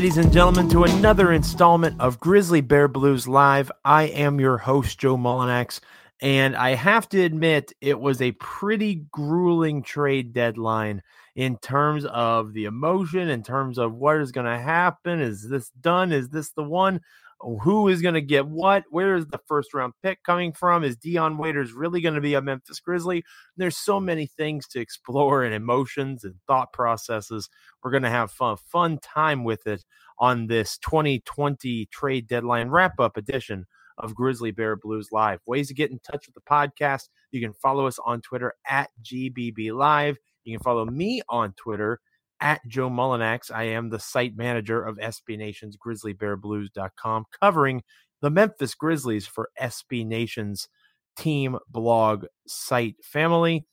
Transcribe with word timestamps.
Ladies 0.00 0.16
and 0.16 0.32
gentlemen, 0.32 0.66
to 0.70 0.84
another 0.84 1.30
installment 1.30 2.00
of 2.00 2.18
Grizzly 2.18 2.62
Bear 2.62 2.88
Blues 2.88 3.28
Live. 3.28 3.70
I 3.84 4.04
am 4.04 4.40
your 4.40 4.56
host, 4.56 4.98
Joe 4.98 5.18
Mullinax, 5.18 5.80
and 6.22 6.56
I 6.56 6.74
have 6.74 7.06
to 7.10 7.20
admit, 7.20 7.74
it 7.82 8.00
was 8.00 8.22
a 8.22 8.32
pretty 8.32 9.04
grueling 9.12 9.82
trade 9.82 10.32
deadline 10.32 11.02
in 11.36 11.58
terms 11.58 12.06
of 12.06 12.54
the 12.54 12.64
emotion, 12.64 13.28
in 13.28 13.42
terms 13.42 13.76
of 13.76 13.92
what 13.92 14.16
is 14.16 14.32
going 14.32 14.46
to 14.46 14.58
happen. 14.58 15.20
Is 15.20 15.46
this 15.46 15.68
done? 15.82 16.12
Is 16.12 16.30
this 16.30 16.48
the 16.52 16.64
one? 16.64 17.02
Who 17.40 17.88
is 17.88 18.02
going 18.02 18.14
to 18.14 18.20
get 18.20 18.46
what? 18.46 18.84
Where 18.90 19.16
is 19.16 19.26
the 19.26 19.40
first 19.46 19.72
round 19.72 19.94
pick 20.02 20.22
coming 20.24 20.52
from? 20.52 20.84
Is 20.84 20.96
Dion 20.96 21.38
Waiters 21.38 21.72
really 21.72 22.00
going 22.00 22.14
to 22.14 22.20
be 22.20 22.34
a 22.34 22.42
Memphis 22.42 22.80
Grizzly? 22.80 23.24
There's 23.56 23.76
so 23.76 23.98
many 23.98 24.26
things 24.26 24.66
to 24.68 24.80
explore 24.80 25.42
and 25.42 25.54
emotions 25.54 26.24
and 26.24 26.34
thought 26.46 26.72
processes. 26.72 27.48
We're 27.82 27.92
going 27.92 28.02
to 28.02 28.10
have 28.10 28.30
fun, 28.30 28.56
fun 28.66 28.98
time 28.98 29.44
with 29.44 29.66
it 29.66 29.84
on 30.18 30.48
this 30.48 30.76
2020 30.78 31.86
trade 31.86 32.26
deadline 32.28 32.68
wrap 32.68 33.00
up 33.00 33.16
edition 33.16 33.66
of 33.96 34.14
Grizzly 34.14 34.50
Bear 34.50 34.76
Blues 34.76 35.08
Live. 35.10 35.40
Ways 35.46 35.68
to 35.68 35.74
get 35.74 35.90
in 35.90 35.98
touch 36.00 36.26
with 36.26 36.34
the 36.34 36.40
podcast. 36.42 37.08
You 37.30 37.40
can 37.40 37.54
follow 37.54 37.86
us 37.86 37.98
on 38.04 38.20
Twitter 38.20 38.54
at 38.68 38.90
GBB 39.02 39.72
Live. 39.72 40.16
You 40.44 40.56
can 40.56 40.62
follow 40.62 40.84
me 40.84 41.22
on 41.28 41.52
Twitter 41.54 42.00
at 42.40 42.60
Joe 42.66 42.90
Mullinax. 42.90 43.50
I 43.50 43.64
am 43.64 43.90
the 43.90 43.98
site 43.98 44.36
manager 44.36 44.82
of 44.82 44.96
SB 44.96 45.38
Nation's 45.38 45.76
GrizzlyBearBlues.com, 45.76 47.24
covering 47.40 47.82
the 48.20 48.30
Memphis 48.30 48.74
Grizzlies 48.74 49.26
for 49.26 49.50
SB 49.60 50.06
Nation's 50.06 50.68
team 51.16 51.58
blog 51.68 52.26
site 52.46 52.96
family. 53.02 53.66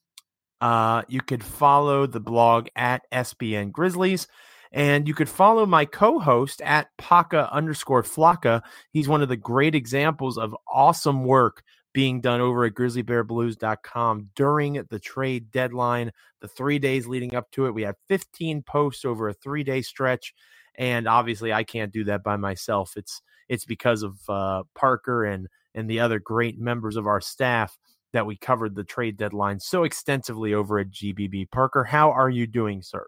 Uh, 0.59 1.03
you 1.07 1.21
could 1.21 1.43
follow 1.43 2.07
the 2.07 2.19
blog 2.19 2.67
at 2.75 3.03
SBN 3.11 3.71
Grizzlies. 3.71 4.27
And 4.71 5.07
you 5.07 5.13
could 5.13 5.29
follow 5.29 5.65
my 5.65 5.85
co-host 5.85 6.61
at 6.61 6.89
Paca 6.97 7.49
underscore 7.51 8.03
Flocka. 8.03 8.61
He's 8.91 9.07
one 9.07 9.21
of 9.21 9.29
the 9.29 9.37
great 9.37 9.75
examples 9.75 10.37
of 10.37 10.55
awesome 10.71 11.23
work 11.23 11.63
being 11.97 12.21
done 12.21 12.41
over 12.41 12.63
at 12.63 12.75
grizzlybearblues.com 12.75 14.29
during 14.35 14.73
the 14.91 14.99
trade 14.99 15.49
deadline, 15.49 16.11
the 16.41 16.47
three 16.47 16.77
days 16.77 17.07
leading 17.07 17.33
up 17.33 17.49
to 17.49 17.65
it. 17.65 17.73
We 17.73 17.81
have 17.81 17.95
15 18.07 18.61
posts 18.61 19.03
over 19.03 19.29
a 19.29 19.33
three 19.33 19.63
day 19.63 19.81
stretch. 19.81 20.35
And 20.75 21.07
obviously, 21.07 21.51
I 21.51 21.63
can't 21.63 21.91
do 21.91 22.03
that 22.03 22.21
by 22.21 22.35
myself. 22.35 22.93
It's 22.97 23.23
it's 23.49 23.65
because 23.65 24.03
of 24.03 24.19
uh, 24.29 24.61
Parker 24.75 25.25
and 25.25 25.47
and 25.73 25.89
the 25.89 25.99
other 25.99 26.19
great 26.19 26.59
members 26.59 26.97
of 26.97 27.07
our 27.07 27.19
staff 27.19 27.75
that 28.13 28.27
we 28.27 28.35
covered 28.35 28.75
the 28.75 28.83
trade 28.83 29.17
deadline 29.17 29.59
so 29.59 29.83
extensively 29.83 30.53
over 30.53 30.77
at 30.77 30.91
GBB. 30.91 31.49
Parker, 31.49 31.83
how 31.83 32.11
are 32.11 32.29
you 32.29 32.45
doing, 32.45 32.83
sir? 32.83 33.07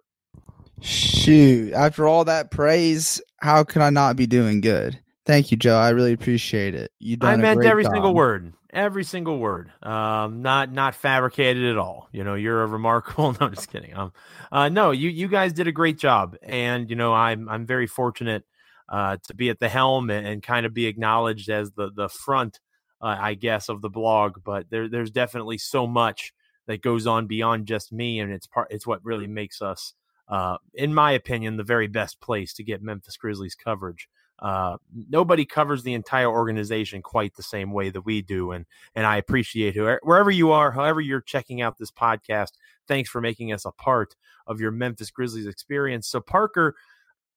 Shoot, 0.81 1.73
after 1.73 2.07
all 2.07 2.25
that 2.25 2.49
praise, 2.49 3.21
how 3.37 3.63
can 3.63 3.83
I 3.83 3.91
not 3.91 4.15
be 4.15 4.25
doing 4.25 4.61
good? 4.61 4.99
Thank 5.29 5.51
you, 5.51 5.57
Joe. 5.57 5.77
I 5.77 5.89
really 5.89 6.13
appreciate 6.13 6.73
it. 6.73 6.91
You 6.97 7.15
I 7.21 7.35
meant 7.35 7.63
every 7.63 7.83
job. 7.83 7.93
single 7.93 8.15
word 8.15 8.51
every 8.71 9.03
single 9.03 9.37
word. 9.37 9.71
Um 9.83 10.41
not 10.41 10.71
not 10.71 10.95
fabricated 10.95 11.65
at 11.65 11.77
all. 11.77 12.09
You 12.11 12.23
know 12.23 12.33
you're 12.33 12.63
a 12.63 12.67
remarkable 12.67 13.35
no 13.41 13.49
just 13.49 13.71
kidding. 13.71 13.95
Um 13.95 14.11
uh 14.51 14.69
no 14.69 14.89
you 14.89 15.07
you 15.07 15.27
guys 15.27 15.53
did 15.53 15.67
a 15.67 15.71
great 15.71 15.99
job. 15.99 16.35
And 16.41 16.89
you 16.89 16.95
know 16.95 17.13
i'm 17.13 17.47
i'm 17.47 17.67
very 17.67 17.85
fortunate 17.85 18.43
uh 18.87 19.17
to 19.27 19.35
be 19.35 19.49
at 19.49 19.59
the 19.59 19.69
helm 19.69 20.09
and, 20.09 20.25
and 20.25 20.41
kind 20.41 20.65
of 20.65 20.73
be 20.73 20.87
acknowledged 20.87 21.47
as 21.49 21.71
the 21.73 21.91
the 21.91 22.09
front 22.09 22.59
uh, 22.99 23.15
i 23.19 23.35
guess 23.35 23.69
of 23.69 23.83
the 23.83 23.89
blog. 23.89 24.43
But 24.43 24.71
there 24.71 24.89
there's 24.89 25.11
definitely 25.11 25.59
so 25.59 25.85
much 25.85 26.33
that 26.65 26.81
goes 26.81 27.05
on 27.05 27.27
beyond 27.27 27.67
just 27.67 27.91
me. 27.91 28.19
And 28.19 28.31
it's 28.31 28.47
part 28.47 28.69
it's 28.71 28.87
what 28.87 29.05
really 29.05 29.27
makes 29.27 29.61
us 29.61 29.93
uh 30.27 30.57
in 30.73 30.91
my 30.91 31.11
opinion 31.11 31.57
the 31.57 31.63
very 31.63 31.87
best 31.87 32.19
place 32.19 32.51
to 32.55 32.63
get 32.63 32.81
memphis 32.81 33.17
grizzlies 33.17 33.55
coverage 33.55 34.09
uh, 34.41 34.77
nobody 35.09 35.45
covers 35.45 35.83
the 35.83 35.93
entire 35.93 36.29
organization 36.29 37.01
quite 37.01 37.35
the 37.35 37.43
same 37.43 37.71
way 37.71 37.89
that 37.89 38.05
we 38.05 38.21
do, 38.21 38.51
and 38.51 38.65
and 38.95 39.05
I 39.05 39.17
appreciate 39.17 39.75
whoever, 39.75 39.99
wherever 40.03 40.31
you 40.31 40.51
are, 40.51 40.71
however 40.71 41.01
you're 41.01 41.21
checking 41.21 41.61
out 41.61 41.77
this 41.77 41.91
podcast. 41.91 42.51
Thanks 42.87 43.09
for 43.09 43.21
making 43.21 43.51
us 43.51 43.65
a 43.65 43.71
part 43.71 44.15
of 44.47 44.59
your 44.59 44.71
Memphis 44.71 45.11
Grizzlies 45.11 45.47
experience. 45.47 46.07
So 46.07 46.21
Parker, 46.21 46.75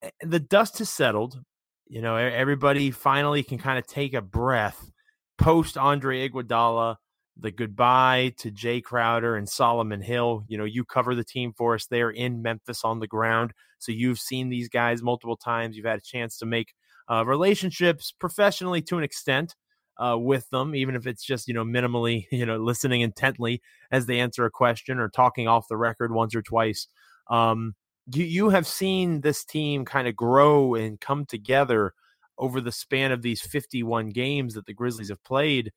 eh, 0.02 0.10
the 0.22 0.41
dust 0.41 0.78
has 0.78 0.91
settled. 0.91 1.41
You 1.88 2.00
know, 2.00 2.16
everybody 2.16 2.91
finally 2.91 3.42
can 3.42 3.58
kind 3.58 3.78
of 3.78 3.86
take 3.86 4.14
a 4.14 4.22
breath 4.22 4.91
post 5.38 5.76
Andre 5.76 6.28
Iguodala. 6.28 6.96
The 7.38 7.50
goodbye 7.50 8.34
to 8.38 8.50
Jae 8.50 8.82
Crowder 8.82 9.36
and 9.36 9.48
Solomon 9.48 10.02
Hill. 10.02 10.44
You 10.48 10.58
know, 10.58 10.64
you 10.64 10.84
cover 10.84 11.14
the 11.14 11.24
team 11.24 11.52
for 11.56 11.74
us 11.74 11.86
there 11.86 12.10
in 12.10 12.42
Memphis 12.42 12.84
on 12.84 13.00
the 13.00 13.06
ground. 13.06 13.52
So 13.78 13.91
you've 13.91 14.18
seen 14.18 14.50
these 14.50 14.68
guys 14.68 15.02
multiple 15.02 15.36
times. 15.36 15.76
You've 15.76 15.86
had 15.86 15.98
a 15.98 16.02
chance 16.02 16.36
to 16.38 16.46
make 16.46 16.74
uh, 17.12 17.24
relationships 17.24 18.12
professionally 18.18 18.80
to 18.80 18.96
an 18.96 19.04
extent 19.04 19.54
uh, 19.98 20.16
with 20.18 20.48
them, 20.50 20.74
even 20.74 20.94
if 20.94 21.06
it's 21.06 21.24
just 21.24 21.46
you 21.46 21.54
know 21.54 21.64
minimally, 21.64 22.26
you 22.32 22.46
know, 22.46 22.56
listening 22.56 23.02
intently 23.02 23.60
as 23.90 24.06
they 24.06 24.20
answer 24.20 24.44
a 24.44 24.50
question 24.50 24.98
or 24.98 25.08
talking 25.08 25.46
off 25.46 25.68
the 25.68 25.76
record 25.76 26.12
once 26.12 26.34
or 26.34 26.42
twice. 26.42 26.86
Um, 27.28 27.74
you 28.12 28.24
you 28.24 28.48
have 28.48 28.66
seen 28.66 29.20
this 29.20 29.44
team 29.44 29.84
kind 29.84 30.08
of 30.08 30.16
grow 30.16 30.74
and 30.74 31.00
come 31.00 31.26
together 31.26 31.92
over 32.38 32.60
the 32.60 32.72
span 32.72 33.12
of 33.12 33.22
these 33.22 33.42
51 33.42 34.08
games 34.10 34.54
that 34.54 34.66
the 34.66 34.74
Grizzlies 34.74 35.10
have 35.10 35.22
played. 35.22 35.70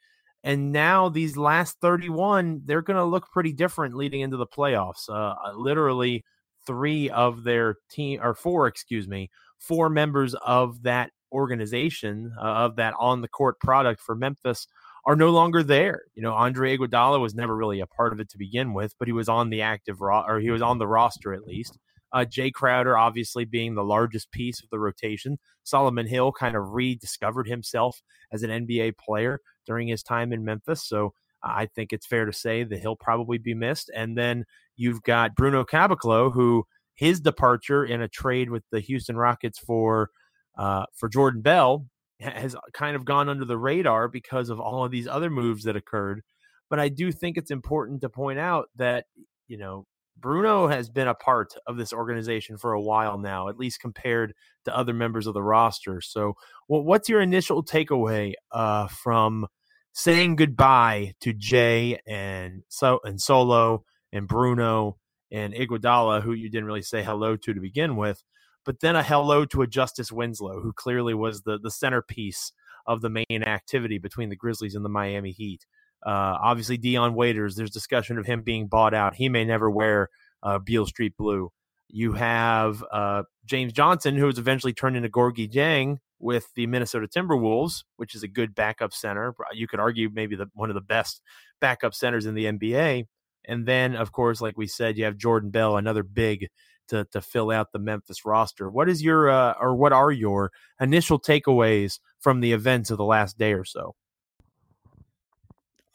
And 0.44 0.72
now 0.72 1.09
these 1.09 1.38
last 1.38 1.78
31, 1.81 2.62
they're 2.66 2.81
going 2.81 2.97
to 2.97 3.03
look 3.03 3.31
pretty 3.31 3.52
different 3.52 3.96
leading 3.96 4.22
into 4.22 4.38
the 4.38 4.47
playoffs. 4.47 5.09
Uh, 5.09 5.35
uh, 5.44 5.53
literally, 5.56 6.23
three 6.66 7.09
of 7.09 7.44
their 7.44 7.78
team, 7.90 8.19
or 8.22 8.34
four, 8.34 8.67
excuse 8.67 9.07
me, 9.07 9.29
four 9.60 9.90
members 9.90 10.36
of 10.36 10.84
that 10.84 11.12
organization 11.32 12.34
uh, 12.40 12.42
of 12.42 12.78
that 12.78 12.94
on 13.00 13.22
the 13.22 13.28
court 13.28 13.60
product 13.60 14.00
for 14.00 14.16
Memphis 14.16 14.68
are 15.06 15.16
no 15.16 15.30
longer 15.30 15.62
there. 15.62 16.04
You 16.16 16.24
know, 16.24 16.34
Andre 16.34 16.78
Iguodala 16.78 17.20
was 17.20 17.36
never 17.36 17.56
really 17.56 17.80
a 17.80 17.88
part 17.88 18.14
of 18.14 18.20
it 18.20 18.30
to 18.30 18.38
begin 18.38 18.74
with, 18.74 18.96
but 18.98 19.08
he 19.08 19.12
was 19.12 19.30
on 19.30 19.50
the 19.50 19.62
active 19.62 20.02
ro- 20.02 20.26
or 20.28 20.40
he 20.40 20.50
was 20.50 20.62
on 20.62 20.80
the 20.80 20.88
roster 20.88 21.34
at 21.34 21.46
least. 21.46 21.78
Uh, 22.12 22.26
Jae 22.26 22.54
Crowder, 22.54 22.98
obviously 22.98 23.46
being 23.46 23.76
the 23.76 23.84
largest 23.84 24.32
piece 24.32 24.64
of 24.64 24.70
the 24.70 24.80
rotation. 24.80 25.38
Solomon 25.64 26.08
Hill 26.08 26.32
kind 26.32 26.56
of 26.56 26.70
rediscovered 26.70 27.48
himself 27.48 28.02
as 28.32 28.42
an 28.42 28.50
NBA 28.50 28.98
player 28.98 29.42
during 29.66 29.88
his 29.88 30.02
time 30.02 30.32
in 30.32 30.46
Memphis. 30.46 30.88
So 30.88 31.14
I 31.44 31.68
think 31.68 31.92
it's 31.92 32.08
fair 32.08 32.26
to 32.26 32.34
say 32.34 32.64
that 32.64 32.80
he'll 32.80 32.96
probably 32.96 33.38
be 33.38 33.54
missed. 33.54 33.92
And 33.94 34.18
then 34.18 34.46
you've 34.76 35.04
got 35.04 35.36
Bruno 35.36 35.64
Caboclo, 35.64 36.34
who 36.34 36.66
his 36.96 37.20
departure 37.20 37.86
in 37.86 38.02
a 38.02 38.08
trade 38.08 38.50
with 38.50 38.64
the 38.72 38.80
Houston 38.80 39.18
Rockets 39.18 39.60
for 39.60 40.10
uh, 40.58 40.86
for 40.96 41.10
Jordan 41.10 41.42
Bell 41.42 41.86
has 42.20 42.56
kind 42.74 42.96
of 42.96 43.06
gone 43.06 43.30
under 43.30 43.46
the 43.46 43.58
radar 43.58 44.08
because 44.08 44.50
of 44.50 44.60
all 44.60 44.86
of 44.86 44.92
these 44.92 45.08
other 45.08 45.30
moves 45.30 45.64
that 45.64 45.76
occurred. 45.76 46.22
But 46.70 46.80
I 46.80 46.90
do 46.90 47.12
think 47.12 47.38
it's 47.38 47.52
important 47.52 48.02
to 48.02 48.10
point 48.10 48.40
out 48.40 48.70
that, 48.78 49.06
you 49.48 49.58
know, 49.58 49.86
Bruno 50.18 50.68
has 50.68 50.90
been 50.90 51.10
a 51.10 51.14
part 51.14 51.54
of 51.68 51.78
this 51.78 51.92
organization 51.92 52.58
for 52.58 52.72
a 52.72 52.82
while 52.82 53.18
now, 53.18 53.50
at 53.50 53.58
least 53.58 53.82
compared 53.82 54.34
to 54.64 54.76
other 54.76 54.94
members 54.94 55.28
of 55.28 55.34
the 55.34 55.44
roster. 55.44 56.00
So, 56.00 56.34
well, 56.70 56.84
what's 56.84 57.10
your 57.10 57.22
initial 57.22 57.64
takeaway 57.64 58.34
uh, 58.52 58.88
from 58.88 59.48
saying 59.92 60.38
goodbye 60.38 61.14
to 61.22 61.34
Jae 61.34 61.98
and 62.08 62.64
so 62.70 63.00
and 63.04 63.20
Solo 63.20 63.84
and 64.14 64.28
Bruno 64.28 64.98
and 65.35 65.53
Iguodala, 65.53 66.22
who 66.22 66.34
you 66.34 66.50
didn't 66.50 66.66
really 66.66 66.81
say 66.81 67.03
hello 67.03 67.35
to 67.35 67.53
to 67.53 67.59
begin 67.59 67.96
with? 67.96 68.23
but 68.66 68.79
then 68.79 68.96
a 68.96 69.03
hello 69.03 69.46
to 69.46 69.61
a 69.61 69.67
Justice 69.67 70.11
Winslow, 70.11 70.59
who 70.59 70.73
clearly 70.73 71.14
was 71.14 71.43
the 71.43 71.58
the 71.59 71.72
centerpiece 71.72 72.52
of 72.87 73.02
the 73.02 73.09
main 73.09 73.43
activity 73.43 73.97
between 73.97 74.29
the 74.29 74.35
Grizzlies 74.35 74.76
and 74.76 74.84
the 74.84 74.90
Miami 74.90 75.32
Heat. 75.32 75.66
Uh, 76.05 76.37
obviously, 76.41 76.78
Dion 76.78 77.16
Waiters. 77.16 77.55
There's 77.55 77.72
discussion 77.72 78.17
of 78.17 78.26
him 78.26 78.41
being 78.41 78.67
bought 78.67 78.93
out. 78.93 79.16
He 79.16 79.29
may 79.29 79.46
never 79.46 79.70
wear 79.70 80.09
uh, 80.43 80.59
Beale 80.59 80.85
Street 80.85 81.16
blue. 81.17 81.52
You 81.88 82.14
have 82.14 82.84
uh, 82.91 83.23
James 83.46 83.72
Johnson, 83.72 84.16
who 84.16 84.26
was 84.26 84.38
eventually 84.38 84.73
turned 84.73 84.97
into 84.97 85.09
Gorgui 85.09 85.49
Dieng 85.49 85.99
with 86.20 86.47
the 86.55 86.67
Minnesota 86.67 87.08
Timberwolves, 87.08 87.84
which 87.97 88.16
is 88.16 88.23
a 88.23 88.28
good 88.28 88.53
backup 88.55 88.93
center. 88.93 89.35
You 89.53 89.67
could 89.67 89.79
argue 89.79 90.09
maybe 90.11 90.35
the, 90.35 90.47
one 90.53 90.70
of 90.70 90.76
the 90.76 90.81
best 90.81 91.22
backup 91.61 91.93
centers 91.93 92.26
in 92.26 92.35
the 92.35 92.46
NBA. 92.46 93.05
And 93.47 93.66
then, 93.66 93.96
of 93.96 94.12
course, 94.12 94.42
like 94.42 94.58
we 94.58 94.68
said, 94.68 94.97
you 94.97 95.06
have 95.06 95.18
Jordan 95.18 95.50
Bell, 95.50 95.78
another 95.78 96.03
big 96.03 96.47
to 96.88 97.06
to 97.12 97.22
fill 97.22 97.52
out 97.52 97.72
the 97.72 97.80
Memphis 97.80 98.26
roster. 98.26 98.70
What 98.70 98.90
is 98.90 99.03
your 99.03 99.30
uh, 99.30 99.56
or 99.59 99.76
what 99.76 99.94
are 99.94 100.12
your 100.12 100.52
initial 100.80 101.20
takeaways 101.20 102.00
from 102.20 102.40
the 102.40 102.53
events 102.53 102.92
of 102.92 102.97
the 102.97 103.06
last 103.06 103.38
day 103.38 103.53
or 103.53 103.66
so? 103.66 103.96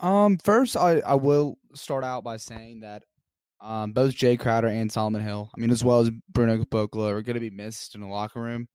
Um, 0.01 0.39
first, 0.39 0.77
I 0.77 1.01
I 1.01 1.15
will 1.15 1.59
start 1.75 2.05
out 2.05 2.25
by 2.25 2.37
saying 2.37 2.81
that 2.81 3.05
um 3.61 3.93
both 3.93 4.15
Jae 4.15 4.39
Crowder 4.39 4.69
and 4.69 4.91
Solomon 4.91 5.23
Hill, 5.23 5.51
I 5.55 5.61
mean, 5.61 5.71
as 5.71 5.85
well 5.85 6.01
as 6.01 6.11
Bruno 6.31 6.63
Caboclo, 6.65 7.11
are 7.11 7.23
going 7.23 7.35
to 7.35 7.41
be 7.41 7.51
missed 7.51 7.95
in 7.95 8.01
the 8.01 8.07
locker 8.07 8.41
room. 8.41 8.69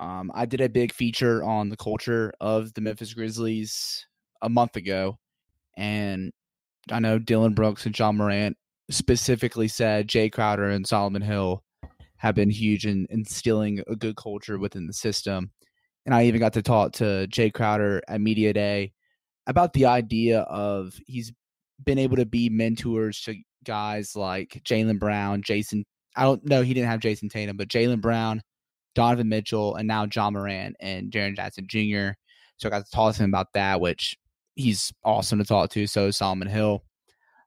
Um, 0.00 0.30
I 0.32 0.46
did 0.46 0.60
a 0.60 0.68
big 0.68 0.92
feature 0.92 1.42
on 1.42 1.70
the 1.70 1.76
culture 1.76 2.32
of 2.40 2.72
the 2.74 2.80
Memphis 2.80 3.14
Grizzlies 3.14 4.06
a 4.40 4.48
month 4.48 4.76
ago, 4.76 5.18
and 5.76 6.32
I 6.92 6.98
know 6.98 7.18
Dillon 7.18 7.54
Brooks 7.54 7.86
and 7.86 7.98
Ja 7.98 8.12
Morant 8.12 8.56
specifically 8.90 9.68
said 9.68 10.08
Jae 10.08 10.32
Crowder 10.32 10.70
and 10.70 10.86
Solomon 10.86 11.22
Hill 11.22 11.62
have 12.16 12.34
been 12.34 12.50
huge 12.50 12.86
in 12.86 13.06
instilling 13.10 13.82
a 13.86 13.96
good 13.96 14.16
culture 14.16 14.58
within 14.58 14.86
the 14.86 14.92
system. 14.92 15.50
And 16.06 16.14
I 16.14 16.24
even 16.24 16.40
got 16.40 16.54
to 16.54 16.62
talk 16.62 16.92
to 16.94 17.26
Jae 17.30 17.52
Crowder 17.52 18.02
at 18.08 18.20
Media 18.20 18.52
Day 18.52 18.92
about 19.46 19.72
the 19.72 19.86
idea 19.86 20.40
of 20.40 20.98
he's 21.06 21.32
been 21.84 21.98
able 21.98 22.16
to 22.16 22.26
be 22.26 22.48
mentors 22.48 23.20
to 23.22 23.36
guys 23.64 24.16
like 24.16 24.60
Jaylen 24.64 24.98
Brown, 24.98 25.42
Jason. 25.42 25.84
I 26.16 26.22
don't 26.22 26.44
know, 26.44 26.62
he 26.62 26.74
didn't 26.74 26.90
have 26.90 27.00
Jayson 27.00 27.28
Tatum, 27.28 27.56
but 27.56 27.68
Jaylen 27.68 28.00
Brown, 28.00 28.42
Donovan 28.94 29.28
Mitchell, 29.28 29.76
and 29.76 29.86
now 29.86 30.06
John 30.06 30.32
Morant 30.32 30.76
and 30.80 31.12
Jaren 31.12 31.36
Jackson 31.36 31.66
Jr. 31.68 32.16
So 32.56 32.68
I 32.68 32.70
got 32.70 32.84
to 32.84 32.90
talk 32.90 33.14
to 33.14 33.22
him 33.22 33.30
about 33.30 33.52
that, 33.54 33.80
which 33.80 34.16
he's 34.58 34.92
awesome 35.04 35.38
to 35.38 35.44
talk 35.44 35.70
to. 35.70 35.86
So 35.86 36.10
Solomon 36.10 36.48
Hill. 36.48 36.82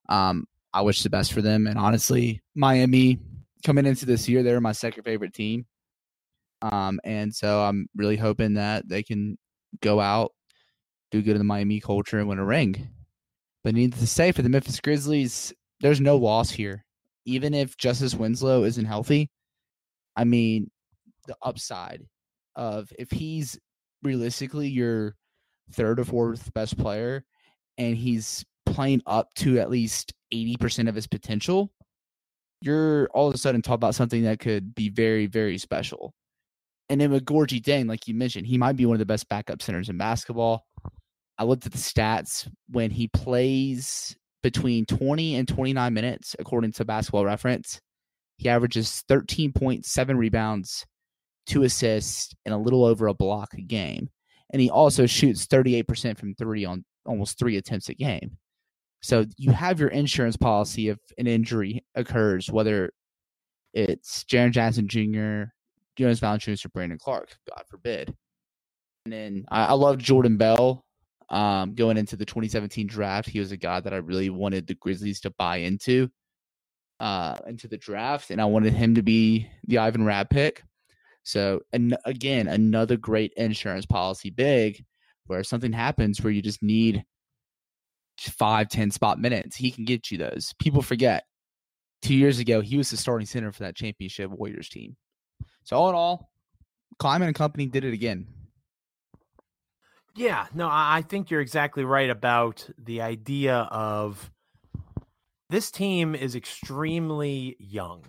Um, 0.09 0.45
I 0.73 0.81
wish 0.81 1.03
the 1.03 1.09
best 1.09 1.33
for 1.33 1.41
them. 1.41 1.67
And 1.67 1.77
honestly, 1.77 2.41
Miami 2.55 3.19
coming 3.65 3.85
into 3.85 4.05
this 4.05 4.27
year, 4.27 4.41
they're 4.41 4.61
my 4.61 4.71
second 4.71 5.03
favorite 5.03 5.33
team. 5.33 5.65
Um, 6.61 6.99
and 7.03 7.33
so 7.33 7.61
I'm 7.61 7.87
really 7.95 8.15
hoping 8.15 8.53
that 8.53 8.87
they 8.87 9.03
can 9.03 9.37
go 9.81 9.99
out, 9.99 10.31
do 11.11 11.21
good 11.21 11.31
in 11.31 11.39
the 11.39 11.43
Miami 11.43 11.79
culture, 11.81 12.19
and 12.19 12.29
win 12.29 12.39
a 12.39 12.45
ring. 12.45 12.89
But 13.63 13.75
needless 13.75 14.01
to 14.01 14.07
say, 14.07 14.31
for 14.31 14.41
the 14.41 14.49
Memphis 14.49 14.79
Grizzlies, 14.79 15.53
there's 15.81 16.01
no 16.01 16.15
loss 16.15 16.49
here. 16.49 16.85
Even 17.25 17.53
if 17.53 17.77
Justice 17.77 18.15
Winslow 18.15 18.63
isn't 18.63 18.85
healthy, 18.85 19.29
I 20.15 20.23
mean, 20.23 20.71
the 21.27 21.35
upside 21.43 22.03
of 22.55 22.91
if 22.97 23.11
he's 23.11 23.59
realistically 24.01 24.67
your 24.69 25.15
third 25.71 25.99
or 25.99 26.05
fourth 26.05 26.53
best 26.53 26.77
player 26.77 27.23
and 27.77 27.95
he's 27.95 28.45
playing 28.65 29.01
up 29.05 29.33
to 29.35 29.59
at 29.59 29.69
least 29.69 30.13
80% 30.33 30.87
of 30.87 30.95
his 30.95 31.07
potential, 31.07 31.71
you're 32.61 33.07
all 33.13 33.27
of 33.27 33.35
a 33.35 33.37
sudden 33.37 33.61
talking 33.61 33.75
about 33.75 33.95
something 33.95 34.23
that 34.23 34.39
could 34.39 34.75
be 34.75 34.89
very, 34.89 35.25
very 35.25 35.57
special. 35.57 36.13
And 36.89 36.99
then 36.99 37.11
with 37.11 37.25
Gorgui 37.25 37.61
Dieng, 37.61 37.87
like 37.87 38.07
you 38.07 38.13
mentioned, 38.13 38.47
he 38.47 38.57
might 38.57 38.75
be 38.75 38.85
one 38.85 38.95
of 38.95 38.99
the 38.99 39.05
best 39.05 39.29
backup 39.29 39.61
centers 39.61 39.89
in 39.89 39.97
basketball. 39.97 40.65
I 41.37 41.43
looked 41.43 41.65
at 41.65 41.71
the 41.71 41.77
stats 41.77 42.47
when 42.69 42.91
he 42.91 43.07
plays 43.07 44.15
between 44.43 44.85
20 44.85 45.35
and 45.35 45.47
29 45.47 45.93
minutes, 45.93 46.35
according 46.37 46.73
to 46.73 46.85
basketball 46.85 47.25
reference. 47.25 47.79
He 48.37 48.49
averages 48.49 49.03
13.7 49.09 50.17
rebounds, 50.17 50.85
two 51.45 51.63
assists, 51.63 52.33
and 52.45 52.53
a 52.53 52.57
little 52.57 52.83
over 52.83 53.07
a 53.07 53.13
block 53.13 53.53
a 53.53 53.61
game. 53.61 54.09
And 54.51 54.61
he 54.61 54.69
also 54.69 55.05
shoots 55.05 55.47
38% 55.47 56.17
from 56.17 56.35
three 56.35 56.65
on 56.65 56.83
almost 57.05 57.39
three 57.39 57.57
attempts 57.57 57.89
a 57.89 57.93
game. 57.93 58.37
So 59.01 59.25
you 59.37 59.51
have 59.51 59.79
your 59.79 59.89
insurance 59.89 60.37
policy 60.37 60.89
if 60.89 60.99
an 61.17 61.25
injury 61.25 61.83
occurs, 61.95 62.51
whether 62.51 62.91
it's 63.73 64.23
Jaren 64.25 64.51
Jackson 64.51 64.87
Jr., 64.87 65.51
Jonas 65.97 66.19
Valanciunas, 66.19 66.65
or 66.65 66.69
Brandon 66.69 66.99
Clarke, 66.99 67.35
God 67.49 67.63
forbid. 67.67 68.13
And 69.05 69.13
then 69.13 69.45
I, 69.49 69.67
I 69.67 69.73
love 69.73 69.97
Jordan 69.97 70.37
Bell. 70.37 70.85
Um, 71.29 71.75
going 71.75 71.95
into 71.95 72.17
the 72.17 72.25
2017 72.25 72.87
draft, 72.87 73.29
he 73.29 73.39
was 73.39 73.53
a 73.53 73.57
guy 73.57 73.79
that 73.79 73.93
I 73.93 73.97
really 73.97 74.29
wanted 74.29 74.67
the 74.67 74.75
Grizzlies 74.75 75.21
to 75.21 75.31
buy 75.31 75.57
into, 75.57 76.09
uh, 76.99 77.37
into 77.47 77.69
the 77.69 77.77
draft, 77.77 78.31
and 78.31 78.41
I 78.41 78.45
wanted 78.45 78.73
him 78.73 78.95
to 78.95 79.01
be 79.01 79.49
the 79.65 79.77
Ivan 79.77 80.03
Rabb 80.03 80.29
pick. 80.29 80.61
So, 81.23 81.61
and 81.71 81.97
again, 82.05 82.47
another 82.47 82.97
great 82.97 83.33
insurance 83.37 83.85
policy, 83.85 84.29
big, 84.29 84.83
where 85.27 85.43
something 85.43 85.71
happens 85.71 86.21
where 86.21 86.33
you 86.33 86.41
just 86.41 86.63
need 86.63 87.03
five, 88.19 88.69
ten 88.69 88.91
spot 88.91 89.19
minutes, 89.19 89.55
he 89.55 89.71
can 89.71 89.85
get 89.85 90.11
you 90.11 90.17
those. 90.17 90.53
People 90.59 90.81
forget. 90.81 91.25
Two 92.01 92.15
years 92.15 92.39
ago, 92.39 92.61
he 92.61 92.77
was 92.77 92.89
the 92.89 92.97
starting 92.97 93.27
center 93.27 93.51
for 93.51 93.63
that 93.63 93.75
championship 93.75 94.31
Warriors 94.31 94.69
team. 94.69 94.97
So 95.63 95.77
all 95.77 95.89
in 95.89 95.95
all, 95.95 96.31
Kleiman 96.97 97.27
and 97.27 97.35
company 97.35 97.67
did 97.67 97.85
it 97.85 97.93
again. 97.93 98.27
Yeah, 100.15 100.47
no, 100.53 100.67
I 100.69 101.03
think 101.07 101.29
you're 101.29 101.41
exactly 101.41 101.85
right 101.85 102.09
about 102.09 102.67
the 102.77 103.01
idea 103.01 103.55
of 103.71 104.31
this 105.49 105.71
team 105.71 106.15
is 106.15 106.35
extremely 106.35 107.55
young 107.59 108.05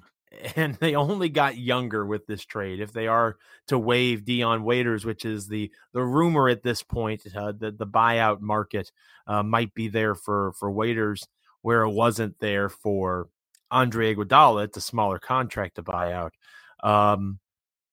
and 0.57 0.75
they 0.77 0.95
only 0.95 1.29
got 1.29 1.57
younger 1.59 2.05
with 2.05 2.27
this 2.27 2.45
trade. 2.45 2.81
If 2.81 2.93
they 2.93 3.07
are 3.07 3.37
to 3.69 3.79
waive 3.79 4.25
Dion 4.25 4.65
Waiters, 4.65 5.05
which 5.05 5.25
is 5.25 5.49
the 5.49 5.71
the 5.93 6.03
rumor 6.03 6.49
at 6.49 6.63
this 6.63 6.83
point, 6.83 7.23
uh, 7.35 7.53
the 7.53 7.71
the 7.71 7.87
buyout 7.87 8.41
market 8.41 8.91
uh, 9.27 9.43
might 9.43 9.75
be 9.75 9.89
there 9.89 10.15
for 10.15 10.53
for 10.59 10.71
Waiters, 10.71 11.27
where 11.63 11.83
it 11.83 11.91
wasn't 11.91 12.39
there 12.41 12.69
for 12.69 13.29
Andre 13.71 14.15
Iguodala. 14.15 14.65
It's 14.65 14.77
a 14.77 14.83
smaller 14.83 15.19
contract 15.19 15.77
to 15.77 15.83
buy 15.83 16.13
out. 16.13 16.35
Um, 16.83 17.39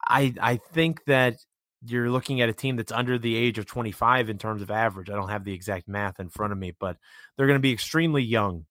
I 0.07 0.33
I 0.41 0.57
think 0.57 1.05
that 1.05 1.37
you're 1.85 2.09
looking 2.09 2.41
at 2.41 2.49
a 2.49 2.53
team 2.53 2.75
that's 2.75 2.91
under 2.91 3.17
the 3.17 3.35
age 3.35 3.57
of 3.57 3.65
25 3.65 4.29
in 4.29 4.37
terms 4.37 4.61
of 4.61 4.69
average. 4.69 5.09
I 5.09 5.15
don't 5.15 5.29
have 5.29 5.45
the 5.45 5.53
exact 5.53 5.87
math 5.87 6.19
in 6.19 6.29
front 6.29 6.51
of 6.51 6.59
me, 6.59 6.75
but 6.77 6.97
they're 7.37 7.47
going 7.47 7.59
to 7.59 7.61
be 7.61 7.71
extremely 7.73 8.23
young, 8.23 8.65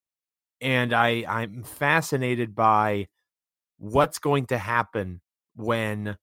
and 0.61 0.93
I 0.93 1.25
I'm 1.29 1.62
fascinated 1.64 2.55
by 2.55 3.09
what's 3.78 4.19
going 4.19 4.46
to 4.46 4.58
happen 4.58 5.20
when 5.56 6.16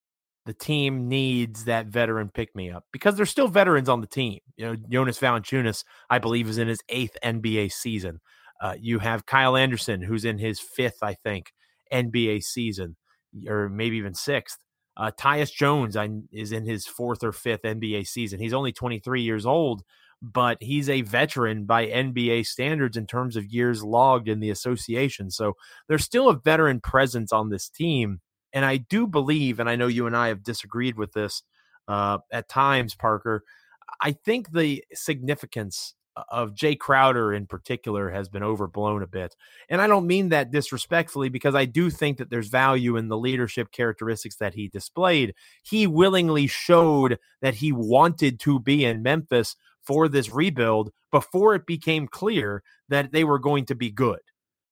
the 0.46 0.54
team 0.54 1.08
needs 1.08 1.66
that 1.66 1.88
veteran 1.88 2.30
pick 2.30 2.56
me 2.56 2.70
up 2.70 2.86
because 2.94 3.16
there's 3.16 3.32
still 3.32 3.48
veterans 3.48 3.90
on 3.90 4.02
the 4.02 4.08
team. 4.08 4.40
You 4.58 4.66
know, 4.66 4.76
Jonas 4.90 5.20
Valanciunas, 5.20 5.84
I 6.10 6.20
believe, 6.20 6.48
is 6.48 6.58
in 6.58 6.68
his 6.68 6.80
eighth 6.90 7.18
NBA 7.24 7.72
season. 7.72 8.20
Uh, 8.62 8.76
you 8.80 9.00
have 9.00 9.26
Kyle 9.26 9.58
Anderson, 9.58 10.02
who's 10.02 10.24
in 10.24 10.38
his 10.38 10.60
fifth, 10.60 11.00
I 11.02 11.16
think, 11.16 11.52
NBA 11.92 12.44
season, 12.44 12.96
or 13.48 13.70
maybe 13.70 13.98
even 13.98 14.14
sixth. 14.14 14.58
Uh, 14.98 15.12
Tyus 15.20 15.52
Jones 15.52 15.98
I, 15.98 16.10
is 16.32 16.52
in 16.52 16.66
his 16.66 16.86
fourth 16.86 17.24
or 17.24 17.34
fifth 17.34 17.64
NBA 17.64 18.08
season. 18.08 18.40
He's 18.40 18.54
only 18.54 18.72
23 18.72 19.24
years 19.24 19.46
old, 19.46 19.82
but 20.34 20.58
he's 20.60 20.90
a 20.90 21.02
veteran 21.02 21.66
by 21.66 21.86
NBA 21.86 22.48
standards 22.48 22.98
in 22.98 23.06
terms 23.06 23.36
of 23.36 23.46
years 23.46 23.84
logged 23.84 24.28
in 24.28 24.40
the 24.40 24.50
association. 24.50 25.30
So 25.30 25.54
there's 25.88 26.04
still 26.04 26.30
a 26.30 26.40
veteran 26.40 26.80
presence 26.80 27.32
on 27.32 27.50
this 27.50 27.70
team. 27.70 28.22
And 28.52 28.66
I 28.66 28.78
do 28.78 29.06
believe, 29.06 29.60
and 29.60 29.70
I 29.70 29.76
know 29.76 29.88
you 29.88 30.08
and 30.08 30.18
I 30.18 30.30
have 30.30 30.44
disagreed 30.44 30.98
with 30.98 31.14
this 31.14 31.44
uh, 31.88 32.20
at 32.32 32.50
times, 32.50 32.96
Parker. 32.96 33.44
I 34.02 34.14
think 34.14 34.52
the 34.52 34.84
significance 34.94 35.94
of 36.30 36.54
Jae 36.54 36.80
Crowder 36.80 37.34
in 37.34 37.46
particular 37.46 38.10
has 38.10 38.30
been 38.30 38.44
overblown 38.44 39.04
a 39.04 39.08
bit. 39.08 39.36
And 39.70 39.82
I 39.82 39.88
don't 39.88 40.08
mean 40.08 40.30
that 40.30 40.50
disrespectfully 40.50 41.30
because 41.30 41.56
I 41.56 41.66
do 41.66 41.90
think 41.90 42.18
that 42.18 42.30
there's 42.30 42.48
value 42.48 42.96
in 42.96 43.10
the 43.10 43.18
leadership 43.18 43.72
characteristics 43.72 44.38
that 44.38 44.54
he 44.54 44.70
displayed. 44.70 45.36
He 45.62 45.88
willingly 45.88 46.48
showed 46.48 47.20
that 47.42 47.56
he 47.56 47.72
wanted 47.72 48.40
to 48.42 48.60
be 48.60 48.86
in 48.86 49.04
Memphis 49.04 49.56
for 49.86 50.08
this 50.08 50.32
rebuild 50.32 50.92
before 51.12 51.56
it 51.56 51.66
became 51.66 52.08
clear 52.08 52.64
that 52.90 53.12
they 53.12 53.24
were 53.24 53.40
going 53.40 53.66
to 53.66 53.76
be 53.76 53.92
good. 53.92 54.20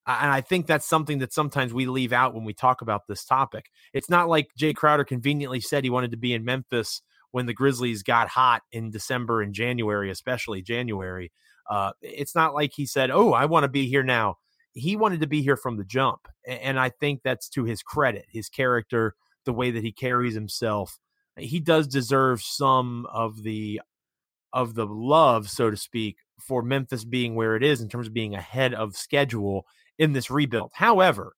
And 0.05 0.32
I 0.32 0.41
think 0.41 0.67
that's 0.67 0.88
something 0.88 1.20
that 1.20 1.32
sometimes 1.32 1.74
we 1.74 1.86
leave 1.86 2.12
out 2.12 2.34
when 2.34 2.43
we 2.43 2.53
talk 2.53 2.82
about 2.82 3.08
this 3.08 3.24
topic. 3.24 3.67
It's 3.93 4.10
not 4.10 4.27
like 4.27 4.50
Jae 4.60 4.75
Crowder 4.75 5.05
conveniently 5.05 5.62
said 5.62 5.84
he 5.84 5.89
wanted 5.89 6.12
to 6.12 6.17
be 6.17 6.34
in 6.34 6.43
Memphis 6.43 7.01
when 7.32 7.46
the 7.46 7.53
Grizzlies 7.53 8.03
got 8.03 8.27
hot 8.27 8.63
in 8.72 8.91
December 8.91 9.41
and 9.41 9.53
January, 9.53 10.12
especially 10.12 10.62
January. 10.62 11.32
Uh, 11.70 11.91
it's 12.01 12.36
not 12.36 12.53
like 12.53 12.72
he 12.75 12.86
said, 12.86 13.12
Oh, 13.12 13.32
I 13.32 13.46
want 13.46 13.63
to 13.63 13.70
be 13.70 13.88
here 13.88 14.03
now. 14.03 14.36
He 14.74 14.98
wanted 14.98 15.22
to 15.22 15.27
be 15.27 15.41
here 15.41 15.55
from 15.55 15.77
the 15.77 15.86
jump. 15.86 16.27
And 16.46 16.79
I 16.79 16.89
think 16.89 17.22
that's 17.24 17.48
to 17.50 17.63
his 17.63 17.82
credit, 17.82 18.25
his 18.27 18.50
character, 18.50 19.15
the 19.46 19.53
way 19.53 19.72
that 19.72 19.84
he 19.84 19.91
carries 19.91 20.34
himself. 20.34 21.00
He 21.38 21.60
does 21.60 21.88
deserve 21.88 22.41
some 22.41 23.08
of 23.12 23.43
the 23.43 23.82
of 24.53 24.75
the 24.75 24.86
love, 24.86 25.50
so 25.50 25.69
to 25.69 25.77
speak, 25.77 26.17
for 26.39 26.62
Memphis 26.62 27.03
being 27.03 27.36
where 27.36 27.55
it 27.55 27.63
is 27.63 27.81
in 27.81 27.89
terms 27.89 28.07
of 28.07 28.13
being 28.13 28.36
ahead 28.36 28.74
of 28.74 28.95
schedule 28.95 29.65
in 29.98 30.13
this 30.13 30.29
rebuild. 30.29 30.72
However, 30.74 31.33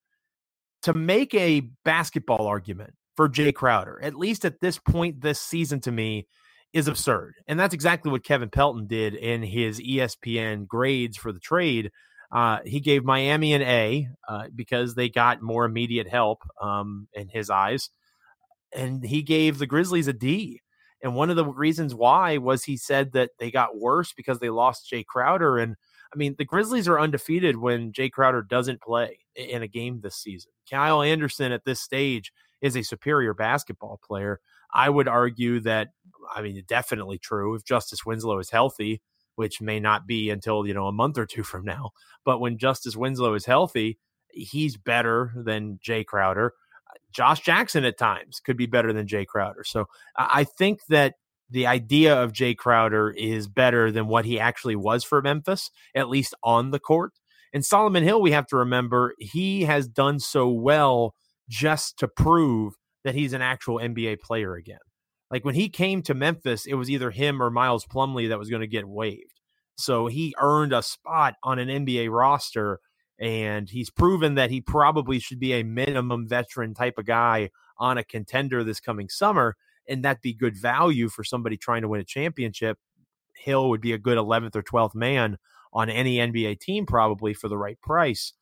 to 0.82 0.94
make 0.94 1.34
a 1.34 1.60
basketball 1.84 2.46
argument 2.46 2.94
for 3.16 3.28
Jae 3.28 3.54
Crowder, 3.54 3.98
at 4.02 4.14
least 4.14 4.44
at 4.44 4.60
this 4.60 4.78
point 4.78 5.20
this 5.20 5.40
season 5.40 5.80
to 5.80 5.92
me, 5.92 6.26
is 6.72 6.88
absurd. 6.88 7.34
And 7.46 7.58
that's 7.58 7.74
exactly 7.74 8.10
what 8.10 8.24
Kevin 8.24 8.50
Pelton 8.50 8.86
did 8.86 9.14
in 9.14 9.42
his 9.42 9.80
ESPN 9.80 10.66
grades 10.66 11.16
for 11.16 11.32
the 11.32 11.40
trade. 11.40 11.90
Uh, 12.30 12.58
he 12.64 12.80
gave 12.80 13.04
Miami 13.04 13.54
an 13.54 13.62
A 13.62 14.08
uh, 14.28 14.44
because 14.54 14.94
they 14.94 15.08
got 15.08 15.40
more 15.40 15.64
immediate 15.64 16.08
help 16.08 16.42
um, 16.60 17.08
in 17.14 17.28
his 17.28 17.50
eyes. 17.50 17.88
And 18.74 19.02
he 19.02 19.22
gave 19.22 19.58
the 19.58 19.66
Grizzlies 19.66 20.08
a 20.08 20.12
D 20.12 20.60
and 21.06 21.14
one 21.14 21.30
of 21.30 21.36
the 21.36 21.46
reasons 21.46 21.94
why 21.94 22.36
was 22.36 22.64
he 22.64 22.76
said 22.76 23.12
that 23.12 23.30
they 23.38 23.52
got 23.52 23.78
worse 23.78 24.12
because 24.12 24.40
they 24.40 24.50
lost 24.50 24.90
Jae 24.92 25.06
Crowder. 25.06 25.56
And 25.56 25.76
I 26.12 26.16
mean, 26.16 26.34
the 26.36 26.44
Grizzlies 26.44 26.88
are 26.88 26.98
undefeated 26.98 27.58
when 27.58 27.92
Jae 27.92 28.10
Crowder 28.10 28.42
doesn't 28.42 28.82
play 28.82 29.20
in 29.36 29.62
a 29.62 29.68
game 29.68 30.00
this 30.00 30.16
season. 30.16 30.50
Kyle 30.68 31.02
Anderson 31.02 31.52
at 31.52 31.64
this 31.64 31.80
stage 31.80 32.32
is 32.60 32.76
a 32.76 32.82
superior 32.82 33.34
basketball 33.34 34.00
player. 34.04 34.40
I 34.74 34.90
would 34.90 35.06
argue 35.06 35.60
that, 35.60 35.90
I 36.34 36.42
mean, 36.42 36.60
definitely 36.66 37.18
true 37.18 37.54
if 37.54 37.64
Justice 37.64 38.04
Winslow 38.04 38.40
is 38.40 38.50
healthy, 38.50 39.00
which 39.36 39.60
may 39.60 39.78
not 39.78 40.08
be 40.08 40.30
until, 40.30 40.66
you 40.66 40.74
know, 40.74 40.88
a 40.88 40.92
month 40.92 41.18
or 41.18 41.26
two 41.26 41.44
from 41.44 41.64
now. 41.64 41.90
But 42.24 42.40
when 42.40 42.58
Justice 42.58 42.96
Winslow 42.96 43.34
is 43.34 43.44
healthy, 43.44 44.00
he's 44.32 44.76
better 44.76 45.32
than 45.36 45.78
Jae 45.86 46.04
Crowder. 46.04 46.54
Josh 47.16 47.40
Jackson 47.40 47.84
at 47.84 47.96
times 47.96 48.40
could 48.40 48.58
be 48.58 48.66
better 48.66 48.92
than 48.92 49.06
Jae 49.06 49.26
Crowder. 49.26 49.64
So 49.64 49.86
I 50.16 50.44
think 50.44 50.80
that 50.90 51.14
the 51.48 51.66
idea 51.66 52.14
of 52.20 52.32
Jae 52.32 52.56
Crowder 52.56 53.10
is 53.10 53.48
better 53.48 53.90
than 53.90 54.06
what 54.06 54.26
he 54.26 54.38
actually 54.38 54.76
was 54.76 55.02
for 55.02 55.22
Memphis, 55.22 55.70
at 55.94 56.10
least 56.10 56.34
on 56.42 56.72
the 56.72 56.78
court. 56.78 57.12
And 57.54 57.64
Solomon 57.64 58.04
Hill, 58.04 58.20
we 58.20 58.32
have 58.32 58.46
to 58.48 58.56
remember, 58.56 59.14
he 59.18 59.62
has 59.64 59.88
done 59.88 60.18
so 60.20 60.48
well 60.48 61.14
just 61.48 61.98
to 62.00 62.08
prove 62.08 62.74
that 63.04 63.14
he's 63.14 63.32
an 63.32 63.40
actual 63.40 63.78
NBA 63.78 64.20
player 64.20 64.54
again. 64.54 64.78
Like 65.30 65.44
when 65.44 65.54
he 65.54 65.70
came 65.70 66.02
to 66.02 66.14
Memphis, 66.14 66.66
it 66.66 66.74
was 66.74 66.90
either 66.90 67.10
him 67.10 67.42
or 67.42 67.50
Miles 67.50 67.86
Plumlee 67.86 68.28
that 68.28 68.38
was 68.38 68.50
going 68.50 68.60
to 68.60 68.66
get 68.66 68.86
waived. 68.86 69.40
So 69.78 70.06
he 70.06 70.34
earned 70.38 70.74
a 70.74 70.82
spot 70.82 71.34
on 71.42 71.58
an 71.58 71.68
NBA 71.68 72.10
roster, 72.10 72.80
and 73.18 73.68
he's 73.68 73.90
proven 73.90 74.34
that 74.34 74.50
he 74.50 74.60
probably 74.60 75.18
should 75.18 75.38
be 75.38 75.54
a 75.54 75.62
minimum 75.62 76.28
veteran 76.28 76.74
type 76.74 76.98
of 76.98 77.06
guy 77.06 77.50
on 77.78 77.98
a 77.98 78.04
contender 78.04 78.62
this 78.62 78.80
coming 78.80 79.08
summer, 79.08 79.56
and 79.88 80.04
that'd 80.04 80.22
be 80.22 80.34
good 80.34 80.56
value 80.56 81.08
for 81.08 81.24
somebody 81.24 81.56
trying 81.56 81.82
to 81.82 81.88
win 81.88 82.00
a 82.00 82.04
championship. 82.04 82.78
Hill 83.34 83.68
would 83.70 83.80
be 83.80 83.92
a 83.92 83.98
good 83.98 84.18
11th 84.18 84.56
or 84.56 84.62
12th 84.62 84.94
man 84.94 85.38
on 85.72 85.90
any 85.90 86.16
NBA 86.16 86.60
team, 86.60 86.86
probably 86.86 87.34
for 87.34 87.48
the 87.48 87.58
right 87.58 87.80
price. 87.80 88.32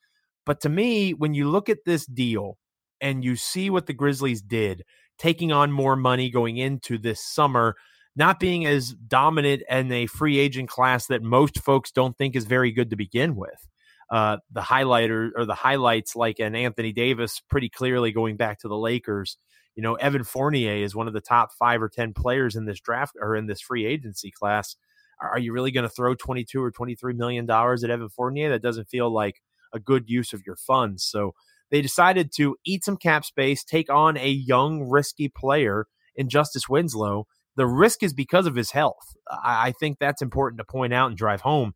But 0.47 0.61
to 0.63 0.69
me, 0.69 1.15
when 1.15 1.35
you 1.35 1.49
look 1.49 1.69
at 1.69 1.85
this 1.85 2.07
deal 2.07 2.59
and 3.01 3.25
you 3.25 3.37
see 3.37 3.71
what 3.71 3.87
the 3.87 3.93
Grizzlies 3.93 4.43
did, 4.43 4.85
taking 5.19 5.53
on 5.53 5.73
more 5.73 5.97
money 5.97 6.31
going 6.31 6.57
into 6.57 6.99
this 6.99 7.21
summer, 7.21 7.77
not 8.17 8.39
being 8.39 8.65
as 8.67 8.91
dominant 8.91 9.63
in 9.69 9.91
a 9.91 10.07
free 10.07 10.39
agent 10.39 10.69
class 10.69 11.07
that 11.07 11.23
most 11.23 11.61
folks 11.61 11.91
don't 11.91 12.17
think 12.17 12.37
is 12.37 12.45
very 12.45 12.71
good 12.71 12.91
to 12.91 12.97
begin 12.97 13.35
with. 13.37 13.69
Uh, 14.11 14.39
the 14.51 14.61
highlighter 14.61 15.31
or 15.37 15.47
the 15.47 15.55
highlights, 15.55 16.15
like 16.15 16.39
an 16.39 16.55
Anthony 16.55 16.93
Davis, 16.93 17.41
pretty 17.49 17.69
clearly 17.69 18.13
going 18.13 18.37
back 18.37 18.61
to 18.61 18.69
the 18.69 18.77
Lakers. 18.77 19.39
You 19.75 19.83
know, 19.83 19.95
Evan 19.95 20.25
Fournier 20.25 20.77
is 20.77 20.95
one 20.95 21.09
of 21.09 21.15
the 21.15 21.21
top 21.21 21.51
five 21.59 21.83
or 21.83 21.89
10 21.89 22.13
players 22.13 22.55
in 22.55 22.65
this 22.65 22.81
draft 22.81 23.17
or 23.21 23.35
in 23.35 23.47
this 23.47 23.61
free 23.61 23.87
agency 23.87 24.31
class. 24.31 24.77
Are 25.21 25.39
you 25.39 25.53
really 25.53 25.71
going 25.71 25.89
to 25.89 25.95
throw 25.95 26.15
22 26.15 26.63
or 26.63 26.71
23 26.71 27.15
million 27.15 27.47
dollars 27.47 27.83
at 27.83 27.91
Evan 27.91 28.09
Fournier? 28.09 28.51
That 28.51 28.63
doesn't 28.63 28.89
feel 28.89 29.13
like 29.13 29.41
a 29.73 29.81
good 29.81 30.09
use 30.09 30.33
of 30.33 30.43
your 30.47 30.57
funds. 30.57 31.05
So 31.05 31.35
they 31.71 31.83
decided 31.83 32.31
to 32.37 32.57
eat 32.65 32.85
some 32.85 32.97
cap 32.97 33.25
space, 33.25 33.65
take 33.65 33.91
on 33.91 34.17
a 34.17 34.29
young, 34.29 34.89
risky 34.89 35.29
player 35.29 35.87
in 36.15 36.29
Justice 36.29 36.69
Winslow. 36.69 37.27
The 37.57 37.67
risk 37.67 38.03
is 38.03 38.13
because 38.13 38.47
of 38.47 38.57
his 38.57 38.73
health. 38.73 39.15
I 39.29 39.73
think 39.73 39.99
that's 39.99 40.23
important 40.23 40.59
to 40.59 40.65
point 40.65 40.93
out 40.93 41.09
and 41.09 41.17
drive 41.17 41.41
home. 41.41 41.75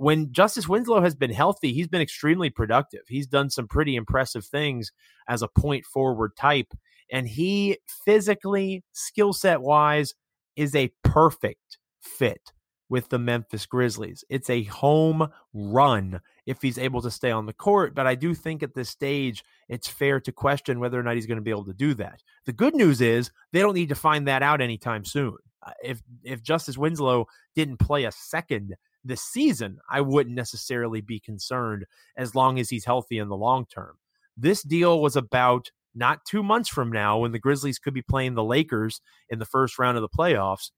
When 0.00 0.32
Justice 0.32 0.66
Winslow 0.66 1.02
has 1.02 1.14
been 1.14 1.30
healthy, 1.30 1.74
he's 1.74 1.86
been 1.86 2.00
extremely 2.00 2.48
productive. 2.48 3.02
He's 3.06 3.26
done 3.26 3.50
some 3.50 3.68
pretty 3.68 3.96
impressive 3.96 4.46
things 4.46 4.92
as 5.28 5.42
a 5.42 5.48
point 5.48 5.84
forward 5.84 6.34
type. 6.36 6.72
And 7.12 7.28
he 7.28 7.76
physically, 8.02 8.82
skill 8.92 9.34
set 9.34 9.60
wise, 9.60 10.14
is 10.56 10.74
a 10.74 10.90
perfect 11.04 11.76
fit 12.00 12.54
with 12.88 13.10
the 13.10 13.18
Memphis 13.18 13.66
Grizzlies. 13.66 14.24
It's 14.30 14.48
a 14.48 14.62
home 14.64 15.28
run 15.52 16.22
if 16.46 16.62
he's 16.62 16.78
able 16.78 17.02
to 17.02 17.10
stay 17.10 17.30
on 17.30 17.44
the 17.44 17.52
court, 17.52 17.94
but 17.94 18.06
I 18.06 18.14
do 18.14 18.32
think 18.32 18.62
at 18.62 18.74
this 18.74 18.88
stage 18.88 19.44
it's 19.68 19.86
fair 19.86 20.18
to 20.20 20.32
question 20.32 20.80
whether 20.80 20.98
or 20.98 21.02
not 21.02 21.16
he's 21.16 21.26
going 21.26 21.36
to 21.36 21.42
be 21.42 21.50
able 21.50 21.66
to 21.66 21.74
do 21.74 21.92
that. 21.96 22.22
The 22.46 22.54
good 22.54 22.74
news 22.74 23.02
is 23.02 23.30
they 23.52 23.60
don't 23.60 23.74
need 23.74 23.90
to 23.90 23.94
find 23.94 24.26
that 24.28 24.42
out 24.42 24.62
anytime 24.62 25.04
soon. 25.04 25.36
Uh, 25.62 25.72
if 25.84 26.02
if 26.24 26.42
Justice 26.42 26.78
Winslow 26.78 27.26
didn't 27.54 27.76
play 27.76 28.04
a 28.04 28.12
second 28.12 28.76
this 29.04 29.22
season, 29.22 29.78
I 29.90 30.00
wouldn't 30.00 30.36
necessarily 30.36 31.00
be 31.00 31.20
concerned 31.20 31.86
as 32.16 32.34
long 32.34 32.58
as 32.58 32.68
he's 32.68 32.84
healthy 32.84 33.18
in 33.18 33.28
the 33.28 33.36
long 33.36 33.66
term. 33.66 33.96
This 34.36 34.62
deal 34.62 35.00
was 35.00 35.16
about 35.16 35.70
not 35.94 36.20
2 36.28 36.42
months 36.42 36.68
from 36.68 36.92
now 36.92 37.18
when 37.18 37.32
the 37.32 37.38
Grizzlies 37.38 37.78
could 37.78 37.94
be 37.94 38.02
playing 38.02 38.34
the 38.34 38.44
Lakers 38.44 39.00
in 39.28 39.38
the 39.38 39.46
first 39.46 39.78
round 39.78 39.96
of 39.96 40.02
the 40.02 40.08
playoffs. 40.08 40.70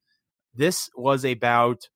This 0.54 0.88
was 0.96 1.24
about 1.24 1.88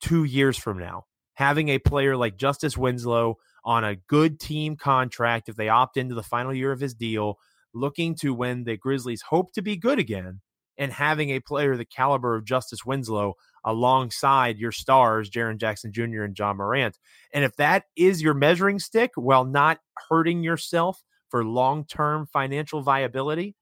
two 0.00 0.24
years 0.24 0.58
from 0.58 0.78
now. 0.78 1.04
Having 1.34 1.68
a 1.68 1.78
player 1.78 2.16
like 2.16 2.36
Justice 2.36 2.76
Winslow 2.76 3.36
on 3.64 3.84
a 3.84 3.96
good 3.96 4.40
team 4.40 4.76
contract, 4.76 5.48
if 5.48 5.56
they 5.56 5.68
opt 5.68 5.96
into 5.96 6.14
the 6.14 6.22
final 6.22 6.54
year 6.54 6.72
of 6.72 6.80
his 6.80 6.94
deal, 6.94 7.36
looking 7.74 8.14
to 8.16 8.34
when 8.34 8.64
the 8.64 8.76
Grizzlies 8.76 9.22
hope 9.28 9.52
to 9.52 9.62
be 9.62 9.76
good 9.76 9.98
again, 9.98 10.40
and 10.76 10.92
having 10.92 11.30
a 11.30 11.40
player 11.40 11.76
the 11.76 11.84
caliber 11.84 12.36
of 12.36 12.44
Justice 12.44 12.84
Winslow 12.84 13.34
alongside 13.68 14.58
your 14.58 14.72
stars, 14.72 15.28
Jaren 15.30 15.58
Jackson 15.58 15.92
Jr. 15.92 16.22
and 16.22 16.34
John 16.34 16.56
Morant. 16.56 16.98
And 17.34 17.44
if 17.44 17.54
that 17.56 17.84
is 17.96 18.22
your 18.22 18.32
measuring 18.32 18.78
stick 18.78 19.10
while 19.14 19.44
not 19.44 19.78
hurting 20.08 20.42
yourself 20.42 21.02
for 21.28 21.44
long 21.44 21.84
term 21.84 22.26
financial 22.32 22.80
viability, 22.80 23.54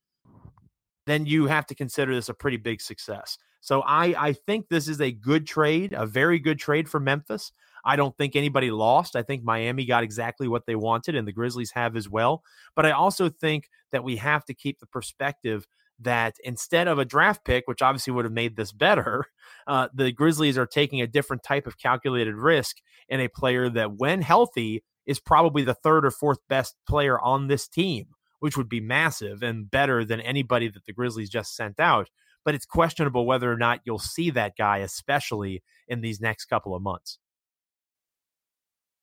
then 1.06 1.26
you 1.26 1.46
have 1.46 1.66
to 1.66 1.74
consider 1.74 2.14
this 2.14 2.28
a 2.28 2.34
pretty 2.34 2.56
big 2.56 2.80
success. 2.80 3.36
So 3.60 3.82
I, 3.82 4.28
I 4.28 4.32
think 4.32 4.68
this 4.68 4.86
is 4.86 5.00
a 5.00 5.10
good 5.10 5.44
trade, 5.44 5.92
a 5.92 6.06
very 6.06 6.38
good 6.38 6.60
trade 6.60 6.88
for 6.88 7.00
Memphis. 7.00 7.50
I 7.84 7.96
don't 7.96 8.16
think 8.16 8.36
anybody 8.36 8.70
lost. 8.70 9.16
I 9.16 9.22
think 9.22 9.42
Miami 9.42 9.86
got 9.86 10.04
exactly 10.04 10.46
what 10.46 10.66
they 10.66 10.76
wanted, 10.76 11.16
and 11.16 11.26
the 11.26 11.32
Grizzlies 11.32 11.72
have 11.72 11.96
as 11.96 12.08
well. 12.08 12.44
But 12.76 12.86
I 12.86 12.92
also 12.92 13.28
think 13.28 13.68
that 13.90 14.04
we 14.04 14.16
have 14.16 14.44
to 14.44 14.54
keep 14.54 14.78
the 14.78 14.86
perspective 14.86 15.66
that 16.00 16.36
instead 16.44 16.88
of 16.88 16.98
a 16.98 17.04
draft 17.04 17.44
pick, 17.44 17.64
which 17.66 17.82
obviously 17.82 18.12
would 18.12 18.24
have 18.24 18.32
made 18.32 18.56
this 18.56 18.72
better, 18.72 19.24
uh, 19.66 19.88
the 19.94 20.12
Grizzlies 20.12 20.58
are 20.58 20.66
taking 20.66 21.00
a 21.00 21.06
different 21.06 21.42
type 21.42 21.66
of 21.66 21.78
calculated 21.78 22.34
risk 22.34 22.76
in 23.08 23.20
a 23.20 23.28
player 23.28 23.68
that, 23.70 23.96
when 23.96 24.22
healthy, 24.22 24.82
is 25.06 25.20
probably 25.20 25.62
the 25.62 25.74
third 25.74 26.04
or 26.04 26.10
fourth 26.10 26.38
best 26.48 26.74
player 26.88 27.20
on 27.20 27.46
this 27.46 27.68
team, 27.68 28.06
which 28.40 28.56
would 28.56 28.68
be 28.68 28.80
massive 28.80 29.42
and 29.42 29.70
better 29.70 30.04
than 30.04 30.20
anybody 30.20 30.68
that 30.68 30.84
the 30.84 30.92
Grizzlies 30.92 31.30
just 31.30 31.54
sent 31.54 31.78
out 31.78 32.08
but 32.46 32.54
it's 32.54 32.64
questionable 32.64 33.26
whether 33.26 33.52
or 33.52 33.56
not 33.58 33.80
you'll 33.84 33.98
see 33.98 34.30
that 34.30 34.56
guy, 34.56 34.78
especially 34.78 35.62
in 35.88 36.00
these 36.00 36.20
next 36.20 36.44
couple 36.46 36.74
of 36.74 36.80
months. 36.80 37.18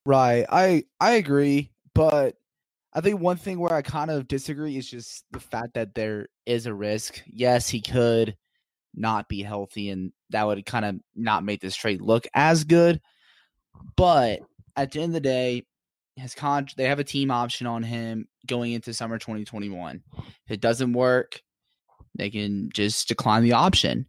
Right. 0.05 0.45
I 0.49 0.85
I 0.99 1.11
agree, 1.11 1.71
but 1.93 2.35
I 2.93 3.01
think 3.01 3.19
one 3.19 3.37
thing 3.37 3.59
where 3.59 3.73
I 3.73 3.81
kind 3.81 4.11
of 4.11 4.27
disagree 4.27 4.77
is 4.77 4.89
just 4.89 5.25
the 5.31 5.39
fact 5.39 5.73
that 5.73 5.95
there 5.95 6.27
is 6.45 6.67
a 6.67 6.73
risk. 6.73 7.21
Yes, 7.25 7.67
he 7.67 7.81
could 7.81 8.37
not 8.95 9.27
be 9.27 9.41
healthy 9.41 9.89
and 9.89 10.11
that 10.29 10.45
would 10.45 10.65
kind 10.65 10.85
of 10.85 10.95
not 11.15 11.43
make 11.43 11.61
this 11.61 11.75
trade 11.75 12.01
look 12.01 12.27
as 12.33 12.63
good. 12.63 13.01
But 13.95 14.41
at 14.75 14.91
the 14.91 15.01
end 15.01 15.09
of 15.09 15.13
the 15.13 15.19
day, 15.21 15.65
his 16.15 16.35
con 16.35 16.67
they 16.77 16.85
have 16.85 16.99
a 16.99 17.03
team 17.03 17.31
option 17.31 17.65
on 17.65 17.81
him 17.81 18.27
going 18.45 18.73
into 18.73 18.93
summer 18.93 19.17
2021. 19.17 20.03
If 20.17 20.51
it 20.51 20.61
doesn't 20.61 20.93
work, 20.93 21.41
they 22.15 22.29
can 22.29 22.69
just 22.73 23.07
decline 23.07 23.43
the 23.43 23.53
option. 23.53 24.05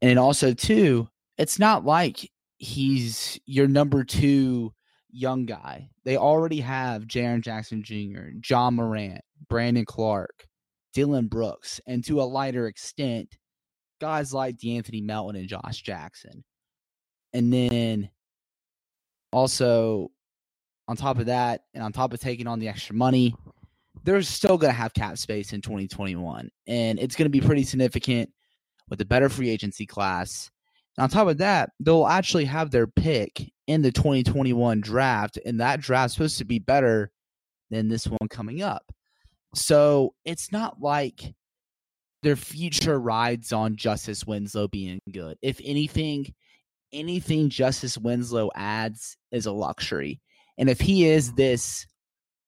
And 0.00 0.18
also, 0.18 0.54
too, 0.54 1.08
it's 1.38 1.58
not 1.58 1.84
like 1.84 2.30
he's 2.58 3.40
your 3.44 3.66
number 3.66 4.04
two 4.04 4.72
young 5.12 5.46
guy. 5.46 5.90
They 6.04 6.16
already 6.16 6.60
have 6.60 7.04
Jaren 7.04 7.42
Jackson 7.42 7.82
Jr., 7.82 8.30
John 8.40 8.74
Morant, 8.74 9.22
Brandon 9.48 9.84
Clarke, 9.84 10.46
Dillon 10.92 11.28
Brooks, 11.28 11.80
and 11.86 12.04
to 12.04 12.20
a 12.20 12.24
lighter 12.24 12.66
extent, 12.66 13.36
guys 14.00 14.34
like 14.34 14.56
De'Anthony 14.56 15.02
Melton 15.02 15.36
and 15.36 15.48
Josh 15.48 15.82
Jackson. 15.82 16.44
And 17.32 17.52
then 17.52 18.10
also, 19.32 20.10
on 20.88 20.96
top 20.96 21.18
of 21.18 21.26
that, 21.26 21.62
and 21.74 21.82
on 21.82 21.92
top 21.92 22.12
of 22.12 22.20
taking 22.20 22.46
on 22.46 22.58
the 22.58 22.68
extra 22.68 22.94
money, 22.94 23.34
they're 24.04 24.22
still 24.22 24.58
going 24.58 24.72
to 24.72 24.78
have 24.78 24.94
cap 24.94 25.16
space 25.18 25.52
in 25.52 25.60
2021, 25.60 26.50
and 26.66 26.98
it's 26.98 27.14
going 27.14 27.26
to 27.26 27.30
be 27.30 27.40
pretty 27.40 27.62
significant 27.62 28.30
with 28.88 29.00
a 29.00 29.04
better 29.04 29.28
free 29.28 29.48
agency 29.48 29.86
class. 29.86 30.50
On 30.98 31.08
top 31.08 31.28
of 31.28 31.38
that, 31.38 31.70
they'll 31.80 32.06
actually 32.06 32.44
have 32.44 32.70
their 32.70 32.86
pick 32.86 33.50
in 33.66 33.82
the 33.82 33.92
2021 33.92 34.80
draft, 34.80 35.38
and 35.44 35.60
that 35.60 35.80
draft's 35.80 36.14
supposed 36.14 36.38
to 36.38 36.44
be 36.44 36.58
better 36.58 37.10
than 37.70 37.88
this 37.88 38.06
one 38.06 38.28
coming 38.28 38.62
up. 38.62 38.92
So 39.54 40.14
it's 40.24 40.52
not 40.52 40.80
like 40.80 41.34
their 42.22 42.36
future 42.36 42.98
rides 42.98 43.52
on 43.52 43.76
Justice 43.76 44.26
Winslow 44.26 44.68
being 44.68 45.00
good. 45.10 45.38
If 45.42 45.60
anything, 45.64 46.32
anything 46.92 47.48
Justice 47.48 47.98
Winslow 47.98 48.50
adds 48.54 49.16
is 49.30 49.46
a 49.46 49.52
luxury. 49.52 50.20
And 50.58 50.68
if 50.68 50.80
he 50.80 51.06
is 51.06 51.32
this 51.32 51.86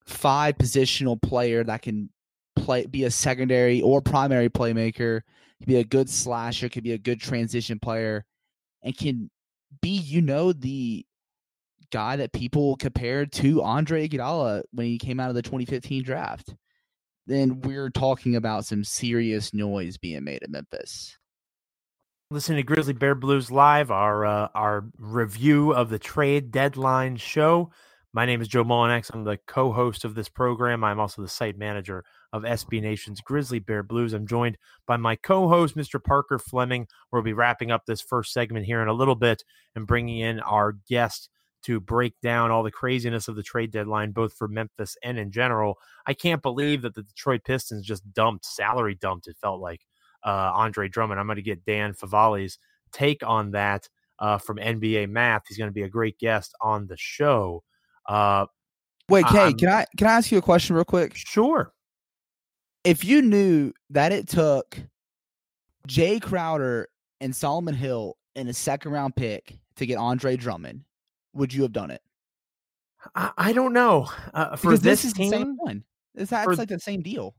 five 0.07 0.57
positional 0.59 1.21
player 1.21 1.65
that 1.65 1.83
can 1.83 2.11
play 2.57 2.87
be 2.87 3.05
a 3.05 3.11
secondary 3.11 3.81
or 3.81 4.01
primary 4.01 4.49
playmaker, 4.51 5.23
be 5.67 5.77
a 5.77 5.85
good 5.85 6.11
slasher, 6.11 6.69
could 6.69 6.85
be 6.85 6.93
a 6.93 6.99
good 6.99 7.21
transition 7.21 7.79
player, 7.79 8.25
and 8.85 8.97
can 8.97 9.31
be, 9.81 9.97
you 9.97 10.21
know, 10.21 10.53
the 10.53 11.05
guy 11.91 12.17
that 12.17 12.33
people 12.33 12.77
compared 12.77 13.33
to 13.33 13.63
Andre 13.63 14.09
Iguodala 14.09 14.63
when 14.73 14.87
he 14.87 14.99
came 14.99 15.19
out 15.19 15.31
of 15.31 15.35
the 15.35 15.43
2015 15.43 16.05
draft. 16.05 16.55
Then 17.27 17.61
we're 17.63 17.91
talking 17.91 18.37
about 18.37 18.67
some 18.67 18.85
serious 18.85 19.55
noise 19.55 19.97
being 19.97 20.25
made 20.25 20.43
at 20.43 20.51
Memphis. 20.51 21.17
Listen 22.31 22.57
to 22.57 22.63
Grizzly 22.63 22.93
Bear 22.93 23.15
Blues 23.15 23.51
live, 23.51 23.91
our 23.91 24.27
uh, 24.27 24.49
our 24.55 24.85
review 24.99 25.73
of 25.73 25.89
the 25.89 25.99
trade 25.99 26.51
deadline 26.51 27.17
show. 27.17 27.71
My 28.15 28.27
name 28.27 28.41
is 28.41 28.47
Joe 28.47 28.63
Mullinax. 28.63 29.11
I'm 29.13 29.25
the 29.25 29.41
co 29.49 29.73
host 29.73 30.05
of 30.05 30.15
this 30.15 30.29
program. 30.29 30.85
I'm 30.85 31.01
also 31.01 31.21
the 31.21 31.27
site 31.27 31.59
manager 31.59 32.05
of 32.33 32.45
SB 32.45 32.81
Nation's 32.81 33.21
Grizzly 33.21 33.59
Bear 33.59 33.83
Blues. 33.83 34.13
I'm 34.13 34.25
joined 34.25 34.57
by 34.87 34.97
my 34.97 35.17
co 35.17 35.49
host, 35.49 35.77
Mr. 35.77 36.03
Parker 36.03 36.39
Fleming. 36.39 36.87
We'll 37.11 37.23
be 37.23 37.33
wrapping 37.33 37.73
up 37.73 37.87
this 37.87 38.01
first 38.01 38.33
segment 38.33 38.67
here 38.67 38.81
in 38.81 38.87
a 38.87 38.93
little 38.93 39.17
bit 39.17 39.43
and 39.75 39.85
bringing 39.85 40.21
in 40.21 40.39
our 40.39 40.77
guest 40.89 41.29
to 41.65 41.81
break 41.81 42.15
down 42.23 42.53
all 42.53 42.63
the 42.63 42.71
craziness 42.71 43.27
of 43.27 43.35
the 43.35 43.43
trade 43.43 43.73
deadline, 43.73 44.13
both 44.13 44.33
for 44.35 44.47
Memphis 44.47 44.97
and 45.03 45.19
in 45.19 45.33
general. 45.33 45.75
I 46.07 46.15
can't 46.15 46.41
believe 46.41 46.83
that 46.83 46.95
the 46.95 47.03
Detroit 47.03 47.41
Pistons 47.45 47.85
just 47.85 48.13
dumped, 48.13 48.45
salary 48.45 48.95
dumped, 48.95 49.27
it 49.27 49.37
felt 49.41 49.61
like, 49.61 49.81
uh, 50.23 50.53
Andre 50.55 50.89
Drummond. 50.89 51.19
I'm 51.19 51.27
going 51.27 51.35
to 51.35 51.43
get 51.43 51.65
Dan 51.65 51.95
Favale's 51.95 52.59
take 52.93 53.27
on 53.27 53.51
that 53.51 53.89
uh, 54.21 54.39
from 54.39 54.59
NBA 54.59 55.09
Math. 55.09 55.43
He's 55.49 55.59
going 55.59 55.71
to 55.71 55.75
be 55.75 55.83
a 55.83 55.89
great 55.89 56.17
guest 56.21 56.55
on 56.61 56.87
the 56.87 56.97
show. 56.97 57.65
Uh, 58.09 58.47
Wait, 59.09 59.27
Kay, 59.27 59.53
can 59.53 59.69
I 59.69 59.87
can 59.97 60.07
I 60.07 60.13
ask 60.13 60.33
you 60.33 60.39
a 60.39 60.43
question 60.43 60.77
real 60.77 60.85
quick? 60.85 61.13
Sure. 61.15 61.73
If 62.85 63.05
you 63.05 63.23
knew 63.23 63.73
that 63.91 64.13
it 64.13 64.29
took 64.29 64.79
Jae 65.89 66.21
Crowder 66.21 66.89
and 67.21 67.35
Solomon 67.35 67.75
Hill 67.75 68.17
in 68.35 68.49
a 68.49 68.53
second 68.53 68.93
round 68.93 69.17
pick 69.17 69.59
to 69.77 69.87
get 69.87 69.97
Andre 69.97 70.37
Drummond, 70.37 70.85
would 71.35 71.53
you 71.53 71.63
have 71.63 71.73
done 71.73 71.91
it? 71.91 72.03
I, 73.15 73.31
I 73.37 73.53
don't 73.53 73.73
know. 73.75 74.09
Uh, 74.33 74.57
for 74.57 74.69
because 74.69 74.81
this, 74.81 75.03
this 75.03 75.05
is 75.07 75.13
team, 75.13 75.31
the 75.31 75.37
same 75.37 75.57
one. 75.57 75.85
Acts 76.19 76.45
for- 76.45 76.57
like 76.57 76.69
the 76.69 76.81
same 76.81 77.03
deal. 77.03 77.35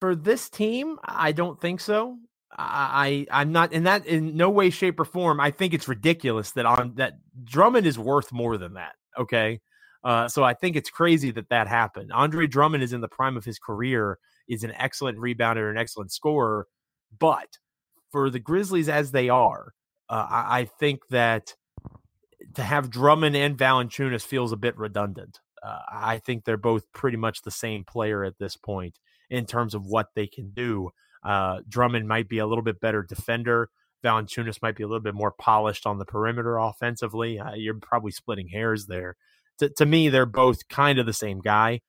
for 0.00 0.14
this 0.14 0.48
team, 0.48 0.98
I 1.04 1.32
don't 1.32 1.60
think 1.60 1.80
so. 1.80 2.16
I, 2.56 3.26
I 3.30 3.40
I'm 3.42 3.52
not 3.52 3.72
in 3.72 3.84
that 3.84 4.06
in 4.06 4.36
no 4.36 4.50
way, 4.50 4.70
shape, 4.70 4.98
or 4.98 5.04
form. 5.04 5.38
I 5.40 5.50
think 5.50 5.74
it's 5.74 5.86
ridiculous 5.88 6.52
that 6.52 6.66
on 6.66 6.94
that 6.96 7.14
Drummond 7.44 7.86
is 7.86 7.98
worth 7.98 8.32
more 8.32 8.56
than 8.56 8.74
that. 8.74 8.94
Okay, 9.18 9.60
uh, 10.04 10.28
so 10.28 10.42
I 10.42 10.54
think 10.54 10.76
it's 10.76 10.90
crazy 10.90 11.30
that 11.32 11.48
that 11.50 11.68
happened. 11.68 12.12
Andre 12.12 12.46
Drummond 12.46 12.82
is 12.82 12.92
in 12.92 13.00
the 13.00 13.08
prime 13.08 13.36
of 13.36 13.44
his 13.44 13.58
career, 13.58 14.18
is 14.48 14.64
an 14.64 14.72
excellent 14.76 15.18
rebounder, 15.18 15.70
an 15.70 15.76
excellent 15.76 16.12
scorer, 16.12 16.66
but 17.18 17.58
for 18.10 18.30
the 18.30 18.38
Grizzlies 18.38 18.88
as 18.88 19.12
they 19.12 19.28
are, 19.28 19.72
uh, 20.08 20.26
I, 20.28 20.60
I 20.60 20.64
think 20.64 21.00
that 21.10 21.54
to 22.54 22.62
have 22.62 22.90
Drummond 22.90 23.36
and 23.36 23.56
Valanciunas 23.56 24.24
feels 24.24 24.52
a 24.52 24.56
bit 24.56 24.76
redundant. 24.76 25.38
Uh, 25.62 25.78
I 25.90 26.18
think 26.18 26.44
they're 26.44 26.56
both 26.56 26.90
pretty 26.92 27.16
much 27.16 27.42
the 27.42 27.50
same 27.50 27.84
player 27.84 28.24
at 28.24 28.38
this 28.38 28.56
point 28.56 28.98
in 29.28 29.46
terms 29.46 29.74
of 29.74 29.86
what 29.86 30.08
they 30.14 30.26
can 30.26 30.50
do. 30.50 30.90
Uh, 31.22 31.60
Drummond 31.68 32.08
might 32.08 32.28
be 32.28 32.38
a 32.38 32.46
little 32.46 32.64
bit 32.64 32.80
better 32.80 33.02
defender. 33.02 33.68
Valanciunas 34.02 34.62
might 34.62 34.76
be 34.76 34.82
a 34.82 34.86
little 34.86 35.02
bit 35.02 35.14
more 35.14 35.32
polished 35.32 35.86
on 35.86 35.98
the 35.98 36.06
perimeter 36.06 36.56
offensively. 36.56 37.38
Uh, 37.38 37.52
you're 37.54 37.74
probably 37.74 38.10
splitting 38.10 38.48
hairs 38.48 38.86
there. 38.86 39.16
To, 39.60 39.70
to 39.70 39.86
me, 39.86 40.08
they're 40.08 40.26
both 40.26 40.68
kind 40.68 40.98
of 40.98 41.06
the 41.06 41.12
same 41.12 41.40
guy. 41.40 41.80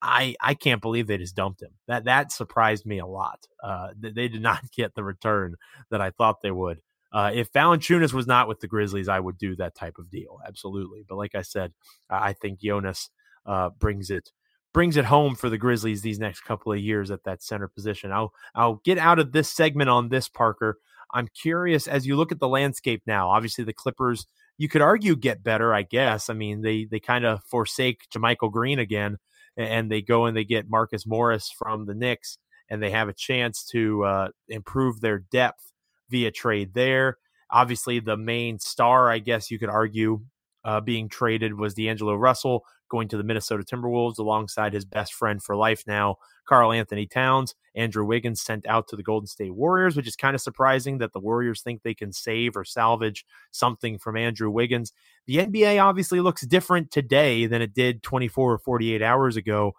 I 0.00 0.36
I 0.40 0.54
can't 0.54 0.82
believe 0.82 1.06
they 1.06 1.18
just 1.18 1.36
dumped 1.36 1.62
him. 1.62 1.72
That 1.86 2.04
that 2.04 2.32
surprised 2.32 2.86
me 2.86 2.98
a 2.98 3.06
lot. 3.06 3.46
Uh, 3.62 3.88
they, 3.98 4.28
did 4.28 4.42
not 4.42 4.70
get 4.72 4.94
the 4.94 5.04
return 5.04 5.54
that 5.90 6.00
I 6.00 6.10
thought 6.10 6.42
they 6.42 6.50
would. 6.50 6.80
Uh, 7.10 7.30
if 7.32 7.52
Valanciunas 7.52 8.12
was 8.12 8.26
not 8.26 8.48
with 8.48 8.60
the 8.60 8.68
Grizzlies, 8.68 9.08
I 9.08 9.18
would 9.18 9.38
do 9.38 9.56
that 9.56 9.74
type 9.74 9.96
of 9.98 10.10
deal, 10.10 10.40
absolutely. 10.46 11.04
But 11.08 11.16
like 11.16 11.34
I 11.34 11.42
said, 11.42 11.72
I 12.10 12.34
think 12.34 12.60
Jonas 12.60 13.08
uh, 13.46 13.70
brings 13.70 14.10
it 14.10 14.30
brings 14.74 14.96
it 14.96 15.06
home 15.06 15.34
for 15.34 15.48
the 15.48 15.58
Grizzlies 15.58 16.02
these 16.02 16.18
next 16.18 16.42
couple 16.42 16.72
of 16.72 16.78
years 16.78 17.10
at 17.10 17.24
that 17.24 17.42
center 17.42 17.68
position. 17.68 18.12
I'll 18.12 18.32
I'll 18.54 18.80
get 18.84 18.98
out 18.98 19.18
of 19.18 19.32
this 19.32 19.50
segment 19.50 19.90
on 19.90 20.08
this 20.08 20.28
Parker. 20.28 20.78
I'm 21.12 21.28
curious 21.28 21.88
as 21.88 22.06
you 22.06 22.16
look 22.16 22.32
at 22.32 22.38
the 22.38 22.48
landscape 22.48 23.02
now. 23.06 23.30
Obviously, 23.30 23.64
the 23.64 23.72
Clippers, 23.72 24.26
you 24.58 24.68
could 24.68 24.82
argue, 24.82 25.16
get 25.16 25.42
better. 25.42 25.72
I 25.72 25.82
guess. 25.82 26.28
I 26.28 26.34
mean, 26.34 26.60
they 26.62 26.84
they 26.84 27.00
kind 27.00 27.24
of 27.24 27.42
forsake 27.44 28.02
JaMychal 28.14 28.52
Green 28.52 28.78
again, 28.78 29.18
and 29.56 29.90
they 29.90 30.02
go 30.02 30.26
and 30.26 30.36
they 30.36 30.44
get 30.44 30.68
Marcus 30.68 31.06
Morris 31.06 31.50
from 31.50 31.86
the 31.86 31.94
Knicks, 31.94 32.38
and 32.68 32.82
they 32.82 32.90
have 32.90 33.08
a 33.08 33.14
chance 33.14 33.64
to 33.72 34.04
uh, 34.04 34.28
improve 34.48 35.00
their 35.00 35.18
depth 35.18 35.72
via 36.10 36.30
trade 36.30 36.74
there. 36.74 37.16
Obviously, 37.50 38.00
the 38.00 38.16
main 38.16 38.58
star, 38.58 39.10
I 39.10 39.20
guess 39.20 39.50
you 39.50 39.58
could 39.58 39.70
argue, 39.70 40.20
uh, 40.64 40.80
being 40.80 41.08
traded 41.08 41.54
was 41.54 41.74
D'Angelo 41.74 42.14
Russell 42.14 42.64
going 42.88 43.08
to 43.08 43.16
the 43.16 43.22
Minnesota 43.22 43.64
Timberwolves 43.64 44.18
alongside 44.18 44.72
his 44.72 44.84
best 44.84 45.14
friend 45.14 45.42
for 45.42 45.56
life 45.56 45.84
now, 45.86 46.16
Karl-Anthony 46.48 47.06
Towns. 47.06 47.54
Andrew 47.74 48.04
Wiggins 48.04 48.42
sent 48.42 48.66
out 48.66 48.88
to 48.88 48.96
the 48.96 49.02
Golden 49.02 49.26
State 49.26 49.54
Warriors, 49.54 49.96
which 49.96 50.08
is 50.08 50.16
kind 50.16 50.34
of 50.34 50.40
surprising 50.40 50.98
that 50.98 51.12
the 51.12 51.20
Warriors 51.20 51.62
think 51.62 51.82
they 51.82 51.94
can 51.94 52.12
save 52.12 52.56
or 52.56 52.64
salvage 52.64 53.24
something 53.50 53.98
from 53.98 54.16
Andrew 54.16 54.50
Wiggins. 54.50 54.92
The 55.26 55.38
NBA 55.38 55.82
obviously 55.82 56.20
looks 56.20 56.46
different 56.46 56.90
today 56.90 57.46
than 57.46 57.62
it 57.62 57.74
did 57.74 58.02
24 58.02 58.52
or 58.54 58.58
48 58.58 59.02
hours 59.02 59.36
ago. 59.36 59.74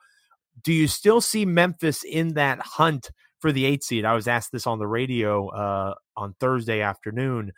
Do 0.63 0.73
you 0.73 0.87
still 0.87 1.21
see 1.21 1.45
Memphis 1.45 2.03
in 2.03 2.33
that 2.33 2.59
hunt 2.59 3.11
for 3.39 3.51
the 3.51 3.65
eight 3.65 3.83
seed? 3.83 4.05
I 4.05 4.13
was 4.13 4.27
asked 4.27 4.51
this 4.51 4.67
on 4.67 4.79
the 4.79 4.87
radio 4.87 5.47
uh, 5.49 5.93
on 6.15 6.35
Thursday 6.39 6.81
afternoon. 6.81 7.53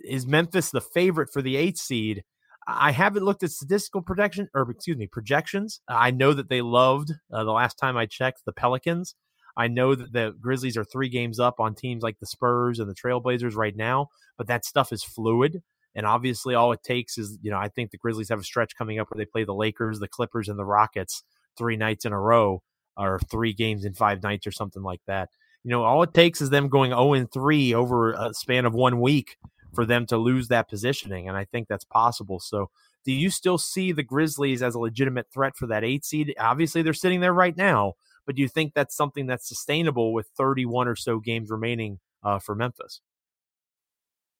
Is 0.00 0.26
Memphis 0.26 0.70
the 0.70 0.80
favorite 0.80 1.30
for 1.32 1.42
the 1.42 1.56
eight 1.56 1.78
seed? 1.78 2.24
I 2.66 2.90
haven't 2.90 3.24
looked 3.24 3.42
at 3.42 3.50
statistical 3.50 4.02
projection 4.02 4.48
or 4.54 4.68
excuse 4.70 4.96
me 4.96 5.06
projections. 5.06 5.80
I 5.88 6.10
know 6.10 6.32
that 6.32 6.48
they 6.48 6.62
loved 6.62 7.12
uh, 7.32 7.44
the 7.44 7.52
last 7.52 7.74
time 7.78 7.96
I 7.96 8.06
checked 8.06 8.42
the 8.44 8.52
Pelicans. 8.52 9.14
I 9.56 9.68
know 9.68 9.94
that 9.94 10.12
the 10.12 10.34
Grizzlies 10.40 10.76
are 10.76 10.84
three 10.84 11.08
games 11.08 11.40
up 11.40 11.60
on 11.60 11.74
teams 11.74 12.02
like 12.02 12.18
the 12.18 12.26
Spurs 12.26 12.78
and 12.78 12.90
the 12.90 12.94
Trailblazers 12.94 13.56
right 13.56 13.74
now, 13.74 14.08
but 14.36 14.48
that 14.48 14.64
stuff 14.64 14.92
is 14.92 15.02
fluid. 15.02 15.62
And 15.94 16.04
obviously, 16.04 16.54
all 16.54 16.72
it 16.72 16.82
takes 16.82 17.16
is, 17.16 17.38
you 17.40 17.50
know, 17.50 17.56
I 17.56 17.68
think 17.68 17.90
the 17.90 17.96
Grizzlies 17.96 18.28
have 18.28 18.40
a 18.40 18.44
stretch 18.44 18.76
coming 18.76 18.98
up 18.98 19.08
where 19.10 19.16
they 19.18 19.28
play 19.28 19.44
the 19.44 19.54
Lakers, 19.54 19.98
the 19.98 20.08
Clippers, 20.08 20.48
and 20.48 20.58
the 20.58 20.64
Rockets 20.64 21.22
three 21.56 21.76
nights 21.76 22.04
in 22.04 22.12
a 22.12 22.20
row, 22.20 22.62
or 22.98 23.18
three 23.30 23.54
games 23.54 23.84
in 23.86 23.94
five 23.94 24.22
nights, 24.22 24.46
or 24.46 24.52
something 24.52 24.82
like 24.82 25.00
that. 25.06 25.30
You 25.64 25.70
know, 25.70 25.84
all 25.84 26.02
it 26.02 26.12
takes 26.12 26.42
is 26.42 26.50
them 26.50 26.68
going 26.68 26.90
0 26.90 27.14
and 27.14 27.32
3 27.32 27.74
over 27.74 28.12
a 28.12 28.34
span 28.34 28.66
of 28.66 28.74
one 28.74 29.00
week 29.00 29.38
for 29.76 29.86
them 29.86 30.06
to 30.06 30.16
lose 30.16 30.48
that 30.48 30.68
positioning. 30.68 31.28
And 31.28 31.36
I 31.36 31.44
think 31.44 31.68
that's 31.68 31.84
possible. 31.84 32.40
So, 32.40 32.70
do 33.04 33.12
you 33.12 33.30
still 33.30 33.58
see 33.58 33.92
the 33.92 34.02
Grizzlies 34.02 34.62
as 34.62 34.74
a 34.74 34.80
legitimate 34.80 35.26
threat 35.32 35.56
for 35.56 35.68
that 35.68 35.84
eight 35.84 36.04
seed? 36.04 36.34
Obviously, 36.40 36.82
they're 36.82 36.92
sitting 36.92 37.20
there 37.20 37.32
right 37.32 37.56
now, 37.56 37.92
but 38.26 38.34
do 38.34 38.42
you 38.42 38.48
think 38.48 38.74
that's 38.74 38.96
something 38.96 39.26
that's 39.26 39.48
sustainable 39.48 40.12
with 40.12 40.28
31 40.36 40.88
or 40.88 40.96
so 40.96 41.20
games 41.20 41.48
remaining 41.48 42.00
uh, 42.24 42.40
for 42.40 42.56
Memphis? 42.56 43.00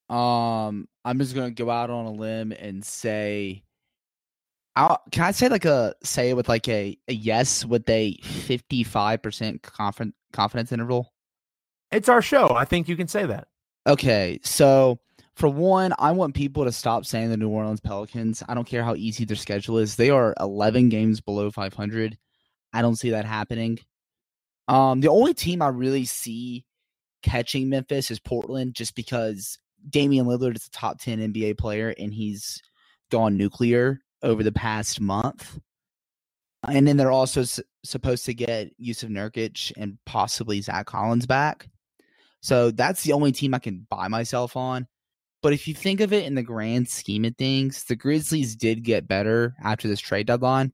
Um, 0.08 0.88
I'm 1.04 1.18
just 1.18 1.34
gonna 1.34 1.52
go 1.52 1.70
out 1.70 1.90
on 1.90 2.06
a 2.06 2.12
limb 2.12 2.52
and 2.52 2.84
say, 2.84 3.62
I'll, 4.74 5.00
can 5.10 5.24
I 5.24 5.30
say 5.30 5.48
like 5.48 5.64
a 5.64 5.94
say 6.02 6.30
it 6.30 6.36
with 6.36 6.48
like 6.48 6.68
a, 6.68 6.98
a 7.08 7.12
yes 7.12 7.64
with 7.64 7.88
a 7.88 8.16
55 8.22 9.22
percent 9.22 9.62
confidence 9.62 10.14
confidence 10.32 10.72
interval? 10.72 11.12
It's 11.92 12.08
our 12.08 12.22
show. 12.22 12.54
I 12.54 12.64
think 12.64 12.88
you 12.88 12.96
can 12.96 13.08
say 13.08 13.26
that. 13.26 13.48
Okay, 13.86 14.40
so 14.42 14.98
for 15.36 15.48
one, 15.50 15.92
I 15.98 16.12
want 16.12 16.34
people 16.34 16.64
to 16.64 16.72
stop 16.72 17.04
saying 17.04 17.28
the 17.28 17.36
New 17.36 17.50
Orleans 17.50 17.80
Pelicans. 17.80 18.42
I 18.48 18.54
don't 18.54 18.66
care 18.66 18.82
how 18.82 18.94
easy 18.94 19.26
their 19.26 19.36
schedule 19.36 19.76
is. 19.76 19.94
They 19.94 20.08
are 20.08 20.34
11 20.40 20.88
games 20.88 21.20
below 21.20 21.50
500. 21.50 22.16
I 22.72 22.82
don't 22.82 22.96
see 22.96 23.10
that 23.10 23.26
happening. 23.26 23.78
Um, 24.66 25.00
the 25.02 25.08
only 25.08 25.34
team 25.34 25.60
I 25.60 25.68
really 25.68 26.06
see 26.06 26.64
catching 27.22 27.68
Memphis 27.68 28.10
is 28.10 28.18
Portland, 28.18 28.74
just 28.74 28.94
because 28.94 29.58
Damian 29.90 30.26
Lillard 30.26 30.56
is 30.56 30.66
a 30.66 30.70
top 30.70 31.00
10 31.00 31.32
NBA 31.32 31.58
player 31.58 31.94
and 31.98 32.14
he's 32.14 32.62
gone 33.10 33.36
nuclear 33.36 34.00
over 34.22 34.42
the 34.42 34.52
past 34.52 35.02
month. 35.02 35.60
And 36.66 36.88
then 36.88 36.96
they're 36.96 37.12
also 37.12 37.42
s- 37.42 37.60
supposed 37.84 38.24
to 38.24 38.34
get 38.34 38.72
Jusuf 38.80 39.10
Nurkic 39.10 39.70
and 39.76 39.98
possibly 40.06 40.62
Zach 40.62 40.86
Collins 40.86 41.26
back. 41.26 41.68
So 42.40 42.70
that's 42.70 43.02
the 43.02 43.12
only 43.12 43.32
team 43.32 43.52
I 43.52 43.58
can 43.58 43.86
buy 43.90 44.08
myself 44.08 44.56
on. 44.56 44.86
But 45.46 45.52
if 45.52 45.68
you 45.68 45.74
think 45.74 46.00
of 46.00 46.12
it 46.12 46.24
in 46.24 46.34
the 46.34 46.42
grand 46.42 46.88
scheme 46.88 47.24
of 47.24 47.36
things, 47.36 47.84
the 47.84 47.94
Grizzlies 47.94 48.56
did 48.56 48.82
get 48.82 49.06
better 49.06 49.54
after 49.62 49.86
this 49.86 50.00
trade 50.00 50.26
deadline. 50.26 50.72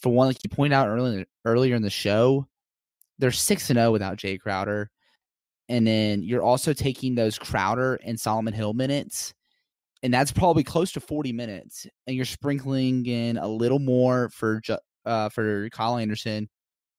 For 0.00 0.12
one, 0.12 0.26
like 0.26 0.42
you 0.42 0.50
pointed 0.50 0.74
out 0.74 0.88
earlier 0.88 1.24
earlier 1.44 1.76
in 1.76 1.82
the 1.82 1.88
show, 1.88 2.48
they're 3.20 3.30
six 3.30 3.70
and 3.70 3.76
zero 3.76 3.92
without 3.92 4.18
Jae 4.18 4.40
Crowder, 4.40 4.90
and 5.68 5.86
then 5.86 6.24
you're 6.24 6.42
also 6.42 6.72
taking 6.72 7.14
those 7.14 7.38
Crowder 7.38 7.94
and 8.04 8.18
Solomon 8.18 8.52
Hill 8.52 8.72
minutes, 8.72 9.32
and 10.02 10.12
that's 10.12 10.32
probably 10.32 10.64
close 10.64 10.90
to 10.94 11.00
forty 11.00 11.32
minutes, 11.32 11.86
and 12.08 12.16
you're 12.16 12.24
sprinkling 12.24 13.06
in 13.06 13.36
a 13.36 13.46
little 13.46 13.78
more 13.78 14.30
for 14.30 14.60
uh, 15.06 15.28
for 15.28 15.68
Kyle 15.70 15.96
Anderson. 15.96 16.48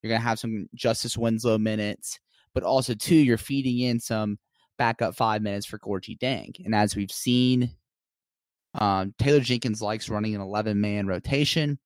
You're 0.02 0.12
gonna 0.12 0.24
have 0.24 0.40
some 0.40 0.70
Justice 0.74 1.18
Winslow 1.18 1.58
minutes, 1.58 2.18
but 2.54 2.64
also 2.64 2.94
too, 2.94 3.18
you're 3.18 3.38
feeding 3.38 3.80
in 3.80 4.00
some 4.00 4.38
backup 4.78 5.16
five 5.16 5.42
minutes 5.42 5.66
for 5.66 5.80
Gorgui 5.80 6.18
Dieng. 6.18 6.54
And 6.66 6.74
as 6.74 6.96
we've 6.96 7.12
seen, 7.12 7.72
um, 8.76 9.14
Taylor 9.20 9.40
Jenkins 9.40 9.82
likes 9.82 10.10
running 10.10 10.36
an 10.36 10.42
11 10.42 10.80
man 10.80 11.08
rotation. 11.08 11.80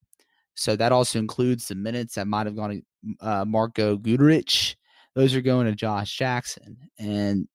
So 0.55 0.75
that 0.75 0.91
also 0.91 1.19
includes 1.19 1.67
the 1.67 1.75
minutes 1.75 2.15
that 2.15 2.27
might 2.27 2.47
have 2.47 2.55
gone 2.55 2.81
to 2.81 3.27
uh, 3.27 3.45
Marko 3.45 3.97
Guduric. 3.97 4.75
Those 5.15 5.35
are 5.35 5.41
going 5.41 5.67
to 5.67 5.75
Josh 5.75 6.15
Jackson. 6.17 6.77
And 6.97 7.47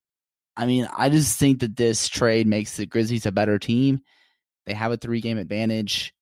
I 0.57 0.66
mean, 0.66 0.88
I 0.97 1.09
just 1.09 1.38
think 1.38 1.61
that 1.61 1.77
this 1.77 2.09
trade 2.09 2.47
makes 2.47 2.77
the 2.77 2.87
Grizzlies 2.87 3.27
a 3.27 3.33
better 3.33 3.59
team. 3.59 4.01
They 4.66 4.75
have 4.75 4.92
a 4.92 4.97
three 4.97 5.21
game 5.21 5.38
advantage. 5.38 6.14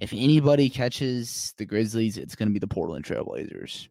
if 0.00 0.12
anybody 0.12 0.68
catches 0.68 1.54
the 1.58 1.64
Grizzlies, 1.64 2.18
it's 2.18 2.34
going 2.34 2.48
to 2.48 2.52
be 2.52 2.58
the 2.58 2.66
Portland 2.66 3.04
Trailblazers. 3.04 3.88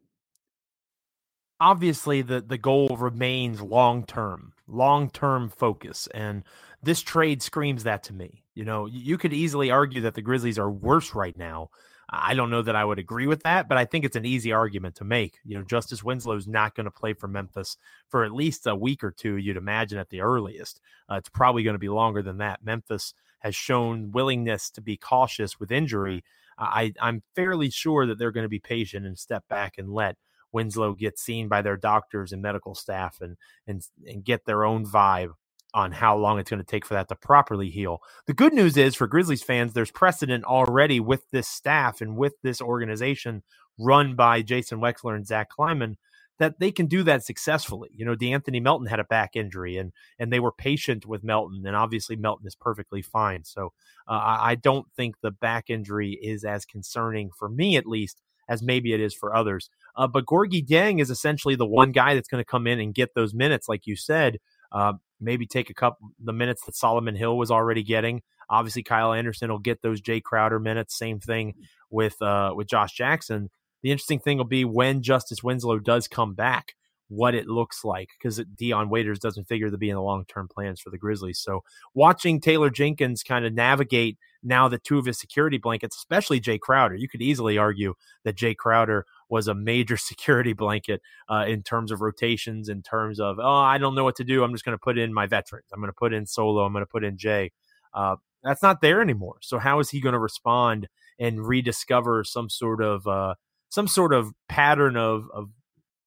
Obviously, 1.58 2.20
the, 2.22 2.42
the 2.42 2.58
goal 2.58 2.96
remains 2.98 3.62
long 3.62 4.04
term, 4.04 4.52
long 4.66 5.10
term 5.10 5.48
focus. 5.48 6.08
And 6.14 6.44
this 6.82 7.02
trade 7.02 7.42
screams 7.42 7.84
that 7.84 8.02
to 8.04 8.12
me. 8.12 8.44
You 8.54 8.64
know, 8.64 8.86
you 8.86 9.18
could 9.18 9.32
easily 9.32 9.70
argue 9.70 10.02
that 10.02 10.14
the 10.14 10.22
Grizzlies 10.22 10.58
are 10.58 10.70
worse 10.70 11.14
right 11.14 11.36
now. 11.36 11.70
I 12.08 12.34
don't 12.34 12.50
know 12.50 12.62
that 12.62 12.76
I 12.76 12.84
would 12.84 13.00
agree 13.00 13.26
with 13.26 13.42
that, 13.42 13.68
but 13.68 13.78
I 13.78 13.84
think 13.84 14.04
it's 14.04 14.14
an 14.14 14.24
easy 14.24 14.52
argument 14.52 14.94
to 14.96 15.04
make. 15.04 15.38
You 15.44 15.58
know, 15.58 15.64
Justice 15.64 16.04
Winslow 16.04 16.36
is 16.36 16.46
not 16.46 16.76
going 16.76 16.84
to 16.84 16.90
play 16.90 17.14
for 17.14 17.26
Memphis 17.26 17.76
for 18.08 18.24
at 18.24 18.32
least 18.32 18.66
a 18.66 18.76
week 18.76 19.02
or 19.02 19.10
two, 19.10 19.36
you'd 19.36 19.56
imagine 19.56 19.98
at 19.98 20.10
the 20.10 20.20
earliest. 20.20 20.80
Uh, 21.10 21.16
it's 21.16 21.28
probably 21.28 21.64
going 21.64 21.74
to 21.74 21.80
be 21.80 21.88
longer 21.88 22.22
than 22.22 22.38
that. 22.38 22.64
Memphis 22.64 23.12
has 23.40 23.56
shown 23.56 24.12
willingness 24.12 24.70
to 24.70 24.80
be 24.80 24.96
cautious 24.96 25.58
with 25.58 25.72
injury, 25.72 26.22
I, 26.58 26.92
I'm 27.00 27.22
fairly 27.34 27.70
sure 27.70 28.06
that 28.06 28.18
they're 28.18 28.32
going 28.32 28.44
to 28.44 28.48
be 28.48 28.58
patient 28.58 29.06
and 29.06 29.18
step 29.18 29.44
back 29.48 29.74
and 29.78 29.92
let 29.92 30.16
Winslow 30.56 30.94
get 30.94 31.18
seen 31.18 31.48
by 31.48 31.62
their 31.62 31.76
doctors 31.76 32.32
and 32.32 32.42
medical 32.42 32.74
staff 32.74 33.20
and 33.20 33.36
and 33.66 33.82
and 34.06 34.24
get 34.24 34.46
their 34.46 34.64
own 34.64 34.86
vibe 34.86 35.32
on 35.74 35.92
how 35.92 36.16
long 36.16 36.38
it's 36.38 36.48
going 36.48 36.58
to 36.58 36.66
take 36.66 36.86
for 36.86 36.94
that 36.94 37.08
to 37.08 37.14
properly 37.14 37.68
heal. 37.68 37.98
The 38.26 38.32
good 38.32 38.54
news 38.54 38.78
is 38.78 38.94
for 38.94 39.06
Grizzlies 39.06 39.42
fans, 39.42 39.74
there's 39.74 39.90
precedent 39.90 40.44
already 40.44 41.00
with 41.00 41.26
this 41.32 41.46
staff 41.46 42.00
and 42.00 42.16
with 42.16 42.32
this 42.42 42.62
organization 42.62 43.42
run 43.78 44.16
by 44.16 44.40
Jason 44.40 44.80
Wexler 44.80 45.14
and 45.14 45.26
Zach 45.26 45.50
Kleiman 45.50 45.98
that 46.38 46.58
they 46.60 46.70
can 46.70 46.86
do 46.86 47.02
that 47.02 47.24
successfully. 47.24 47.90
You 47.94 48.04
know, 48.04 48.14
De'Anthony 48.14 48.62
Melton 48.62 48.86
had 48.86 49.00
a 49.00 49.04
back 49.04 49.36
injury, 49.36 49.76
and 49.76 49.92
and 50.18 50.32
they 50.32 50.40
were 50.40 50.52
patient 50.52 51.06
with 51.06 51.24
Melton, 51.24 51.66
and 51.66 51.76
obviously 51.76 52.16
Melton 52.16 52.46
is 52.46 52.54
perfectly 52.54 53.02
fine. 53.02 53.44
So 53.44 53.72
uh, 54.08 54.38
I 54.40 54.54
don't 54.54 54.86
think 54.96 55.16
the 55.20 55.30
back 55.30 55.70
injury 55.70 56.12
is 56.12 56.44
as 56.44 56.64
concerning 56.64 57.30
for 57.38 57.48
me, 57.48 57.76
at 57.76 57.86
least, 57.86 58.20
as 58.48 58.62
maybe 58.62 58.92
it 58.92 59.00
is 59.00 59.14
for 59.14 59.34
others. 59.34 59.70
Uh, 59.96 60.06
but 60.06 60.26
Gorgui 60.26 60.64
Dieng 60.64 61.00
is 61.00 61.10
essentially 61.10 61.54
the 61.54 61.66
one 61.66 61.92
guy 61.92 62.14
that's 62.14 62.28
going 62.28 62.42
to 62.42 62.48
come 62.48 62.66
in 62.66 62.80
and 62.80 62.94
get 62.94 63.14
those 63.14 63.34
minutes, 63.34 63.68
like 63.68 63.86
you 63.86 63.96
said. 63.96 64.38
Uh, 64.72 64.94
maybe 65.20 65.46
take 65.46 65.70
a 65.70 65.74
couple 65.74 66.10
the 66.22 66.32
minutes 66.32 66.64
that 66.66 66.74
Solomon 66.74 67.16
Hill 67.16 67.38
was 67.38 67.50
already 67.50 67.82
getting. 67.82 68.22
Obviously, 68.50 68.82
Kyle 68.82 69.12
Anderson 69.12 69.50
will 69.50 69.58
get 69.58 69.82
those 69.82 70.00
Jae 70.00 70.22
Crowder 70.22 70.60
minutes. 70.60 70.96
Same 70.96 71.18
thing 71.18 71.54
with 71.90 72.20
uh, 72.20 72.52
with 72.54 72.68
Josh 72.68 72.92
Jackson. 72.92 73.50
The 73.82 73.90
interesting 73.90 74.18
thing 74.18 74.38
will 74.38 74.44
be 74.44 74.64
when 74.64 75.02
Justice 75.02 75.42
Winslow 75.42 75.78
does 75.78 76.08
come 76.08 76.34
back, 76.34 76.74
what 77.08 77.34
it 77.34 77.46
looks 77.46 77.84
like 77.84 78.10
because 78.18 78.42
Dion 78.56 78.88
Waiters 78.88 79.18
doesn't 79.18 79.46
figure 79.46 79.70
to 79.70 79.78
be 79.78 79.90
in 79.90 79.94
the 79.94 80.02
long 80.02 80.24
term 80.26 80.48
plans 80.48 80.80
for 80.80 80.90
the 80.90 80.98
Grizzlies. 80.98 81.38
So 81.38 81.62
watching 81.94 82.40
Taylor 82.40 82.70
Jenkins 82.70 83.22
kind 83.22 83.44
of 83.44 83.54
navigate 83.54 84.18
now 84.42 84.68
the 84.68 84.78
two 84.78 84.98
of 84.98 85.06
his 85.06 85.18
security 85.18 85.58
blankets, 85.58 85.96
especially 85.96 86.40
Jae 86.40 86.60
Crowder, 86.60 86.96
you 86.96 87.08
could 87.08 87.22
easily 87.22 87.58
argue 87.58 87.94
that 88.24 88.36
Jae 88.36 88.56
Crowder 88.56 89.06
was 89.28 89.48
a 89.48 89.54
major 89.54 89.96
security 89.96 90.52
blanket 90.52 91.00
uh, 91.28 91.44
in 91.46 91.62
terms 91.62 91.90
of 91.90 92.00
rotations, 92.00 92.68
in 92.68 92.82
terms 92.82 93.20
of 93.20 93.38
oh 93.40 93.48
I 93.48 93.78
don't 93.78 93.94
know 93.94 94.04
what 94.04 94.16
to 94.16 94.24
do, 94.24 94.42
I'm 94.42 94.52
just 94.52 94.64
going 94.64 94.76
to 94.76 94.82
put 94.82 94.98
in 94.98 95.12
my 95.12 95.26
veterans, 95.26 95.66
I'm 95.72 95.80
going 95.80 95.90
to 95.90 95.96
put 95.98 96.12
in 96.12 96.26
Solo, 96.26 96.64
I'm 96.64 96.72
going 96.72 96.84
to 96.84 96.90
put 96.90 97.04
in 97.04 97.16
Jae. 97.16 97.50
Uh, 97.94 98.16
that's 98.42 98.62
not 98.62 98.80
there 98.80 99.00
anymore. 99.00 99.38
So 99.42 99.58
how 99.58 99.80
is 99.80 99.90
he 99.90 100.00
going 100.00 100.12
to 100.12 100.18
respond 100.18 100.88
and 101.18 101.46
rediscover 101.46 102.22
some 102.24 102.48
sort 102.48 102.82
of 102.82 103.06
uh, 103.06 103.34
some 103.70 103.88
sort 103.88 104.12
of 104.12 104.32
pattern 104.48 104.96
of 104.96 105.28
of 105.34 105.50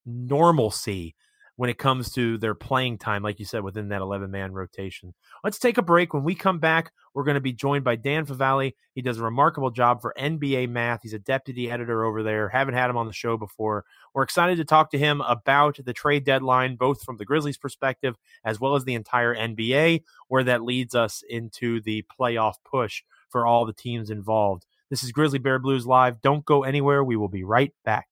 normalcy 0.06 1.16
when 1.60 1.70
it 1.70 1.78
comes 1.78 2.10
to 2.14 2.38
their 2.38 2.56
playing 2.56 2.98
time, 2.98 3.22
like 3.22 3.38
you 3.38 3.44
said, 3.44 3.66
within 3.66 3.90
that 3.90 4.00
11 4.00 4.32
man 4.32 4.54
rotation. 4.54 5.14
Let's 5.44 5.60
take 5.60 5.78
a 5.78 5.82
break. 5.82 6.14
When 6.14 6.24
we 6.24 6.34
come 6.34 6.60
back, 6.60 6.94
we're 7.14 7.26
going 7.26 7.36
to 7.36 7.42
be 7.42 7.52
joined 7.52 7.84
by 7.84 7.98
Dan 7.98 8.26
Favale. 8.26 8.76
He 8.96 9.02
does 9.02 9.18
a 9.20 9.24
remarkable 9.24 9.70
job 9.70 10.02
for 10.02 10.14
NBA 10.18 10.70
Math. 10.70 11.02
He's 11.04 11.14
a 11.14 11.20
deputy 11.20 11.70
editor 11.70 12.06
over 12.06 12.24
there. 12.24 12.48
Haven't 12.48 12.76
had 12.76 12.90
him 12.90 12.96
on 12.96 13.08
the 13.08 13.14
show 13.14 13.36
before. 13.36 13.84
We're 14.14 14.24
excited 14.24 14.56
to 14.56 14.64
talk 14.64 14.90
to 14.92 14.98
him 14.98 15.20
about 15.20 15.78
the 15.84 15.92
trade 15.92 16.24
deadline, 16.24 16.78
both 16.78 17.04
from 17.04 17.18
the 17.18 17.26
Grizzlies' 17.26 17.58
perspective 17.58 18.16
as 18.46 18.58
well 18.58 18.76
as 18.76 18.86
the 18.86 18.94
entire 18.94 19.36
NBA, 19.36 20.04
where 20.30 20.46
that 20.46 20.64
leads 20.64 20.96
us 20.96 21.26
into 21.28 21.82
the 21.82 22.06
playoff 22.18 22.54
push 22.64 23.04
for 23.28 23.46
all 23.46 23.66
the 23.66 23.74
teams 23.74 24.10
involved. 24.10 24.66
This 24.90 25.04
is 25.04 25.12
Grizzly 25.12 25.40
Bear 25.40 25.60
Blues 25.60 25.86
Live. 25.86 26.22
Don't 26.22 26.46
go 26.46 26.64
anywhere. 26.64 27.04
We 27.04 27.18
will 27.18 27.28
be 27.28 27.44
right 27.44 27.74
back. 27.84 28.09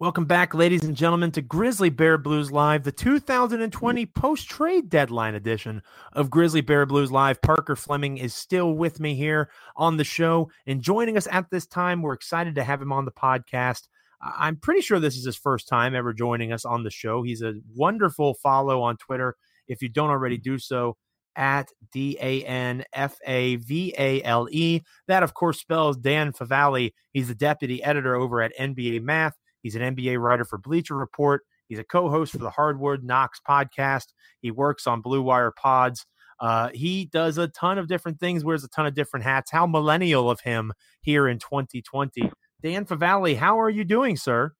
Welcome 0.00 0.24
back, 0.24 0.54
ladies 0.54 0.82
and 0.82 0.96
gentlemen, 0.96 1.30
to 1.32 1.42
Grizzly 1.42 1.90
Bear 1.90 2.16
Blues 2.16 2.50
Live, 2.50 2.84
the 2.84 2.90
2020 2.90 4.06
post 4.06 4.48
trade 4.48 4.88
deadline 4.88 5.34
edition 5.34 5.82
of 6.14 6.30
Grizzly 6.30 6.62
Bear 6.62 6.86
Blues 6.86 7.12
Live. 7.12 7.42
Parker 7.42 7.76
Fleming 7.76 8.16
is 8.16 8.32
still 8.32 8.72
with 8.72 8.98
me 8.98 9.14
here 9.14 9.50
on 9.76 9.98
the 9.98 10.04
show 10.04 10.50
and 10.66 10.80
joining 10.80 11.18
us 11.18 11.28
at 11.30 11.50
this 11.50 11.66
time. 11.66 12.00
We're 12.00 12.14
excited 12.14 12.54
to 12.54 12.64
have 12.64 12.80
him 12.80 12.92
on 12.92 13.04
the 13.04 13.12
podcast. 13.12 13.88
I'm 14.22 14.56
pretty 14.56 14.80
sure 14.80 15.00
this 15.00 15.18
is 15.18 15.26
his 15.26 15.36
first 15.36 15.68
time 15.68 15.94
ever 15.94 16.14
joining 16.14 16.50
us 16.50 16.64
on 16.64 16.82
the 16.82 16.90
show. 16.90 17.22
He's 17.22 17.42
a 17.42 17.56
wonderful 17.76 18.32
follow 18.32 18.80
on 18.80 18.96
Twitter. 18.96 19.36
If 19.68 19.82
you 19.82 19.90
don't 19.90 20.08
already 20.08 20.38
do 20.38 20.58
so, 20.58 20.96
at 21.36 21.68
D 21.92 22.16
A 22.20 22.42
N 22.44 22.84
F 22.92 23.18
A 23.26 23.56
V 23.56 23.94
A 23.98 24.22
L 24.22 24.48
E. 24.50 24.80
That, 25.08 25.22
of 25.22 25.34
course, 25.34 25.60
spells 25.60 25.96
Dan 25.96 26.32
Favale. 26.32 26.92
He's 27.12 27.28
the 27.28 27.34
deputy 27.34 27.82
editor 27.84 28.16
over 28.16 28.40
at 28.40 28.56
NBA 28.58 29.02
Math. 29.02 29.36
He's 29.62 29.74
an 29.74 29.94
NBA 29.94 30.18
writer 30.18 30.44
for 30.44 30.58
Bleacher 30.58 30.96
Report. 30.96 31.42
He's 31.68 31.78
a 31.78 31.84
co 31.84 32.08
host 32.08 32.32
for 32.32 32.38
the 32.38 32.50
Hardwood 32.50 33.04
Knocks 33.04 33.40
podcast. 33.46 34.06
He 34.40 34.50
works 34.50 34.86
on 34.86 35.00
Blue 35.00 35.22
Wire 35.22 35.52
Pods. 35.52 36.06
Uh, 36.40 36.70
he 36.72 37.04
does 37.04 37.36
a 37.38 37.48
ton 37.48 37.78
of 37.78 37.86
different 37.86 38.18
things, 38.18 38.44
wears 38.44 38.64
a 38.64 38.68
ton 38.68 38.86
of 38.86 38.94
different 38.94 39.24
hats. 39.24 39.50
How 39.50 39.66
millennial 39.66 40.30
of 40.30 40.40
him 40.40 40.72
here 41.02 41.28
in 41.28 41.38
2020. 41.38 42.32
Dan 42.62 42.86
Favale, 42.86 43.36
how 43.36 43.60
are 43.60 43.70
you 43.70 43.84
doing, 43.84 44.16
sir? 44.16 44.52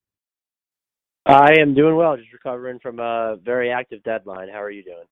I 1.27 1.55
am 1.61 1.75
doing 1.75 1.97
well, 1.97 2.17
just 2.17 2.33
recovering 2.33 2.79
from 2.81 2.99
a 2.99 3.37
very 3.43 3.71
active 3.71 4.03
deadline. 4.03 4.49
How 4.49 4.63
are 4.63 4.71
you 4.71 4.83
doing? 4.83 5.05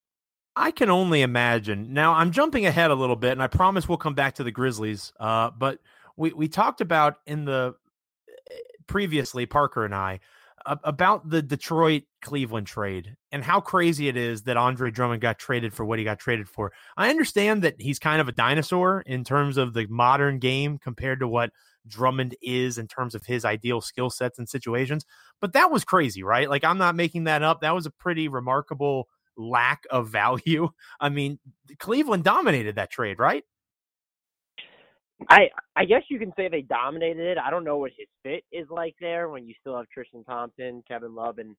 I 0.57 0.71
can 0.71 0.91
only 0.91 1.23
imagine. 1.23 1.93
Now 1.95 2.15
I'm 2.15 2.33
jumping 2.33 2.67
ahead 2.67 2.91
a 2.91 2.95
little 2.95 3.17
bit, 3.17 3.33
and 3.33 3.43
I 3.43 3.47
promise 3.47 3.89
we'll 3.89 3.99
come 3.99 4.15
back 4.15 4.35
to 4.37 4.45
the 4.45 4.51
Grizzlies. 4.51 5.13
Uh, 5.21 5.51
but 5.57 5.79
we 6.17 6.33
we 6.33 6.49
talked 6.49 6.81
about 6.81 7.17
in 7.27 7.45
the 7.45 7.75
previously 8.89 9.47
Parker 9.47 9.85
and 9.85 9.95
I 9.95 10.21
about 10.67 11.29
the 11.29 11.41
Detroit 11.41 12.03
Cleveland 12.21 12.67
trade 12.67 13.17
and 13.33 13.45
how 13.45 13.61
crazy 13.61 14.09
it 14.09 14.17
is 14.17 14.43
that 14.43 14.57
Andre 14.57 14.91
Drummond 14.91 15.23
got 15.23 15.39
traded 15.39 15.73
for 15.73 15.85
what 15.85 15.99
he 15.99 16.05
got 16.05 16.19
traded 16.19 16.49
for. 16.49 16.73
I 16.97 17.11
understand 17.11 17.63
that 17.63 17.81
he's 17.81 17.99
kind 17.99 18.21
of 18.21 18.29
a 18.29 18.33
dinosaur 18.33 19.03
in 19.07 19.25
terms 19.25 19.57
of 19.57 19.73
the 19.73 19.87
modern 19.87 20.39
game 20.39 20.79
compared 20.79 21.21
to 21.21 21.29
what 21.29 21.53
Drummond 21.87 22.37
is 22.43 22.77
in 22.77 22.87
terms 22.87 23.15
of 23.15 23.25
his 23.25 23.45
ideal 23.45 23.81
skill 23.81 24.11
sets 24.11 24.39
and 24.39 24.49
situations, 24.49 25.07
but 25.41 25.53
that 25.55 25.71
was 25.71 25.85
crazy, 25.85 26.23
right? 26.23 26.51
Like 26.51 26.65
I'm 26.65 26.79
not 26.79 26.97
making 26.97 27.25
that 27.25 27.43
up. 27.43 27.61
That 27.61 27.75
was 27.75 27.87
a 27.87 27.91
pretty 27.91 28.29
remarkable 28.29 29.09
lack 29.37 29.85
of 29.91 30.09
value. 30.11 30.69
I 31.01 31.09
mean, 31.09 31.39
Cleveland 31.79 32.25
dominated 32.25 32.77
that 32.77 32.91
trade, 32.91 33.19
right? 33.19 33.45
I 35.29 35.49
I 35.77 35.85
guess 35.85 36.03
you 36.09 36.19
can 36.19 36.33
say 36.37 36.49
they 36.49 36.63
dominated 36.63 37.27
it. 37.27 37.39
I 37.39 37.51
don't 37.51 37.65
know 37.65 37.79
what 37.79 37.93
his 37.97 38.09
fit 38.23 38.45
is 38.53 38.67
like 38.71 38.95
there 39.01 39.29
when 39.29 39.47
you 39.47 39.55
still 39.61 39.77
have 39.77 39.89
Tristan 39.93 40.25
Thompson, 40.25 40.83
Kevin 40.87 41.15
Love, 41.15 41.39
and 41.39 41.57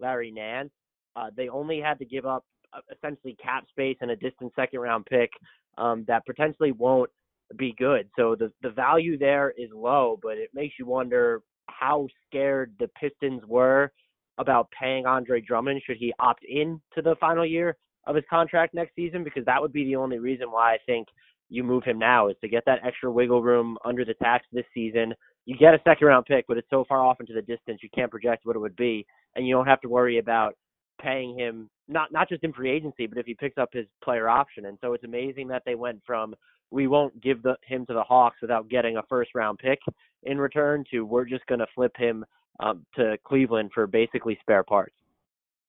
Larry 0.00 0.30
Nance. 0.30 0.70
Uh, 1.14 1.28
they 1.36 1.48
only 1.48 1.80
had 1.80 1.98
to 1.98 2.04
give 2.04 2.24
up 2.24 2.44
uh, 2.72 2.80
essentially 2.94 3.36
cap 3.42 3.64
space 3.68 3.98
and 4.00 4.10
a 4.10 4.16
distant 4.16 4.52
second 4.56 4.80
round 4.80 5.04
pick 5.06 5.30
um, 5.78 6.04
that 6.08 6.24
potentially 6.26 6.72
won't 6.72 7.10
be 7.56 7.74
good. 7.78 8.08
So 8.16 8.34
the 8.34 8.50
the 8.62 8.70
value 8.70 9.18
there 9.18 9.52
is 9.56 9.70
low, 9.74 10.18
but 10.22 10.38
it 10.38 10.50
makes 10.54 10.74
you 10.78 10.86
wonder 10.86 11.42
how 11.68 12.06
scared 12.26 12.74
the 12.78 12.88
Pistons 12.98 13.42
were 13.46 13.92
about 14.38 14.70
paying 14.78 15.06
Andre 15.06 15.40
Drummond 15.40 15.82
should 15.86 15.98
he 15.98 16.12
opt 16.18 16.44
in 16.48 16.80
to 16.94 17.02
the 17.02 17.16
final 17.20 17.44
year 17.44 17.76
of 18.06 18.16
his 18.16 18.24
contract 18.28 18.74
next 18.74 18.94
season 18.96 19.22
because 19.22 19.44
that 19.44 19.60
would 19.60 19.72
be 19.72 19.84
the 19.84 19.96
only 19.96 20.18
reason 20.18 20.50
why 20.50 20.72
I 20.74 20.78
think 20.86 21.06
you 21.52 21.62
move 21.62 21.84
him 21.84 21.98
now 21.98 22.28
is 22.28 22.36
to 22.40 22.48
get 22.48 22.64
that 22.64 22.80
extra 22.84 23.10
wiggle 23.10 23.42
room 23.42 23.76
under 23.84 24.04
the 24.04 24.14
tax 24.14 24.46
this 24.52 24.64
season. 24.72 25.14
You 25.44 25.56
get 25.56 25.74
a 25.74 25.80
second 25.84 26.06
round 26.06 26.24
pick, 26.26 26.46
but 26.48 26.56
it's 26.56 26.70
so 26.70 26.84
far 26.88 27.04
off 27.04 27.20
into 27.20 27.34
the 27.34 27.42
distance 27.42 27.80
you 27.82 27.90
can't 27.94 28.10
project 28.10 28.46
what 28.46 28.56
it 28.56 28.60
would 28.60 28.76
be, 28.76 29.06
and 29.36 29.46
you 29.46 29.54
don't 29.54 29.66
have 29.66 29.80
to 29.82 29.88
worry 29.88 30.18
about 30.18 30.54
paying 31.00 31.38
him 31.38 31.68
not 31.88 32.12
not 32.12 32.28
just 32.28 32.42
in 32.44 32.52
free 32.52 32.70
agency, 32.70 33.06
but 33.06 33.18
if 33.18 33.26
he 33.26 33.34
picks 33.34 33.58
up 33.58 33.68
his 33.72 33.86
player 34.02 34.28
option. 34.28 34.66
And 34.66 34.78
so 34.80 34.94
it's 34.94 35.04
amazing 35.04 35.48
that 35.48 35.62
they 35.66 35.74
went 35.74 36.00
from 36.06 36.34
we 36.70 36.86
won't 36.86 37.20
give 37.20 37.42
the, 37.42 37.56
him 37.66 37.84
to 37.86 37.92
the 37.92 38.02
Hawks 38.02 38.38
without 38.40 38.70
getting 38.70 38.96
a 38.96 39.02
first 39.08 39.34
round 39.34 39.58
pick 39.58 39.78
in 40.22 40.38
return 40.38 40.84
to 40.90 41.02
we're 41.02 41.26
just 41.26 41.46
going 41.46 41.58
to 41.58 41.66
flip 41.74 41.92
him 41.96 42.24
um, 42.60 42.86
to 42.96 43.18
Cleveland 43.26 43.72
for 43.74 43.86
basically 43.86 44.38
spare 44.40 44.62
parts. 44.62 44.94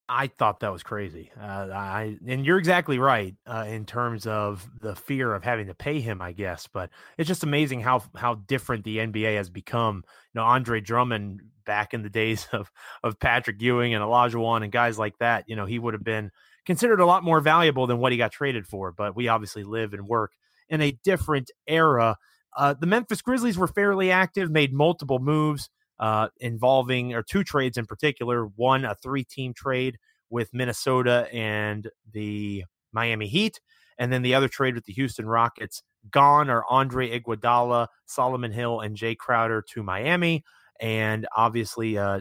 I 0.10 0.28
thought 0.28 0.60
that 0.60 0.72
was 0.72 0.84
crazy. 0.84 1.32
Uh, 1.40 1.70
I 1.74 2.18
and 2.28 2.46
you're 2.46 2.58
exactly 2.58 3.00
right 3.00 3.36
uh, 3.48 3.66
in 3.68 3.86
terms 3.86 4.28
of 4.28 4.70
the 4.82 4.96
fear 4.96 5.34
of 5.34 5.44
having 5.44 5.68
to 5.68 5.74
pay 5.74 6.02
him, 6.02 6.22
I 6.22 6.34
guess. 6.34 6.68
But 6.68 6.90
it's 7.18 7.28
just 7.28 7.44
amazing 7.44 7.82
how 7.82 8.04
how 8.16 8.36
different 8.36 8.84
the 8.84 8.98
NBA 8.98 9.38
has 9.38 9.50
become. 9.50 10.04
You 10.34 10.42
know, 10.42 10.44
Andre 10.44 10.82
Drummond 10.82 11.42
back 11.66 11.94
in 11.94 12.04
the 12.04 12.10
days 12.10 12.48
of 12.52 12.70
of 13.02 13.20
Patrick 13.20 13.62
Ewing 13.62 13.94
and 13.94 14.04
Olajuwon 14.04 14.64
and 14.64 14.72
guys 14.72 15.00
like 15.00 15.18
that. 15.20 15.46
You 15.48 15.56
know, 15.56 15.66
he 15.66 15.80
would 15.80 15.94
have 15.94 16.04
been 16.04 16.32
considered 16.66 17.00
a 17.00 17.06
lot 17.06 17.24
more 17.24 17.40
valuable 17.40 17.88
than 17.88 18.00
what 18.00 18.12
he 18.12 18.18
got 18.18 18.32
traded 18.34 18.68
for. 18.68 18.92
But 18.92 19.16
we 19.16 19.30
obviously 19.30 19.64
live 19.64 19.94
and 19.94 20.08
work 20.08 20.34
in 20.68 20.82
a 20.82 20.98
different 21.04 21.50
era. 21.66 22.18
Uh, 22.56 22.74
the 22.74 22.88
Memphis 22.88 23.22
Grizzlies 23.22 23.58
were 23.58 23.68
fairly 23.68 24.12
active, 24.12 24.52
made 24.52 24.74
multiple 24.74 25.20
moves 25.20 25.70
uh, 26.04 26.28
involving, 26.42 27.14
or 27.14 27.24
two 27.24 27.46
trades 27.46 27.78
in 27.78 27.86
particular. 27.86 28.48
One, 28.58 28.84
a 28.84 28.94
three 28.94 29.24
team 29.24 29.54
trade 29.54 29.98
with 30.30 30.54
Minnesota 30.54 31.30
and 31.32 31.90
the 32.12 32.66
Miami 32.92 33.28
Heat. 33.28 33.62
And 33.98 34.12
then 34.12 34.22
the 34.22 34.36
other 34.36 34.50
trade 34.50 34.76
with 34.76 34.84
the 34.84 34.92
Houston 34.92 35.26
Rockets. 35.28 35.82
Gone 36.12 36.50
are 36.50 36.66
Andre 36.70 37.18
Iguodala, 37.18 37.88
Solomon 38.06 38.52
Hill, 38.52 38.82
and 38.82 38.98
Jae 38.98 39.16
Crowder 39.16 39.64
to 39.70 39.82
Miami. 39.82 40.44
And 40.82 41.26
obviously, 41.38 41.98
uh, 41.98 42.20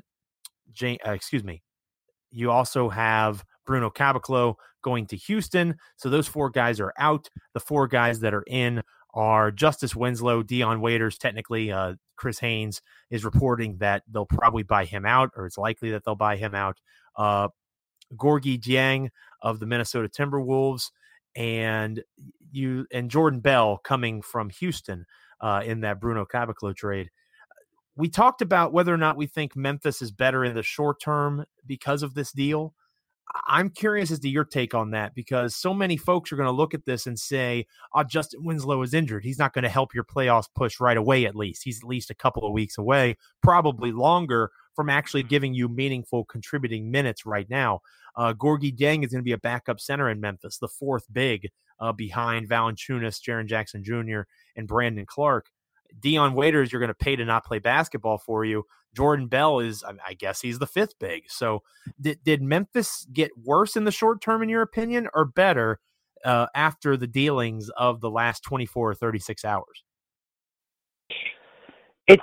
Jay, 0.72 0.96
uh, 1.04 1.10
excuse 1.10 1.42
me, 1.42 1.60
you 2.30 2.52
also 2.52 2.88
have 2.88 3.42
Bruno 3.66 3.90
Caboclo 3.90 4.54
going 4.84 5.06
to 5.06 5.16
Houston. 5.16 5.74
So 5.96 6.08
those 6.08 6.28
four 6.28 6.50
guys 6.50 6.78
are 6.78 6.92
out. 7.00 7.28
The 7.52 7.60
four 7.60 7.88
guys 7.88 8.20
that 8.20 8.32
are 8.32 8.44
in 8.46 8.80
are 9.14 9.50
Justice 9.50 9.94
Winslow, 9.94 10.42
Dion 10.42 10.80
Waiters. 10.80 11.18
Technically, 11.18 11.70
uh, 11.70 11.94
Chris 12.16 12.38
Haynes 12.38 12.82
is 13.10 13.24
reporting 13.24 13.78
that 13.78 14.02
they'll 14.10 14.26
probably 14.26 14.62
buy 14.62 14.84
him 14.84 15.04
out, 15.04 15.30
or 15.36 15.46
it's 15.46 15.58
likely 15.58 15.90
that 15.90 16.04
they'll 16.04 16.14
buy 16.14 16.36
him 16.36 16.54
out. 16.54 16.80
Uh, 17.16 17.48
Gorgui 18.16 18.60
Dieng 18.60 19.08
of 19.40 19.60
the 19.60 19.66
Minnesota 19.66 20.08
Timberwolves, 20.08 20.90
and 21.34 22.02
you 22.50 22.86
and 22.92 23.10
Jordan 23.10 23.40
Bell 23.40 23.78
coming 23.78 24.22
from 24.22 24.50
Houston 24.50 25.06
uh, 25.40 25.62
in 25.64 25.80
that 25.80 26.00
Bruno 26.00 26.24
Caboclo 26.24 26.74
trade. 26.74 27.10
We 27.96 28.08
talked 28.08 28.40
about 28.40 28.72
whether 28.72 28.92
or 28.92 28.98
not 28.98 29.16
we 29.16 29.26
think 29.26 29.54
Memphis 29.54 30.00
is 30.00 30.10
better 30.10 30.44
in 30.44 30.54
the 30.54 30.62
short 30.62 31.00
term 31.00 31.44
because 31.66 32.02
of 32.02 32.14
this 32.14 32.32
deal. 32.32 32.74
I'm 33.46 33.70
curious 33.70 34.10
as 34.10 34.20
to 34.20 34.28
your 34.28 34.44
take 34.44 34.74
on 34.74 34.90
that 34.90 35.14
because 35.14 35.56
so 35.56 35.72
many 35.72 35.96
folks 35.96 36.32
are 36.32 36.36
going 36.36 36.48
to 36.48 36.52
look 36.52 36.74
at 36.74 36.84
this 36.84 37.06
and 37.06 37.18
say, 37.18 37.66
"Oh, 37.94 38.04
Justin 38.04 38.44
Winslow 38.44 38.82
is 38.82 38.94
injured. 38.94 39.24
He's 39.24 39.38
not 39.38 39.54
going 39.54 39.62
to 39.62 39.68
help 39.68 39.94
your 39.94 40.04
playoffs 40.04 40.48
push 40.54 40.80
right 40.80 40.96
away. 40.96 41.24
At 41.24 41.36
least 41.36 41.62
he's 41.64 41.78
at 41.78 41.88
least 41.88 42.10
a 42.10 42.14
couple 42.14 42.46
of 42.46 42.52
weeks 42.52 42.76
away, 42.78 43.16
probably 43.42 43.92
longer 43.92 44.50
from 44.74 44.88
actually 44.88 45.22
giving 45.22 45.54
you 45.54 45.68
meaningful 45.68 46.24
contributing 46.24 46.90
minutes 46.90 47.24
right 47.24 47.48
now." 47.48 47.80
Uh, 48.16 48.34
Gorgui 48.34 48.76
Dieng 48.76 49.04
is 49.04 49.12
going 49.12 49.22
to 49.22 49.22
be 49.22 49.32
a 49.32 49.38
backup 49.38 49.80
center 49.80 50.10
in 50.10 50.20
Memphis, 50.20 50.58
the 50.58 50.68
fourth 50.68 51.06
big 51.10 51.50
uh, 51.80 51.92
behind 51.92 52.48
Valanciunas, 52.48 53.20
Jaren 53.20 53.46
Jackson 53.46 53.82
Jr., 53.82 54.22
and 54.56 54.68
Brandon 54.68 55.06
Clarke. 55.06 55.50
Dion 55.98 56.34
Waiters, 56.34 56.72
you're 56.72 56.80
going 56.80 56.88
to 56.88 56.94
pay 56.94 57.16
to 57.16 57.24
not 57.24 57.44
play 57.44 57.58
basketball 57.58 58.18
for 58.18 58.44
you. 58.44 58.64
Jordan 58.94 59.26
Bell 59.26 59.60
is, 59.60 59.84
I 60.06 60.14
guess, 60.14 60.40
he's 60.40 60.58
the 60.58 60.66
fifth 60.66 60.98
big. 60.98 61.24
So, 61.28 61.62
did, 62.00 62.18
did 62.24 62.42
Memphis 62.42 63.06
get 63.12 63.30
worse 63.42 63.76
in 63.76 63.84
the 63.84 63.90
short 63.90 64.20
term, 64.20 64.42
in 64.42 64.48
your 64.48 64.62
opinion, 64.62 65.08
or 65.14 65.24
better 65.24 65.80
uh, 66.24 66.46
after 66.54 66.96
the 66.96 67.06
dealings 67.06 67.70
of 67.70 68.00
the 68.00 68.10
last 68.10 68.42
24 68.42 68.90
or 68.90 68.94
36 68.94 69.44
hours? 69.44 69.84
It's 72.08 72.22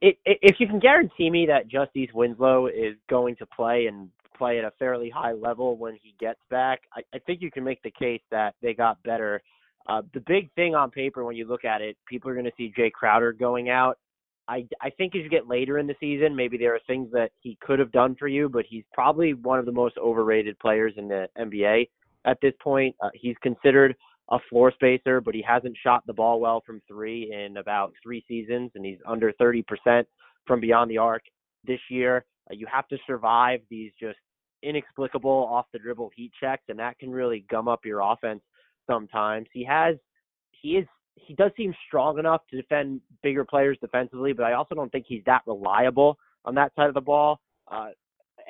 it, 0.00 0.18
if 0.24 0.56
you 0.60 0.66
can 0.66 0.78
guarantee 0.78 1.30
me 1.30 1.46
that 1.46 1.66
Justice 1.68 2.10
Winslow 2.12 2.66
is 2.66 2.94
going 3.08 3.36
to 3.36 3.46
play 3.46 3.86
and 3.86 4.10
play 4.36 4.58
at 4.58 4.64
a 4.64 4.72
fairly 4.78 5.08
high 5.08 5.32
level 5.32 5.76
when 5.76 5.96
he 6.02 6.14
gets 6.20 6.40
back, 6.50 6.82
I, 6.94 7.02
I 7.14 7.18
think 7.20 7.40
you 7.40 7.50
can 7.50 7.64
make 7.64 7.82
the 7.82 7.90
case 7.90 8.20
that 8.30 8.54
they 8.60 8.74
got 8.74 9.02
better 9.02 9.40
uh, 9.88 10.02
the 10.14 10.20
big 10.20 10.50
thing 10.54 10.74
on 10.74 10.90
paper 10.90 11.24
when 11.24 11.36
you 11.36 11.46
look 11.46 11.64
at 11.64 11.82
it, 11.82 11.96
people 12.08 12.30
are 12.30 12.34
going 12.34 12.46
to 12.46 12.52
see 12.56 12.72
Jae 12.76 12.90
Crowder 12.90 13.32
going 13.32 13.68
out. 13.68 13.98
I, 14.48 14.66
I 14.80 14.90
think 14.90 15.14
as 15.14 15.22
you 15.22 15.30
get 15.30 15.48
later 15.48 15.78
in 15.78 15.86
the 15.86 15.94
season, 16.00 16.36
maybe 16.36 16.58
there 16.58 16.74
are 16.74 16.80
things 16.86 17.10
that 17.12 17.30
he 17.40 17.56
could 17.60 17.78
have 17.78 17.92
done 17.92 18.14
for 18.18 18.28
you, 18.28 18.48
but 18.48 18.64
he's 18.68 18.84
probably 18.92 19.32
one 19.34 19.58
of 19.58 19.64
the 19.64 19.72
most 19.72 19.96
overrated 19.98 20.58
players 20.58 20.92
in 20.96 21.08
the 21.08 21.28
NBA 21.38 21.88
at 22.26 22.38
this 22.42 22.52
point. 22.62 22.94
Uh, 23.02 23.10
he's 23.14 23.36
considered 23.42 23.94
a 24.30 24.38
floor 24.50 24.72
spacer, 24.72 25.20
but 25.20 25.34
he 25.34 25.42
hasn't 25.46 25.76
shot 25.82 26.02
the 26.06 26.12
ball 26.12 26.40
well 26.40 26.62
from 26.66 26.82
three 26.88 27.32
in 27.32 27.58
about 27.58 27.92
three 28.02 28.24
seasons, 28.26 28.70
and 28.74 28.84
he's 28.84 28.98
under 29.06 29.32
30% 29.40 29.64
from 30.46 30.60
beyond 30.60 30.90
the 30.90 30.98
arc 30.98 31.22
this 31.66 31.80
year. 31.90 32.24
Uh, 32.50 32.54
you 32.54 32.66
have 32.70 32.88
to 32.88 32.98
survive 33.06 33.60
these 33.70 33.92
just 33.98 34.18
inexplicable 34.62 35.48
off 35.50 35.66
the 35.72 35.78
dribble 35.78 36.10
heat 36.16 36.32
checks, 36.40 36.64
and 36.68 36.78
that 36.78 36.98
can 36.98 37.10
really 37.10 37.44
gum 37.50 37.68
up 37.68 37.84
your 37.84 38.00
offense 38.00 38.40
sometimes. 38.86 39.46
He 39.52 39.64
has 39.64 39.96
he 40.50 40.76
is 40.76 40.86
he 41.14 41.34
does 41.34 41.52
seem 41.56 41.74
strong 41.86 42.18
enough 42.18 42.42
to 42.50 42.56
defend 42.56 43.00
bigger 43.22 43.44
players 43.44 43.78
defensively, 43.80 44.32
but 44.32 44.44
I 44.44 44.54
also 44.54 44.74
don't 44.74 44.90
think 44.90 45.06
he's 45.08 45.22
that 45.26 45.42
reliable 45.46 46.18
on 46.44 46.54
that 46.56 46.74
side 46.74 46.88
of 46.88 46.94
the 46.94 47.00
ball. 47.00 47.40
Uh, 47.70 47.90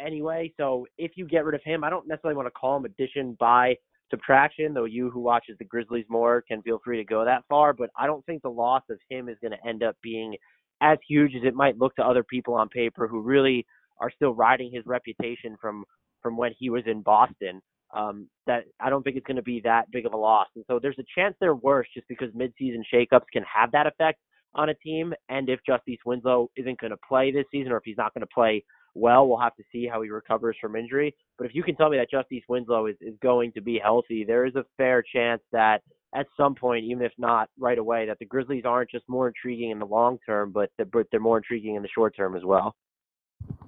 anyway, 0.02 0.52
so 0.56 0.86
if 0.98 1.12
you 1.16 1.26
get 1.26 1.44
rid 1.44 1.54
of 1.54 1.62
him, 1.62 1.84
I 1.84 1.90
don't 1.90 2.08
necessarily 2.08 2.36
want 2.36 2.46
to 2.46 2.52
call 2.52 2.76
him 2.76 2.84
addition 2.84 3.36
by 3.38 3.76
subtraction, 4.10 4.74
though 4.74 4.84
you 4.84 5.10
who 5.10 5.20
watches 5.20 5.56
the 5.58 5.64
Grizzlies 5.64 6.06
more 6.08 6.42
can 6.42 6.62
feel 6.62 6.80
free 6.84 6.96
to 6.98 7.04
go 7.04 7.24
that 7.24 7.44
far, 7.48 7.72
but 7.72 7.90
I 7.98 8.06
don't 8.06 8.24
think 8.26 8.42
the 8.42 8.48
loss 8.48 8.82
of 8.90 8.98
him 9.08 9.28
is 9.28 9.36
going 9.40 9.52
to 9.52 9.68
end 9.68 9.82
up 9.82 9.96
being 10.02 10.36
as 10.80 10.98
huge 11.06 11.34
as 11.34 11.42
it 11.44 11.54
might 11.54 11.78
look 11.78 11.94
to 11.96 12.04
other 12.04 12.24
people 12.24 12.54
on 12.54 12.68
paper 12.68 13.06
who 13.06 13.20
really 13.20 13.66
are 13.98 14.10
still 14.10 14.34
riding 14.34 14.72
his 14.72 14.84
reputation 14.86 15.56
from 15.60 15.84
from 16.22 16.36
when 16.38 16.52
he 16.58 16.70
was 16.70 16.82
in 16.86 17.02
Boston 17.02 17.60
um, 17.94 18.28
that 18.46 18.64
I 18.80 18.90
don't 18.90 19.02
think 19.02 19.16
it's 19.16 19.26
going 19.26 19.36
to 19.36 19.42
be 19.42 19.60
that 19.64 19.90
big 19.90 20.06
of 20.06 20.12
a 20.12 20.16
loss. 20.16 20.48
And 20.56 20.64
so 20.66 20.78
there's 20.80 20.98
a 20.98 21.04
chance 21.14 21.34
they're 21.40 21.54
worse 21.54 21.86
just 21.94 22.08
because 22.08 22.30
midseason 22.32 22.82
shakeups 22.92 23.26
can 23.32 23.44
have 23.44 23.72
that 23.72 23.86
effect 23.86 24.18
on 24.54 24.68
a 24.68 24.74
team. 24.74 25.14
And 25.28 25.48
if 25.48 25.60
Justice 25.66 25.98
Winslow 26.04 26.50
isn't 26.56 26.80
going 26.80 26.90
to 26.90 26.96
play 27.08 27.30
this 27.32 27.44
season 27.50 27.72
or 27.72 27.76
if 27.76 27.84
he's 27.84 27.96
not 27.96 28.12
going 28.14 28.22
to 28.22 28.34
play 28.34 28.64
well, 28.94 29.26
we'll 29.26 29.38
have 29.38 29.56
to 29.56 29.64
see 29.72 29.86
how 29.86 30.02
he 30.02 30.10
recovers 30.10 30.56
from 30.60 30.76
injury. 30.76 31.14
But 31.36 31.46
if 31.46 31.54
you 31.54 31.62
can 31.62 31.74
tell 31.74 31.90
me 31.90 31.96
that 31.96 32.10
Justice 32.10 32.44
Winslow 32.48 32.86
is, 32.86 32.96
is 33.00 33.14
going 33.22 33.52
to 33.52 33.60
be 33.60 33.80
healthy, 33.82 34.24
there 34.24 34.46
is 34.46 34.54
a 34.54 34.64
fair 34.76 35.02
chance 35.02 35.42
that 35.52 35.82
at 36.14 36.26
some 36.36 36.54
point, 36.54 36.84
even 36.84 37.02
if 37.02 37.12
not 37.18 37.48
right 37.58 37.78
away, 37.78 38.06
that 38.06 38.18
the 38.20 38.24
Grizzlies 38.24 38.64
aren't 38.64 38.90
just 38.90 39.04
more 39.08 39.26
intriguing 39.26 39.70
in 39.70 39.80
the 39.80 39.86
long 39.86 40.18
term, 40.24 40.52
but 40.52 40.70
they're, 40.76 40.86
but 40.86 41.06
they're 41.10 41.18
more 41.18 41.38
intriguing 41.38 41.74
in 41.74 41.82
the 41.82 41.88
short 41.88 42.14
term 42.16 42.36
as 42.36 42.44
well. 42.44 42.76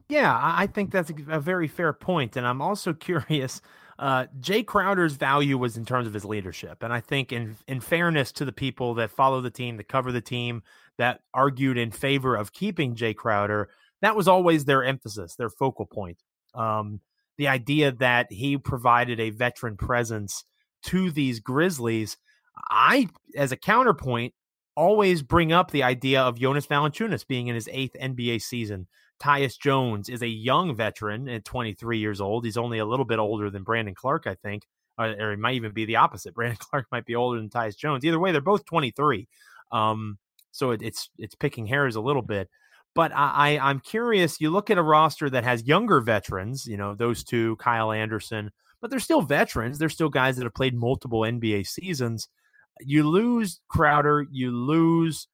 Yeah, 0.09 0.39
I 0.41 0.69
think 0.69 0.93
that's 0.93 1.11
a 1.29 1.41
very 1.41 1.67
fair 1.67 1.93
point, 1.93 2.37
and 2.37 2.47
I'm 2.47 2.63
also 2.63 2.93
curious 2.95 3.61
uh, 3.99 4.27
Jae 4.41 4.67
Crowder's 4.67 5.15
value 5.15 5.57
was 5.57 5.77
in 5.77 5.85
terms 5.85 6.07
of 6.07 6.15
his 6.15 6.25
leadership, 6.25 6.83
and 6.83 6.93
I 6.93 7.01
think 7.01 7.33
in 7.33 7.57
in 7.67 7.81
fairness 7.81 8.33
to 8.33 8.45
the 8.45 8.53
people 8.53 8.95
that 8.95 9.11
follow 9.11 9.41
the 9.41 9.51
team, 9.51 9.77
that 9.79 9.89
cover 9.89 10.13
the 10.13 10.21
team, 10.21 10.63
that 10.99 11.21
argued 11.33 11.79
in 11.79 11.91
favor 11.91 12.37
of 12.37 12.53
keeping 12.53 12.95
Jae 12.95 13.17
Crowder, 13.17 13.71
that 14.03 14.17
was 14.17 14.29
always 14.29 14.65
their 14.65 14.85
emphasis, 14.85 15.37
their 15.37 15.51
focal 15.51 15.87
point. 15.87 16.19
Um, 16.55 17.01
the 17.39 17.49
idea 17.49 17.93
that 17.93 18.31
he 18.31 18.57
provided 18.57 19.21
a 19.21 19.31
veteran 19.31 19.77
presence 19.77 20.45
to 20.85 21.11
these 21.11 21.41
Grizzlies, 21.41 22.17
I, 22.71 23.09
as 23.37 23.53
a 23.53 23.57
counterpoint, 23.57 24.35
always 24.77 25.23
bring 25.23 25.53
up 25.53 25.71
the 25.71 25.83
idea 25.83 26.23
of 26.23 26.39
Jonas 26.39 26.67
Valanciunas 26.67 27.27
being 27.27 27.49
in 27.49 27.55
his 27.55 27.69
eighth 27.73 27.97
NBA 28.01 28.43
season, 28.43 28.87
Tyus 29.21 29.59
Jones 29.59 30.09
is 30.09 30.23
a 30.23 30.29
young 30.29 30.75
veteran 30.75 31.29
at 31.29 31.45
23 31.45 31.99
years 31.99 32.21
old. 32.21 32.45
He's 32.45 32.57
only 32.57 32.79
a 32.79 32.85
little 32.85 33.05
bit 33.05 33.19
older 33.19 33.51
than 33.51 33.63
Brandon 33.63 33.95
Clarke, 33.95 34.27
I 34.27 34.35
think, 34.35 34.67
or, 34.99 35.07
or 35.07 35.33
it 35.33 35.39
might 35.39 35.55
even 35.55 35.73
be 35.73 35.85
the 35.85 35.97
opposite. 35.97 36.35
Brandon 36.35 36.59
Clarke 36.61 36.87
might 36.93 37.07
be 37.07 37.15
older 37.15 37.39
than 37.39 37.51
Tyus 37.51 37.77
Jones. 37.77 38.05
Either 38.05 38.21
way, 38.21 38.33
they're 38.33 38.41
both 38.41 38.65
23. 38.65 39.29
Um, 39.73 40.19
so 40.53 40.71
it, 40.71 40.81
it's 40.83 41.11
it's 41.19 41.35
picking 41.35 41.67
hairs 41.67 41.97
a 41.97 42.01
little 42.01 42.23
bit. 42.23 42.49
But 42.95 43.13
I, 43.13 43.59
I 43.59 43.71
I'm 43.71 43.81
curious. 43.81 44.41
You 44.41 44.51
look 44.51 44.71
at 44.71 44.79
a 44.79 44.83
roster 44.83 45.29
that 45.29 45.45
has 45.45 45.67
younger 45.67 46.01
veterans. 46.01 46.67
You 46.67 46.79
know 46.79 46.95
those 46.95 47.23
two, 47.23 47.57
Kyle 47.57 47.93
Anderson, 47.93 48.51
but 48.81 48.91
they're 48.91 48.99
still 48.99 49.23
veterans. 49.23 49.79
They're 49.79 49.89
still 49.89 50.09
guys 50.09 50.37
that 50.37 50.45
have 50.45 50.55
played 50.55 50.75
multiple 50.75 51.21
NBA 51.21 51.67
seasons. 51.67 52.29
You 52.81 53.09
lose 53.09 53.61
Crowder, 53.69 54.27
you 54.31 54.51
lose 54.51 55.29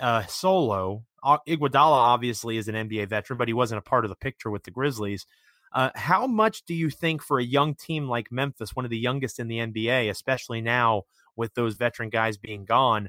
uh, 0.00 0.24
Solo. 0.26 1.04
Iguodala 1.24 1.92
obviously 1.92 2.56
is 2.56 2.68
an 2.68 2.74
NBA 2.74 3.08
veteran, 3.08 3.38
but 3.38 3.48
he 3.48 3.54
wasn't 3.54 3.78
a 3.78 3.82
part 3.82 4.04
of 4.04 4.08
the 4.08 4.16
picture 4.16 4.50
with 4.50 4.64
the 4.64 4.70
Grizzlies. 4.70 5.26
Uh, 5.72 5.90
how 5.94 6.26
much 6.26 6.64
do 6.64 6.74
you 6.74 6.90
think 6.90 7.22
for 7.22 7.38
a 7.38 7.44
young 7.44 7.74
team 7.74 8.08
like 8.08 8.30
Memphis, 8.30 8.76
one 8.76 8.84
of 8.84 8.90
the 8.90 8.98
youngest 8.98 9.38
in 9.38 9.48
the 9.48 9.58
NBA, 9.58 10.10
especially 10.10 10.60
now 10.60 11.04
with 11.36 11.54
those 11.54 11.76
veteran 11.76 12.10
guys 12.10 12.36
being 12.36 12.64
gone, 12.64 13.08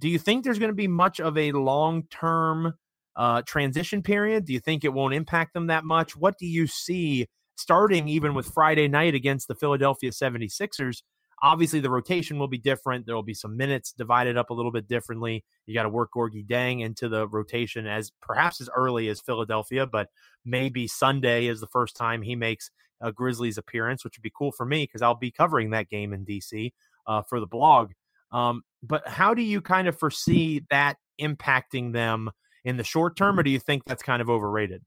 do 0.00 0.08
you 0.08 0.18
think 0.18 0.44
there's 0.44 0.58
going 0.58 0.70
to 0.70 0.74
be 0.74 0.88
much 0.88 1.18
of 1.18 1.36
a 1.36 1.52
long 1.52 2.04
term 2.10 2.74
uh, 3.16 3.42
transition 3.42 4.02
period? 4.02 4.44
Do 4.44 4.52
you 4.52 4.60
think 4.60 4.84
it 4.84 4.92
won't 4.92 5.14
impact 5.14 5.54
them 5.54 5.68
that 5.68 5.84
much? 5.84 6.16
What 6.16 6.38
do 6.38 6.46
you 6.46 6.66
see 6.66 7.26
starting 7.56 8.08
even 8.08 8.34
with 8.34 8.46
Friday 8.46 8.88
night 8.88 9.14
against 9.14 9.48
the 9.48 9.54
Philadelphia 9.54 10.10
76ers? 10.10 11.02
Obviously, 11.44 11.78
the 11.78 11.90
rotation 11.90 12.38
will 12.38 12.48
be 12.48 12.56
different. 12.56 13.04
There 13.04 13.14
will 13.14 13.22
be 13.22 13.34
some 13.34 13.54
minutes 13.54 13.92
divided 13.92 14.38
up 14.38 14.48
a 14.48 14.54
little 14.54 14.72
bit 14.72 14.88
differently. 14.88 15.44
You 15.66 15.74
got 15.74 15.82
to 15.82 15.90
work 15.90 16.08
Gorgui 16.16 16.46
Dieng 16.46 16.80
into 16.80 17.06
the 17.06 17.28
rotation 17.28 17.86
as 17.86 18.10
perhaps 18.22 18.62
as 18.62 18.70
early 18.74 19.08
as 19.08 19.20
Philadelphia, 19.20 19.86
but 19.86 20.08
maybe 20.46 20.86
Sunday 20.88 21.46
is 21.46 21.60
the 21.60 21.66
first 21.66 21.96
time 21.96 22.22
he 22.22 22.34
makes 22.34 22.70
a 23.02 23.12
Grizzlies 23.12 23.58
appearance, 23.58 24.04
which 24.04 24.16
would 24.16 24.22
be 24.22 24.32
cool 24.34 24.52
for 24.52 24.64
me 24.64 24.84
because 24.84 25.02
I'll 25.02 25.14
be 25.14 25.30
covering 25.30 25.68
that 25.72 25.90
game 25.90 26.14
in 26.14 26.24
DC 26.24 26.72
uh, 27.06 27.20
for 27.28 27.40
the 27.40 27.46
blog. 27.46 27.92
Um, 28.32 28.62
but 28.82 29.06
how 29.06 29.34
do 29.34 29.42
you 29.42 29.60
kind 29.60 29.86
of 29.86 29.98
foresee 29.98 30.62
that 30.70 30.96
impacting 31.20 31.92
them 31.92 32.30
in 32.64 32.78
the 32.78 32.84
short 32.84 33.18
term, 33.18 33.38
or 33.38 33.42
do 33.42 33.50
you 33.50 33.60
think 33.60 33.82
that's 33.84 34.02
kind 34.02 34.22
of 34.22 34.30
overrated? 34.30 34.82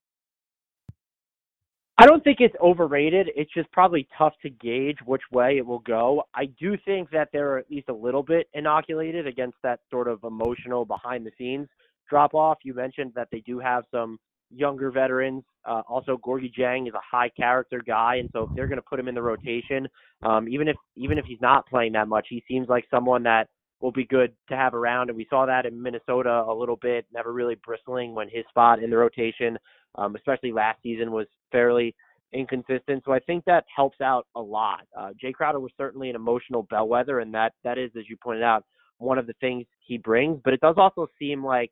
I 1.99 2.05
don't 2.05 2.23
think 2.23 2.37
it's 2.41 2.55
overrated. 2.61 3.31
It's 3.35 3.51
just 3.53 3.71
probably 3.71 4.07
tough 4.15 4.33
to 4.43 4.49
gauge 4.51 4.97
which 5.05 5.23
way 5.31 5.57
it 5.57 5.65
will 5.65 5.79
go. 5.79 6.23
I 6.35 6.45
do 6.59 6.77
think 6.85 7.09
that 7.09 7.29
they're 7.33 7.57
at 7.57 7.71
least 7.71 7.89
a 7.89 7.93
little 7.93 8.21
bit 8.21 8.47
inoculated 8.53 9.25
against 9.25 9.57
that 9.63 9.79
sort 9.89 10.07
of 10.07 10.23
emotional 10.23 10.85
behind 10.85 11.25
the 11.25 11.31
scenes 11.39 11.67
drop 12.07 12.35
off. 12.35 12.59
You 12.63 12.75
mentioned 12.75 13.13
that 13.15 13.29
they 13.31 13.39
do 13.39 13.57
have 13.59 13.83
some 13.89 14.19
younger 14.51 14.91
veterans. 14.91 15.43
Uh, 15.65 15.81
also, 15.89 16.17
Gorgui 16.17 16.53
Dieng 16.57 16.87
is 16.87 16.93
a 16.93 17.01
high 17.03 17.29
character 17.29 17.81
guy, 17.85 18.17
and 18.17 18.29
so 18.31 18.43
if 18.43 18.49
they're 18.55 18.67
going 18.67 18.77
to 18.77 18.85
put 18.87 18.99
him 18.99 19.07
in 19.07 19.15
the 19.15 19.21
rotation, 19.21 19.87
um, 20.23 20.47
even 20.47 20.67
if 20.67 20.75
even 20.95 21.17
if 21.17 21.25
he's 21.25 21.41
not 21.41 21.67
playing 21.67 21.93
that 21.93 22.07
much, 22.07 22.27
he 22.29 22.43
seems 22.47 22.69
like 22.69 22.85
someone 22.89 23.23
that 23.23 23.49
will 23.79 23.91
be 23.91 24.05
good 24.05 24.33
to 24.49 24.55
have 24.55 24.73
around. 24.73 25.09
And 25.09 25.17
we 25.17 25.27
saw 25.29 25.45
that 25.45 25.65
in 25.65 25.81
Minnesota 25.81 26.43
a 26.47 26.53
little 26.53 26.77
bit, 26.77 27.05
never 27.13 27.31
really 27.31 27.55
bristling 27.55 28.15
when 28.15 28.27
his 28.29 28.45
spot 28.49 28.81
in 28.81 28.89
the 28.89 28.97
rotation, 28.97 29.57
um, 29.95 30.15
especially 30.15 30.51
last 30.51 30.81
season, 30.81 31.11
was 31.11 31.27
fairly 31.51 31.95
inconsistent. 32.33 33.03
So 33.05 33.13
I 33.13 33.19
think 33.19 33.45
that 33.45 33.65
helps 33.73 34.01
out 34.01 34.27
a 34.35 34.41
lot. 34.41 34.81
Uh, 34.97 35.09
Jae 35.23 35.33
Crowder 35.33 35.59
was 35.59 35.71
certainly 35.77 36.09
an 36.09 36.15
emotional 36.15 36.63
bellwether, 36.69 37.19
and 37.19 37.33
that 37.33 37.53
that 37.63 37.77
is, 37.77 37.91
as 37.97 38.09
you 38.09 38.17
pointed 38.17 38.43
out, 38.43 38.63
one 38.97 39.17
of 39.17 39.27
the 39.27 39.35
things 39.39 39.65
he 39.79 39.97
brings. 39.97 40.39
But 40.43 40.53
it 40.53 40.59
does 40.59 40.75
also 40.77 41.07
seem 41.19 41.43
like 41.43 41.71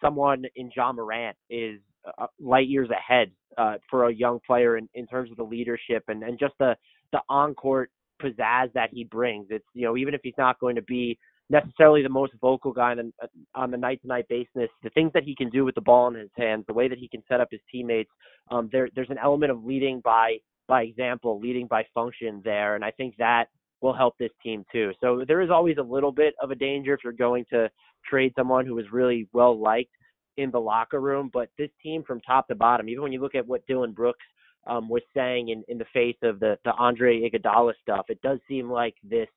someone 0.00 0.44
in 0.56 0.70
Ja 0.76 0.92
Morant 0.92 1.36
is 1.50 1.80
uh, 2.18 2.26
light 2.38 2.68
years 2.68 2.88
ahead 2.90 3.30
uh, 3.58 3.74
for 3.90 4.08
a 4.08 4.14
young 4.14 4.38
player 4.46 4.76
in, 4.76 4.88
in 4.94 5.06
terms 5.06 5.30
of 5.30 5.36
the 5.36 5.42
leadership 5.42 6.04
and, 6.08 6.22
and 6.22 6.38
just 6.38 6.54
the 6.58 6.76
the 7.12 7.20
on 7.28 7.54
court 7.54 7.90
pizzazz 8.22 8.72
that 8.74 8.90
he 8.92 9.04
brings. 9.04 9.46
It's 9.50 9.64
you 9.74 9.86
know 9.86 9.96
even 9.96 10.14
if 10.14 10.20
he's 10.22 10.34
not 10.38 10.60
going 10.60 10.76
to 10.76 10.82
be 10.82 11.18
necessarily 11.48 12.02
the 12.02 12.08
most 12.08 12.32
vocal 12.40 12.72
guy 12.72 12.92
on 12.92 13.12
on 13.54 13.70
the 13.70 13.76
night 13.76 14.00
to 14.02 14.08
night 14.08 14.26
basis. 14.28 14.68
The 14.82 14.90
things 14.90 15.12
that 15.14 15.24
he 15.24 15.34
can 15.34 15.50
do 15.50 15.64
with 15.64 15.74
the 15.74 15.80
ball 15.80 16.08
in 16.08 16.14
his 16.14 16.30
hands, 16.36 16.64
the 16.66 16.74
way 16.74 16.88
that 16.88 16.98
he 16.98 17.08
can 17.08 17.22
set 17.28 17.40
up 17.40 17.48
his 17.50 17.60
teammates, 17.70 18.10
um, 18.50 18.68
there, 18.72 18.88
there's 18.94 19.10
an 19.10 19.18
element 19.22 19.52
of 19.52 19.64
leading 19.64 20.00
by 20.00 20.36
by 20.68 20.82
example, 20.82 21.40
leading 21.40 21.66
by 21.66 21.84
function 21.94 22.40
there, 22.44 22.74
and 22.74 22.84
I 22.84 22.90
think 22.90 23.14
that 23.18 23.46
will 23.80 23.94
help 23.94 24.14
this 24.18 24.30
team 24.42 24.64
too. 24.72 24.92
So 25.00 25.24
there 25.26 25.42
is 25.42 25.50
always 25.50 25.76
a 25.78 25.82
little 25.82 26.12
bit 26.12 26.34
of 26.42 26.50
a 26.50 26.54
danger 26.54 26.94
if 26.94 27.00
you're 27.04 27.12
going 27.12 27.44
to 27.50 27.70
trade 28.08 28.32
someone 28.36 28.66
who 28.66 28.78
is 28.78 28.86
really 28.90 29.28
well 29.32 29.58
liked 29.58 29.90
in 30.36 30.50
the 30.50 30.60
locker 30.60 31.00
room. 31.00 31.30
But 31.32 31.50
this 31.58 31.70
team 31.82 32.02
from 32.02 32.20
top 32.20 32.48
to 32.48 32.54
bottom, 32.54 32.88
even 32.88 33.02
when 33.02 33.12
you 33.12 33.20
look 33.20 33.34
at 33.34 33.46
what 33.46 33.66
Dillon 33.66 33.92
Brooks 33.92 34.24
um, 34.66 34.88
was 34.88 35.02
saying 35.14 35.50
in, 35.50 35.62
in 35.68 35.78
the 35.78 35.84
face 35.92 36.16
of 36.22 36.40
the, 36.40 36.58
the 36.64 36.72
Andre 36.72 37.20
Iguodala 37.20 37.74
stuff, 37.82 38.06
it 38.08 38.20
does 38.22 38.38
seem 38.48 38.70
like 38.70 38.94
this 39.04 39.28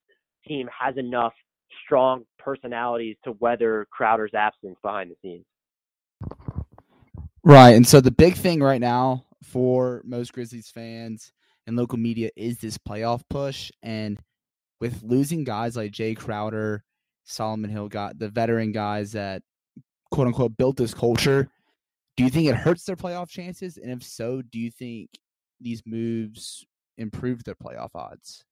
team 0.47 0.67
has 0.77 0.97
enough 0.97 1.33
strong 1.85 2.23
personalities 2.37 3.17
to 3.23 3.33
weather 3.39 3.87
Crowder's 3.91 4.33
absence 4.33 4.77
behind 4.81 5.11
the 5.11 5.15
scenes. 5.21 5.45
Right. 7.43 7.75
And 7.75 7.87
so 7.87 8.01
the 8.01 8.11
big 8.11 8.35
thing 8.35 8.61
right 8.61 8.81
now 8.81 9.25
for 9.43 10.01
most 10.05 10.33
Grizzlies 10.33 10.69
fans 10.69 11.31
and 11.67 11.77
local 11.77 11.97
media 11.97 12.29
is 12.35 12.57
this 12.57 12.77
playoff 12.77 13.21
push. 13.29 13.71
And 13.81 14.19
with 14.79 15.01
losing 15.03 15.43
guys 15.43 15.75
like 15.75 15.91
Jae 15.91 16.17
Crowder, 16.17 16.83
Solomon 17.23 17.69
Hill 17.69 17.87
got 17.87 18.19
the 18.19 18.29
veteran 18.29 18.71
guys 18.71 19.11
that 19.13 19.41
quote 20.11 20.27
unquote 20.27 20.57
built 20.57 20.77
this 20.77 20.93
culture, 20.93 21.49
do 22.17 22.23
you 22.23 22.29
think 22.29 22.47
it 22.47 22.55
hurts 22.55 22.83
their 22.85 22.95
playoff 22.95 23.29
chances? 23.29 23.77
And 23.77 23.91
if 23.91 24.03
so, 24.03 24.41
do 24.41 24.59
you 24.59 24.71
think 24.71 25.09
these 25.61 25.83
moves 25.85 26.65
improve 26.97 27.43
their 27.43 27.55
playoff 27.55 27.91
odds? 27.95 28.43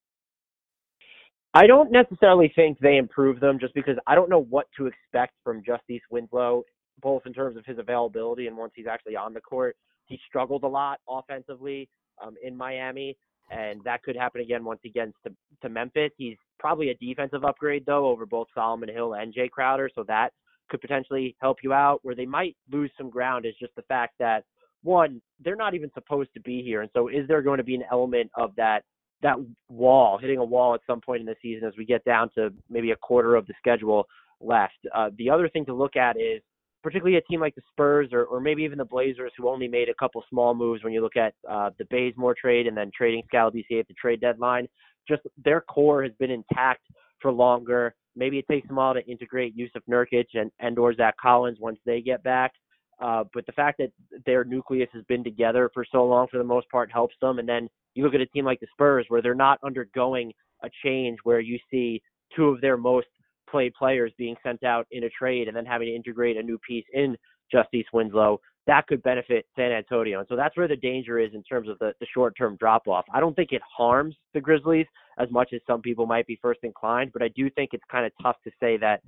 I 1.58 1.66
don't 1.66 1.92
necessarily 1.92 2.54
think 2.56 2.78
they 2.78 2.98
improve 2.98 3.40
them 3.40 3.58
just 3.60 3.74
because 3.74 3.98
I 4.06 4.14
don't 4.14 4.30
know 4.30 4.44
what 4.44 4.68
to 4.78 4.86
expect 4.86 5.34
from 5.44 5.64
Justice 5.64 6.04
Winslow, 6.12 6.62
both 7.02 7.24
in 7.26 7.34
terms 7.34 7.58
of 7.58 7.66
his 7.66 7.80
availability 7.80 8.46
and 8.46 8.56
once 8.56 8.74
he's 8.76 8.86
actually 8.86 9.16
on 9.16 9.34
the 9.34 9.42
court. 9.42 9.76
He 10.06 10.20
struggled 10.30 10.62
a 10.62 10.68
lot 10.68 11.00
offensively 11.10 11.90
um, 12.24 12.36
in 12.44 12.56
Miami, 12.56 13.18
and 13.50 13.84
that 13.86 14.04
could 14.04 14.16
happen 14.16 14.42
again 14.42 14.64
once 14.64 14.82
he 14.84 14.92
gets 14.92 15.14
to, 15.26 15.34
to 15.64 15.70
Memphis. 15.70 16.12
He's 16.16 16.38
probably 16.60 16.92
a 16.92 16.94
defensive 17.04 17.44
upgrade, 17.44 17.88
though, 17.88 18.06
over 18.06 18.28
both 18.28 18.50
Solomon 18.54 18.90
Hill 18.90 19.16
and 19.16 19.34
Jae 19.34 19.50
Crowder, 19.50 19.90
so 19.96 20.04
that 20.04 20.34
could 20.70 20.80
potentially 20.80 21.36
help 21.42 21.58
you 21.64 21.74
out. 21.74 22.02
Where 22.04 22.14
they 22.14 22.28
might 22.28 22.56
lose 22.72 22.92
some 23.00 23.10
ground 23.10 23.48
is 23.48 23.56
just 23.60 23.74
the 23.76 23.82
fact 23.82 24.14
that, 24.20 24.44
one, 24.84 25.24
they're 25.44 25.56
not 25.56 25.74
even 25.74 25.90
supposed 25.96 26.30
to 26.36 26.40
be 26.40 26.62
here. 26.62 26.82
And 26.82 26.92
so 26.94 27.08
is 27.08 27.28
there 27.28 27.42
going 27.42 27.58
to 27.58 27.64
be 27.64 27.74
an 27.74 27.84
element 27.92 28.30
of 28.36 28.56
that 28.58 28.84
that 29.24 29.36
wall, 29.70 30.18
hitting 30.18 30.38
a 30.38 30.44
wall 30.44 30.74
at 30.74 30.82
some 30.86 31.02
point 31.02 31.22
in 31.22 31.26
the 31.26 31.36
season 31.42 31.68
as 31.68 31.74
we 31.78 31.86
get 31.86 32.04
down 32.06 32.30
to 32.36 32.50
maybe 32.70 32.92
a 32.92 32.96
quarter 32.96 33.36
of 33.36 33.48
the 33.48 33.54
schedule 33.58 34.06
left. 34.40 34.78
Uh, 34.94 35.10
the 35.18 35.30
other 35.30 35.50
thing 35.50 35.66
to 35.66 35.74
look 35.74 35.96
at 35.96 36.18
is 36.18 36.42
particularly 36.84 37.18
a 37.18 37.22
team 37.22 37.40
like 37.40 37.56
the 37.56 37.62
Spurs 37.72 38.10
or, 38.14 38.26
or 38.26 38.40
maybe 38.40 38.64
even 38.64 38.78
the 38.78 38.86
Blazers 38.86 39.32
who 39.38 39.50
only 39.50 39.68
made 39.68 39.90
a 39.90 39.94
couple 39.96 40.24
small 40.30 40.54
moves 40.54 40.84
when 40.84 40.94
you 40.94 41.02
look 41.02 41.18
at 41.18 41.34
uh, 41.50 41.70
the 41.78 41.86
Bazemore 41.86 42.36
trade 42.40 42.68
and 42.68 42.78
then 42.78 42.92
trading 42.96 43.24
Skal 43.28 43.48
at 43.48 43.54
the 43.54 43.86
trade 44.00 44.22
deadline. 44.22 44.68
Just 45.08 45.24
their 45.44 45.62
core 45.62 46.04
has 46.04 46.12
been 46.20 46.32
intact 46.32 46.82
for 47.22 47.32
longer. 47.32 47.96
Maybe 48.16 48.38
it 48.38 48.46
takes 48.50 48.68
them 48.68 48.78
a 48.78 48.80
while 48.80 48.94
to 48.94 49.06
integrate 49.06 49.58
Jusuf 49.58 49.82
Nurkic 49.90 50.28
and, 50.34 50.52
and 50.60 50.78
or 50.78 50.94
Zach 50.94 51.16
Collins 51.18 51.58
once 51.60 51.80
they 51.86 52.02
get 52.02 52.24
back. 52.24 52.52
Uh, 53.00 53.24
but 53.34 53.46
the 53.46 53.52
fact 53.52 53.78
that 53.78 53.92
their 54.26 54.44
nucleus 54.44 54.90
has 54.94 55.04
been 55.06 55.24
together 55.24 55.70
for 55.74 55.86
so 55.92 56.04
long, 56.06 56.28
for 56.32 56.38
the 56.38 56.44
most 56.44 56.70
part, 56.70 56.92
helps 56.92 57.16
them. 57.22 57.40
And 57.40 57.48
then 57.48 57.70
you 57.94 58.04
look 58.04 58.16
at 58.16 58.22
a 58.22 58.26
team 58.28 58.46
like 58.46 58.60
the 58.60 58.68
Spurs, 58.72 59.06
where 59.10 59.22
they're 59.22 59.36
not 59.36 59.60
undergoing 59.64 60.32
a 60.64 60.70
change, 60.84 61.20
where 61.24 61.40
you 61.40 61.60
see 61.70 62.02
two 62.36 62.46
of 62.46 62.62
their 62.62 62.78
most 62.78 63.08
played 63.50 63.74
players 63.76 64.12
being 64.18 64.36
sent 64.44 64.64
out 64.64 64.88
in 64.92 65.04
a 65.04 65.10
trade, 65.10 65.48
and 65.48 65.56
then 65.56 65.66
having 65.66 65.88
to 65.88 65.96
integrate 65.96 66.38
a 66.38 66.44
new 66.44 66.58
piece 66.68 66.86
in 66.94 67.16
Justice 67.52 67.86
Winslow. 67.94 68.40
That 68.66 68.86
could 68.88 69.02
benefit 69.04 69.46
San 69.56 69.72
Antonio. 69.72 70.20
And 70.20 70.28
so 70.28 70.36
that's 70.36 70.58
where 70.58 70.68
the 70.68 70.76
danger 70.76 71.20
is 71.20 71.34
in 71.34 71.42
terms 71.44 71.70
of 71.70 71.80
the, 71.80 71.94
the 72.02 72.08
short 72.14 72.36
term 72.38 72.58
drop 72.60 72.88
off. 72.88 73.06
I 73.14 73.22
don't 73.22 73.34
think 73.34 73.54
it 73.54 73.62
harms 73.66 74.16
the 74.34 74.42
Grizzlies 74.42 74.88
as 75.18 75.32
much 75.32 75.54
as 75.54 75.62
some 75.66 75.82
people 75.82 76.06
might 76.06 76.28
be 76.28 76.38
first 76.42 76.60
inclined, 76.64 77.14
but 77.14 77.22
I 77.22 77.30
do 77.30 77.50
think 77.52 77.70
it's 77.72 77.84
kind 77.90 78.06
of 78.06 78.12
tough 78.22 78.36
to 78.44 78.52
say 78.60 78.76
that 78.78 79.02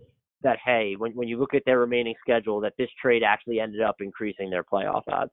that 0.44 0.58
hey, 0.64 0.96
when 0.98 1.12
when 1.14 1.28
you 1.28 1.38
look 1.38 1.54
at 1.54 1.64
their 1.66 1.80
remaining 1.80 2.16
schedule, 2.22 2.62
that 2.62 2.74
this 2.78 2.90
trade 3.02 3.24
actually 3.24 3.60
ended 3.60 3.82
up 3.82 3.98
increasing 4.00 4.50
their 4.50 4.64
playoff 4.64 5.04
odds. 5.08 5.32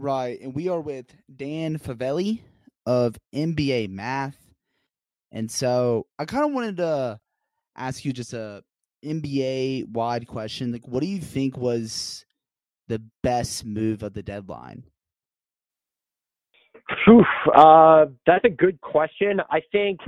Right, 0.00 0.40
and 0.40 0.54
we 0.54 0.68
are 0.68 0.80
with 0.80 1.06
Dan 1.34 1.78
Favale 1.78 2.40
of 2.86 3.16
NBA 3.34 3.90
Math, 3.90 4.38
and 5.32 5.50
so 5.50 6.06
I 6.18 6.24
kind 6.24 6.44
of 6.44 6.52
wanted 6.52 6.76
to 6.78 7.20
ask 7.76 8.04
you 8.04 8.12
just 8.12 8.32
a 8.32 8.62
NBA 9.04 9.88
wide 9.88 10.26
question. 10.26 10.72
Like, 10.72 10.86
what 10.86 11.00
do 11.00 11.06
you 11.06 11.20
think 11.20 11.56
was 11.56 12.24
the 12.88 13.02
best 13.22 13.64
move 13.64 14.02
of 14.02 14.14
the 14.14 14.22
deadline? 14.22 14.84
Oof, 17.08 17.26
uh, 17.54 18.06
that's 18.26 18.44
a 18.44 18.50
good 18.50 18.80
question. 18.80 19.40
I 19.50 19.60
think 19.72 20.00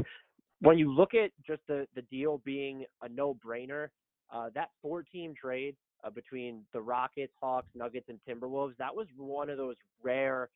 when 0.61 0.79
you 0.79 0.93
look 0.93 1.15
at 1.15 1.31
just 1.47 1.63
the, 1.69 1.87
the 1.95 2.03
deal 2.03 2.41
being 2.45 2.85
a 3.03 3.09
no 3.09 3.35
brainer, 3.35 3.89
uh, 4.33 4.51
that 4.55 4.71
four 4.83 5.03
team 5.03 5.35
trade 5.41 5.77
uh, 6.05 6.11
between 6.11 6.63
the 6.73 6.81
Rockets, 6.81 7.33
Hawks, 7.41 7.69
Nuggets, 7.75 8.09
and 8.09 8.19
Timberwolves, 8.29 8.77
that 8.79 8.95
was 8.95 9.07
one 9.17 9.51
of 9.51 9.57
those 9.57 9.77
rare 10.03 10.49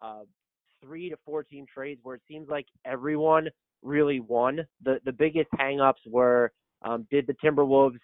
uh, 0.00 0.22
three 0.82 1.08
to 1.08 1.16
four 1.24 1.42
team 1.42 1.66
trades 1.72 2.00
where 2.02 2.16
it 2.16 2.22
seems 2.28 2.48
like 2.48 2.66
everyone 2.84 3.48
really 3.82 4.20
won. 4.20 4.66
The 4.84 5.00
the 5.04 5.12
biggest 5.12 5.48
hangups 5.58 6.06
were 6.06 6.52
um, 6.82 7.06
did 7.10 7.26
the 7.26 7.34
Timberwolves 7.44 7.98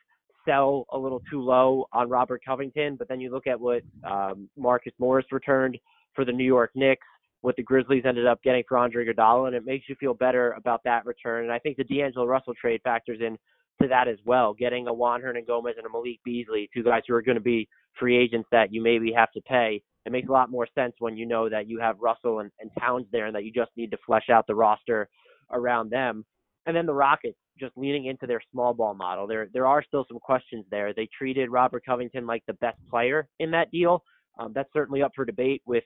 sell 0.47 0.87
a 0.91 0.99
little 0.99 1.23
too 1.31 1.41
low 1.41 1.87
on 1.93 2.09
Robert 2.09 2.43
Covington? 2.45 2.97
But 2.97 3.09
then 3.09 3.21
you 3.21 3.31
look 3.31 3.47
at 3.47 3.61
what 3.61 3.83
um, 4.05 4.49
Marcus 4.57 4.93
Morris 4.99 5.27
returned 5.31 5.79
for 6.15 6.25
the 6.25 6.33
New 6.33 6.45
York 6.45 6.71
Knicks 6.75 7.07
what 7.43 7.57
the 7.57 7.63
Grizzlies 7.63 8.05
ended 8.07 8.27
up 8.27 8.43
getting 8.43 8.63
for 8.69 8.79
Andre 8.79 9.05
Iguodala, 9.05 9.49
and 9.49 9.57
it 9.57 9.65
makes 9.65 9.89
you 9.89 9.97
feel 9.97 10.15
better 10.15 10.53
about 10.53 10.81
that 10.85 11.05
return. 11.05 11.45
And 11.45 11.53
I 11.53 11.59
think 11.59 11.77
the 11.77 11.85
D'Angelo 11.85 12.25
Russell 12.25 12.55
trade 12.55 12.81
factors 12.83 13.19
in 13.21 13.37
to 13.83 13.89
that 13.89 14.09
as 14.09 14.19
well. 14.25 14.55
Getting 14.55 14.87
a 14.87 14.93
Juan 14.93 15.21
Hernangomez 15.21 15.77
and 15.77 15.87
a 15.87 15.90
Malik 15.93 16.21
Beasley, 16.25 16.71
two 16.73 16.85
guys 16.85 17.03
who 17.07 17.15
are 17.15 17.23
going 17.23 17.37
to 17.37 17.43
be 17.43 17.69
free 17.99 18.17
agents 18.17 18.49
that 18.53 18.73
you 18.73 18.83
maybe 18.83 19.13
have 19.13 19.33
to 19.33 19.40
pay. 19.43 19.83
It 20.07 20.13
makes 20.13 20.29
a 20.29 20.33
lot 20.33 20.51
more 20.51 20.67
sense 20.75 20.95
when 20.99 21.17
you 21.17 21.27
know 21.27 21.49
that 21.49 21.69
you 21.69 21.79
have 21.81 22.01
Russell 22.01 22.40
and, 22.40 22.51
and 22.61 22.71
Towns 22.79 23.07
there, 23.13 23.27
and 23.27 23.35
that 23.35 23.45
you 23.45 23.53
just 23.53 23.71
need 23.77 23.90
to 23.90 23.99
flesh 24.07 24.31
out 24.31 24.47
the 24.47 24.55
roster 24.55 25.09
around 25.51 25.90
them. 25.90 26.25
And 26.67 26.77
then 26.77 26.87
the 26.87 26.95
Rockets 26.95 27.37
just 27.59 27.77
leaning 27.77 28.07
into 28.07 28.27
their 28.27 28.40
small 28.53 28.73
ball 28.73 28.95
model. 28.95 29.27
There 29.27 29.49
there 29.53 29.67
are 29.67 29.83
still 29.83 30.05
some 30.09 30.19
questions 30.21 30.65
there. 30.71 30.95
They 30.95 31.09
treated 31.17 31.51
Robert 31.51 31.85
Covington 31.85 32.27
like 32.27 32.45
the 32.47 32.55
best 32.55 32.79
player 32.88 33.29
in 33.40 33.51
that 33.51 33.71
deal. 33.71 34.05
Um, 34.38 34.53
that's 34.55 34.73
certainly 34.73 35.03
up 35.03 35.13
for 35.15 35.25
debate 35.25 35.63
with 35.67 35.85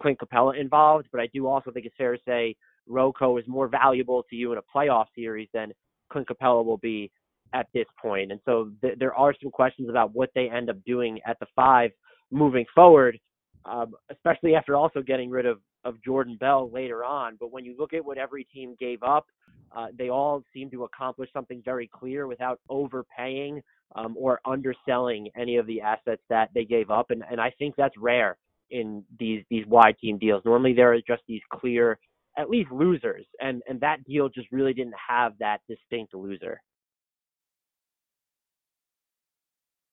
Clint 0.00 0.18
Capela 0.18 0.58
involved, 0.58 1.08
but 1.12 1.20
I 1.20 1.28
do 1.32 1.46
also 1.46 1.70
think 1.70 1.86
it's 1.86 1.96
fair 1.96 2.16
to 2.16 2.22
say 2.26 2.56
Rocco 2.86 3.36
is 3.36 3.44
more 3.46 3.68
valuable 3.68 4.24
to 4.30 4.36
you 4.36 4.52
in 4.52 4.58
a 4.58 4.62
playoff 4.74 5.06
series 5.14 5.48
than 5.52 5.72
Clint 6.10 6.28
Capela 6.28 6.64
will 6.64 6.78
be 6.78 7.10
at 7.54 7.66
this 7.74 7.86
point. 8.00 8.32
And 8.32 8.40
so 8.44 8.70
th- 8.82 8.98
there 8.98 9.14
are 9.14 9.34
some 9.40 9.50
questions 9.50 9.88
about 9.88 10.14
what 10.14 10.30
they 10.34 10.48
end 10.50 10.70
up 10.70 10.76
doing 10.84 11.20
at 11.26 11.38
the 11.40 11.46
five 11.54 11.90
moving 12.30 12.64
forward, 12.74 13.18
um, 13.64 13.94
especially 14.10 14.54
after 14.54 14.76
also 14.76 15.02
getting 15.02 15.30
rid 15.30 15.46
of, 15.46 15.60
of 15.84 16.02
Jordan 16.02 16.36
Bell 16.38 16.70
later 16.70 17.04
on. 17.04 17.36
But 17.38 17.52
when 17.52 17.64
you 17.64 17.74
look 17.78 17.92
at 17.92 18.04
what 18.04 18.18
every 18.18 18.44
team 18.44 18.76
gave 18.78 19.02
up, 19.02 19.26
uh, 19.74 19.88
they 19.96 20.08
all 20.08 20.42
seem 20.52 20.70
to 20.70 20.84
accomplish 20.84 21.30
something 21.32 21.62
very 21.64 21.88
clear 21.92 22.26
without 22.26 22.60
overpaying 22.68 23.62
um, 23.94 24.14
or 24.18 24.40
underselling 24.46 25.28
any 25.36 25.56
of 25.56 25.66
the 25.66 25.80
assets 25.80 26.22
that 26.28 26.50
they 26.54 26.64
gave 26.64 26.90
up. 26.90 27.10
And, 27.10 27.22
and 27.30 27.40
I 27.40 27.50
think 27.58 27.74
that's 27.76 27.96
rare 27.96 28.36
in 28.70 29.04
these 29.18 29.44
these 29.50 29.66
wide 29.66 29.96
team 30.00 30.18
deals. 30.18 30.42
Normally 30.44 30.72
there 30.72 30.92
are 30.92 31.00
just 31.06 31.22
these 31.26 31.42
clear 31.52 31.98
at 32.36 32.50
least 32.50 32.70
losers 32.70 33.26
and 33.40 33.62
and 33.68 33.80
that 33.80 34.04
deal 34.04 34.28
just 34.28 34.48
really 34.52 34.72
didn't 34.72 34.94
have 35.08 35.32
that 35.40 35.60
distinct 35.68 36.14
loser. 36.14 36.60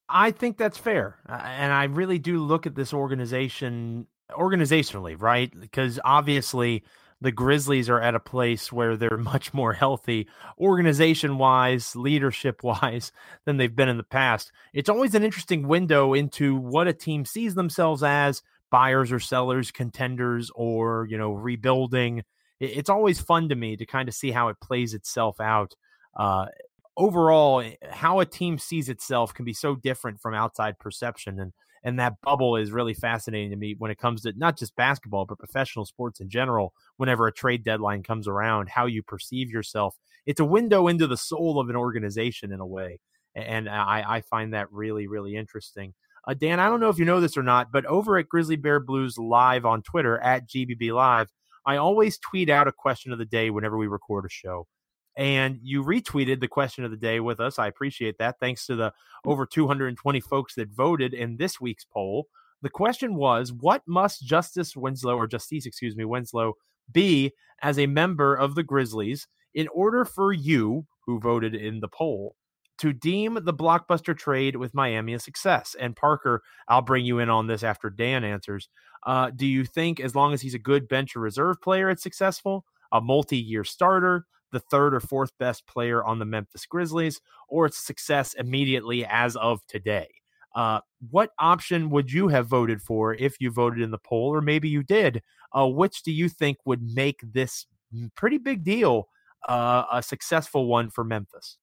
I 0.07 0.31
think 0.31 0.57
that's 0.57 0.77
fair. 0.77 1.17
Uh, 1.27 1.41
and 1.43 1.73
I 1.73 1.85
really 1.85 2.19
do 2.19 2.39
look 2.39 2.67
at 2.67 2.75
this 2.75 2.93
organization 2.93 4.07
organizationally, 4.31 5.19
right? 5.19 5.51
Because 5.59 5.99
obviously 6.03 6.83
the 7.21 7.31
Grizzlies 7.31 7.89
are 7.89 8.01
at 8.01 8.15
a 8.15 8.19
place 8.19 8.71
where 8.71 8.97
they're 8.97 9.17
much 9.17 9.53
more 9.53 9.73
healthy 9.73 10.27
organization 10.59 11.37
wise, 11.37 11.95
leadership 11.95 12.63
wise 12.63 13.11
than 13.45 13.57
they've 13.57 13.75
been 13.75 13.89
in 13.89 13.97
the 13.97 14.03
past. 14.03 14.51
It's 14.73 14.89
always 14.89 15.15
an 15.15 15.23
interesting 15.23 15.67
window 15.67 16.13
into 16.13 16.55
what 16.55 16.87
a 16.87 16.93
team 16.93 17.25
sees 17.25 17.55
themselves 17.55 18.03
as 18.03 18.43
buyers 18.71 19.11
or 19.11 19.19
sellers, 19.19 19.71
contenders, 19.71 20.51
or, 20.55 21.07
you 21.09 21.17
know, 21.17 21.31
rebuilding. 21.31 22.23
It's 22.59 22.89
always 22.89 23.19
fun 23.19 23.49
to 23.49 23.55
me 23.55 23.77
to 23.77 23.85
kind 23.85 24.07
of 24.09 24.15
see 24.15 24.31
how 24.31 24.47
it 24.49 24.57
plays 24.61 24.93
itself 24.93 25.39
out. 25.39 25.75
Uh, 26.17 26.45
overall, 26.97 27.61
eh, 27.61 27.75
how 27.89 28.19
a 28.19 28.25
team 28.25 28.57
sees 28.57 28.89
itself 28.89 29.33
can 29.33 29.45
be 29.45 29.53
so 29.53 29.75
different 29.75 30.21
from 30.21 30.33
outside 30.33 30.79
perception. 30.79 31.39
And 31.39 31.53
and 31.85 31.99
that 31.99 32.19
bubble 32.21 32.55
is 32.57 32.71
really 32.71 32.95
fascinating 32.95 33.51
to 33.51 33.55
me 33.55 33.75
when 33.77 33.91
it 33.91 33.99
comes 33.99 34.23
to 34.23 34.33
not 34.35 34.57
just 34.57 34.75
basketball 34.75 35.25
but 35.25 35.37
professional 35.37 35.85
sports 35.85 36.19
in 36.19 36.29
general 36.29 36.73
whenever 36.97 37.27
a 37.27 37.31
trade 37.31 37.63
deadline 37.63 38.03
comes 38.03 38.27
around 38.27 38.67
how 38.69 38.85
you 38.87 39.01
perceive 39.03 39.49
yourself 39.49 39.95
it's 40.25 40.39
a 40.39 40.45
window 40.45 40.87
into 40.87 41.07
the 41.07 41.15
soul 41.15 41.59
of 41.59 41.69
an 41.69 41.75
organization 41.75 42.51
in 42.51 42.59
a 42.59 42.65
way 42.65 42.99
and 43.35 43.69
i, 43.69 44.03
I 44.05 44.21
find 44.21 44.53
that 44.53 44.71
really 44.71 45.07
really 45.07 45.35
interesting 45.35 45.93
uh, 46.27 46.33
dan 46.33 46.59
i 46.59 46.67
don't 46.67 46.79
know 46.79 46.89
if 46.89 46.99
you 46.99 47.05
know 47.05 47.19
this 47.19 47.37
or 47.37 47.43
not 47.43 47.71
but 47.71 47.85
over 47.85 48.17
at 48.17 48.29
grizzly 48.29 48.55
bear 48.55 48.79
blues 48.79 49.17
live 49.17 49.65
on 49.65 49.81
twitter 49.81 50.19
at 50.19 50.47
gbb 50.47 50.93
live 50.93 51.31
i 51.65 51.77
always 51.77 52.17
tweet 52.19 52.49
out 52.49 52.67
a 52.67 52.71
question 52.71 53.11
of 53.11 53.17
the 53.17 53.25
day 53.25 53.49
whenever 53.49 53.77
we 53.77 53.87
record 53.87 54.25
a 54.25 54.29
show 54.29 54.67
and 55.17 55.59
you 55.61 55.83
retweeted 55.83 56.39
the 56.39 56.47
question 56.47 56.83
of 56.83 56.91
the 56.91 56.97
day 56.97 57.19
with 57.19 57.39
us. 57.39 57.57
I 57.57 57.67
appreciate 57.67 58.17
that. 58.19 58.35
Thanks 58.39 58.65
to 58.67 58.75
the 58.75 58.93
over 59.23 59.45
220 59.45 60.19
folks 60.19 60.55
that 60.55 60.69
voted 60.69 61.13
in 61.13 61.37
this 61.37 61.61
week's 61.61 61.85
poll. 61.85 62.27
The 62.61 62.69
question 62.69 63.15
was, 63.15 63.53
what 63.53 63.81
must 63.87 64.25
Justice 64.25 64.75
Winslow 64.75 65.15
or 65.15 65.27
Justice, 65.27 65.65
excuse 65.65 65.95
me, 65.95 66.05
Winslow 66.05 66.53
be 66.91 67.31
as 67.61 67.79
a 67.79 67.87
member 67.87 68.35
of 68.35 68.55
the 68.55 68.63
Grizzlies 68.63 69.27
in 69.53 69.67
order 69.69 70.03
for 70.03 70.33
you, 70.33 70.85
who 71.05 71.19
voted 71.19 71.55
in 71.55 71.79
the 71.79 71.87
poll, 71.87 72.35
to 72.79 72.93
deem 72.93 73.35
the 73.41 73.53
blockbuster 73.53 74.17
trade 74.17 74.55
with 74.55 74.73
Miami 74.73 75.13
a 75.13 75.19
success? 75.19 75.75
And 75.79 75.95
Parker, 75.95 76.43
I'll 76.67 76.81
bring 76.81 77.05
you 77.05 77.19
in 77.19 77.29
on 77.29 77.47
this 77.47 77.63
after 77.63 77.89
Dan 77.89 78.23
answers. 78.23 78.69
Uh, 79.05 79.31
do 79.35 79.45
you 79.45 79.65
think 79.65 79.99
as 79.99 80.15
long 80.15 80.33
as 80.33 80.41
he's 80.41 80.53
a 80.53 80.59
good 80.59 80.87
bench 80.87 81.15
or 81.15 81.19
reserve 81.19 81.61
player, 81.61 81.89
it's 81.89 82.03
successful? 82.03 82.65
A 82.91 83.01
multi-year 83.01 83.63
starter, 83.63 84.25
the 84.51 84.59
third 84.59 84.93
or 84.93 84.99
fourth 84.99 85.31
best 85.37 85.67
player 85.67 86.03
on 86.03 86.19
the 86.19 86.25
Memphis 86.25 86.65
Grizzlies, 86.65 87.21
or 87.49 87.65
its 87.65 87.77
success 87.77 88.33
immediately 88.33 89.05
as 89.05 89.35
of 89.35 89.65
today. 89.67 90.07
Uh, 90.55 90.79
what 91.11 91.31
option 91.37 91.89
would 91.89 92.11
you 92.11 92.29
have 92.29 92.47
voted 92.47 92.81
for 92.81 93.13
if 93.15 93.35
you 93.39 93.51
voted 93.51 93.81
in 93.81 93.91
the 93.91 93.97
poll, 93.97 94.29
or 94.33 94.41
maybe 94.41 94.69
you 94.69 94.83
did? 94.83 95.21
Uh, 95.51 95.67
which 95.67 96.01
do 96.03 96.11
you 96.11 96.29
think 96.29 96.57
would 96.65 96.81
make 96.81 97.19
this 97.21 97.65
pretty 98.15 98.37
big 98.37 98.63
deal 98.63 99.09
uh, 99.49 99.83
a 99.91 100.01
successful 100.01 100.67
one 100.67 100.89
for 100.89 101.03
Memphis? 101.03 101.57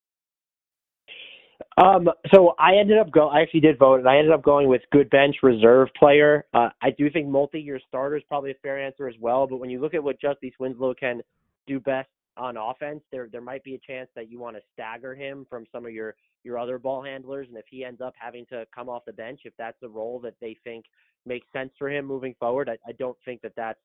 Um, 1.76 2.08
so 2.32 2.54
I 2.58 2.76
ended 2.76 2.98
up 2.98 3.10
go. 3.10 3.28
I 3.28 3.40
actually 3.40 3.60
did 3.60 3.78
vote, 3.78 4.00
and 4.00 4.08
I 4.08 4.18
ended 4.18 4.32
up 4.32 4.42
going 4.42 4.68
with 4.68 4.82
good 4.92 5.08
bench 5.10 5.36
reserve 5.42 5.88
player. 5.98 6.44
Uh, 6.52 6.68
I 6.82 6.90
do 6.90 7.10
think 7.10 7.28
multi-year 7.28 7.80
starter 7.88 8.16
is 8.16 8.22
probably 8.28 8.50
a 8.50 8.56
fair 8.62 8.78
answer 8.78 9.08
as 9.08 9.14
well. 9.20 9.46
But 9.46 9.56
when 9.58 9.70
you 9.70 9.80
look 9.80 9.94
at 9.94 10.02
what 10.02 10.20
Justice 10.20 10.52
Winslow 10.58 10.94
can 10.94 11.22
do 11.66 11.80
best 11.80 12.08
on 12.36 12.56
offense, 12.56 13.00
there 13.10 13.28
there 13.32 13.40
might 13.40 13.64
be 13.64 13.74
a 13.74 13.78
chance 13.78 14.10
that 14.14 14.30
you 14.30 14.38
want 14.38 14.56
to 14.56 14.62
stagger 14.74 15.14
him 15.14 15.46
from 15.48 15.66
some 15.72 15.86
of 15.86 15.92
your 15.92 16.14
your 16.44 16.58
other 16.58 16.78
ball 16.78 17.02
handlers, 17.02 17.48
and 17.48 17.56
if 17.56 17.64
he 17.70 17.84
ends 17.84 18.00
up 18.00 18.14
having 18.18 18.44
to 18.46 18.66
come 18.74 18.88
off 18.88 19.04
the 19.06 19.12
bench, 19.12 19.40
if 19.44 19.54
that's 19.56 19.82
a 19.82 19.88
role 19.88 20.18
that 20.20 20.34
they 20.40 20.56
think 20.64 20.84
makes 21.24 21.46
sense 21.52 21.70
for 21.78 21.88
him 21.88 22.04
moving 22.04 22.34
forward, 22.38 22.68
I, 22.68 22.76
I 22.86 22.92
don't 22.92 23.16
think 23.24 23.42
that 23.42 23.52
that's 23.56 23.78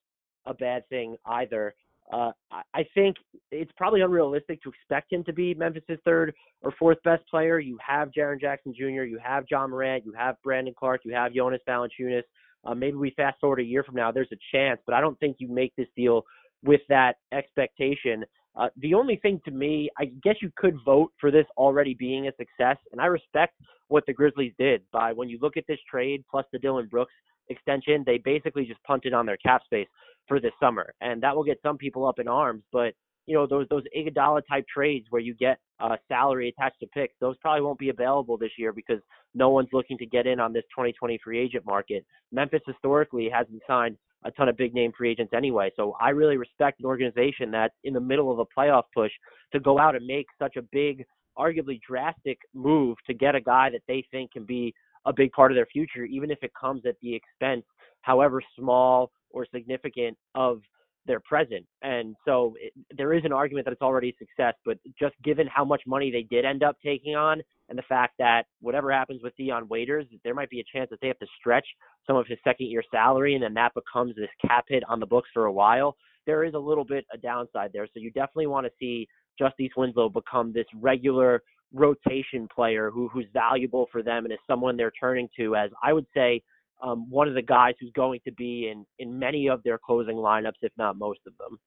a 0.46 0.54
bad 0.54 0.88
thing 0.90 1.18
either. 1.26 1.76
Uh, 2.12 2.32
I, 2.74 2.86
think 2.94 3.18
it's 3.52 3.72
probably 3.76 4.02
unrealistic 4.02 4.62
to 4.64 4.70
expect 4.70 5.12
him 5.12 5.26
to 5.26 5.34
be 5.34 5.54
Memphis's 5.54 6.00
third 6.06 6.34
or 6.62 6.74
fourth 6.80 6.98
best 7.04 7.28
player. 7.30 7.60
You 7.60 7.78
have 7.86 8.12
Jaren 8.18 8.40
Jackson 8.40 8.74
Jr., 8.74 9.04
you 9.04 9.20
have 9.22 9.44
Ja 9.52 9.68
Morant, 9.68 10.06
you 10.06 10.14
have 10.14 10.36
Brandon 10.42 10.74
Clarke, 10.78 11.02
you 11.04 11.14
have 11.14 11.34
Jonas 11.34 11.60
Valanciunas. 11.68 12.24
Uh, 12.64 12.74
maybe 12.74 12.96
we 12.96 13.12
fast 13.12 13.38
forward 13.42 13.60
a 13.60 13.64
year 13.64 13.84
from 13.84 13.96
now, 13.96 14.12
there's 14.12 14.32
a 14.32 14.38
chance, 14.56 14.80
but 14.86 14.96
I 14.96 15.02
don't 15.02 15.20
think 15.20 15.38
you 15.40 15.50
make 15.50 15.76
this 15.76 15.88
deal 15.98 16.24
with 16.64 16.82
that 16.90 17.16
expectation. 17.34 18.24
Uh, 18.56 18.70
the 18.78 18.94
only 18.94 19.18
thing 19.18 19.40
to 19.46 19.52
me, 19.52 19.90
I 20.00 20.06
guess 20.24 20.36
you 20.42 20.52
could 20.56 20.78
vote 20.86 21.12
for 21.20 21.30
this 21.30 21.46
already 21.58 21.94
being 21.94 22.28
a 22.28 22.32
success, 22.38 22.78
and 22.92 23.02
I 23.02 23.06
respect 23.06 23.54
what 23.90 24.06
the 24.08 24.14
Grizzlies 24.14 24.54
did 24.58 24.82
by 24.92 25.14
when 25.14 25.30
you 25.30 25.40
look 25.42 25.58
at 25.58 25.66
this 25.68 25.80
trade 25.90 26.24
plus 26.30 26.46
the 26.52 26.60
Dillon 26.60 26.88
Brooks 26.88 27.14
extension, 27.50 28.04
they 28.06 28.18
basically 28.18 28.66
just 28.66 28.84
punted 28.84 29.14
on 29.14 29.26
their 29.26 29.38
cap 29.38 29.64
space 29.64 29.88
for 30.28 30.40
this 30.40 30.52
summer, 30.60 30.94
and 31.02 31.22
that 31.24 31.36
will 31.36 31.44
get 31.44 31.60
some 31.64 31.78
people 31.78 32.08
up 32.08 32.20
in 32.20 32.28
arms. 32.28 32.64
But 32.72 32.94
you 33.26 33.36
know 33.36 33.46
those 33.46 33.68
those 33.70 33.84
Iguodala 33.96 34.42
type 34.50 34.66
trades 34.74 35.08
where 35.10 35.22
you 35.22 35.34
get 35.36 35.60
a 35.80 35.98
salary 36.08 36.50
attached 36.50 36.80
to 36.80 36.88
picks, 36.88 37.14
those 37.20 37.38
probably 37.38 37.62
won't 37.62 37.78
be 37.78 37.90
available 37.90 38.38
this 38.38 38.52
year 38.58 38.74
because 38.74 39.00
no 39.36 39.50
one's 39.50 39.70
looking 39.74 39.98
to 40.00 40.06
get 40.06 40.26
in 40.26 40.40
on 40.40 40.54
this 40.54 40.64
2020 40.76 41.20
free 41.24 41.40
agent 41.40 41.66
market. 41.66 42.06
Memphis 42.32 42.62
historically 42.66 43.30
hasn't 43.30 43.62
signed 43.68 43.98
a 44.26 44.32
ton 44.32 44.50
of 44.50 44.58
big 44.58 44.74
name 44.74 44.92
free 44.98 45.12
agents 45.12 45.34
anyway. 45.36 45.70
So 45.76 45.96
I 46.02 46.10
really 46.10 46.38
respect 46.38 46.80
an 46.80 46.86
organization 46.86 47.52
that 47.52 47.72
in 47.84 47.94
the 47.94 48.00
middle 48.00 48.32
of 48.32 48.40
a 48.40 48.46
playoff 48.60 48.84
push 48.94 49.12
to 49.54 49.60
go 49.60 49.78
out 49.78 49.96
and 49.96 50.06
make 50.06 50.26
such 50.40 50.56
a 50.56 50.62
big, 50.72 51.06
arguably 51.38 51.80
drastic 51.88 52.40
move 52.54 52.98
to 53.06 53.14
get 53.14 53.36
a 53.36 53.42
guy 53.42 53.70
that 53.70 53.82
they 53.88 54.04
think 54.12 54.32
can 54.32 54.44
be 54.44 54.74
a 55.08 55.14
big 55.14 55.32
part 55.32 55.52
of 55.52 55.56
their 55.56 55.66
future, 55.66 56.04
even 56.06 56.30
if 56.30 56.40
it 56.44 56.52
comes 56.60 56.84
at 56.86 56.96
the 57.02 57.16
expense, 57.16 57.64
however 58.02 58.42
small 58.58 59.12
or 59.32 59.46
significant, 59.54 60.18
of 60.36 60.62
their 61.08 61.22
present. 61.22 61.66
And 61.82 62.16
so 62.26 62.56
it, 62.60 62.74
there 62.96 63.14
is 63.14 63.24
an 63.24 63.32
argument 63.32 63.66
that 63.66 63.72
it's 63.72 63.82
already 63.82 64.10
a 64.10 64.18
success, 64.18 64.54
but 64.66 64.78
just 65.00 65.16
given 65.24 65.48
how 65.48 65.64
much 65.64 65.82
money 65.88 66.12
they 66.12 66.24
did 66.24 66.46
end 66.46 66.64
up 66.64 66.76
taking 66.84 67.16
on 67.16 67.42
and 67.70 67.78
the 67.78 67.84
fact 67.84 68.16
that 68.20 68.44
whatever 68.60 68.92
happens 68.92 69.22
with 69.24 69.36
Dion 69.38 69.68
Waiters, 69.70 70.06
there 70.24 70.36
might 70.36 70.50
be 70.50 70.60
a 70.60 70.78
chance 70.78 70.90
that 70.90 71.00
they 71.02 71.08
have 71.08 71.20
to 71.20 71.28
stretch 71.40 71.66
some 72.06 72.18
of 72.18 72.28
his 72.28 72.38
second 72.44 72.68
year 72.68 72.84
salary 72.92 73.36
and 73.36 73.44
then 73.44 73.54
that 73.54 73.74
becomes 73.74 74.16
this 74.16 74.30
cap 74.46 74.66
hit 74.68 74.84
on 74.90 75.00
the 75.00 75.06
books 75.06 75.30
for 75.34 75.46
a 75.46 75.52
while. 75.52 75.96
There 76.26 76.44
is 76.44 76.54
a 76.54 76.60
little 76.60 76.84
bit 76.84 77.06
a 77.14 77.18
downside 77.18 77.72
there. 77.74 77.88
So 77.88 78.02
you 78.02 78.12
definitely 78.12 78.48
want 78.48 78.66
to 78.66 78.72
see 78.78 79.08
Justice 79.40 79.70
Winslow 79.78 80.10
become 80.10 80.52
this 80.52 80.66
regular 80.76 81.42
rotation 81.74 82.48
player 82.54 82.90
who 82.90 83.08
who's 83.10 83.26
valuable 83.34 83.88
for 83.92 84.02
them 84.02 84.26
and 84.26 84.34
is 84.34 84.40
someone 84.48 84.78
they're 84.78 84.92
turning 85.00 85.28
to 85.38 85.56
as 85.56 85.70
I 85.84 85.94
would 85.94 86.06
say 86.14 86.42
um, 86.82 87.10
one 87.10 87.28
of 87.28 87.34
the 87.34 87.42
guys 87.42 87.74
who's 87.80 87.92
going 87.92 88.20
to 88.26 88.32
be 88.32 88.70
in 88.72 88.86
in 89.00 89.18
many 89.18 89.50
of 89.50 89.64
their 89.64 89.78
closing 89.78 90.18
lineups, 90.18 90.62
if 90.62 90.72
not 90.78 90.98
most 90.98 91.20
of 91.26 91.34
them. 91.38 91.60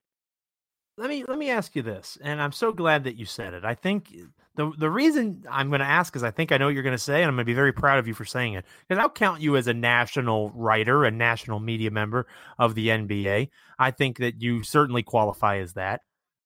Let 0.96 1.08
me 1.08 1.24
let 1.26 1.38
me 1.38 1.50
ask 1.50 1.74
you 1.74 1.82
this, 1.82 2.18
and 2.22 2.42
I'm 2.42 2.52
so 2.52 2.72
glad 2.72 3.04
that 3.04 3.16
you 3.16 3.24
said 3.24 3.54
it. 3.54 3.64
I 3.64 3.74
think 3.74 4.14
the 4.56 4.70
the 4.76 4.90
reason 4.90 5.44
I'm 5.50 5.68
going 5.68 5.80
to 5.80 5.86
ask 5.86 6.14
is 6.14 6.22
I 6.22 6.30
think 6.30 6.52
I 6.52 6.58
know 6.58 6.66
what 6.66 6.74
you're 6.74 6.82
going 6.82 6.94
to 6.94 6.98
say, 6.98 7.22
and 7.22 7.28
I'm 7.28 7.36
going 7.36 7.44
to 7.44 7.50
be 7.50 7.54
very 7.54 7.72
proud 7.72 7.98
of 7.98 8.06
you 8.06 8.14
for 8.14 8.24
saying 8.24 8.54
it 8.54 8.64
because 8.86 9.00
I'll 9.00 9.08
count 9.08 9.40
you 9.40 9.56
as 9.56 9.66
a 9.66 9.74
national 9.74 10.50
writer, 10.50 11.04
a 11.04 11.10
national 11.10 11.58
media 11.58 11.90
member 11.90 12.26
of 12.58 12.74
the 12.74 12.88
NBA. 12.88 13.48
I 13.78 13.90
think 13.90 14.18
that 14.18 14.42
you 14.42 14.62
certainly 14.62 15.02
qualify 15.02 15.58
as 15.58 15.72
that. 15.74 16.02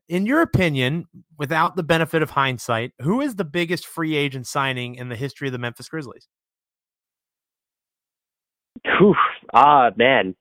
In 0.08 0.26
your 0.26 0.42
opinion, 0.42 1.06
without 1.38 1.76
the 1.76 1.82
benefit 1.82 2.22
of 2.22 2.30
hindsight, 2.30 2.92
who 3.00 3.20
is 3.20 3.36
the 3.36 3.44
biggest 3.44 3.86
free 3.86 4.16
agent 4.16 4.46
signing 4.46 4.96
in 4.96 5.08
the 5.08 5.16
history 5.16 5.48
of 5.48 5.52
the 5.52 5.58
Memphis 5.58 5.88
Grizzlies? 5.88 6.28
Whew, 8.98 9.14
ah, 9.54 9.90
man, 9.96 10.36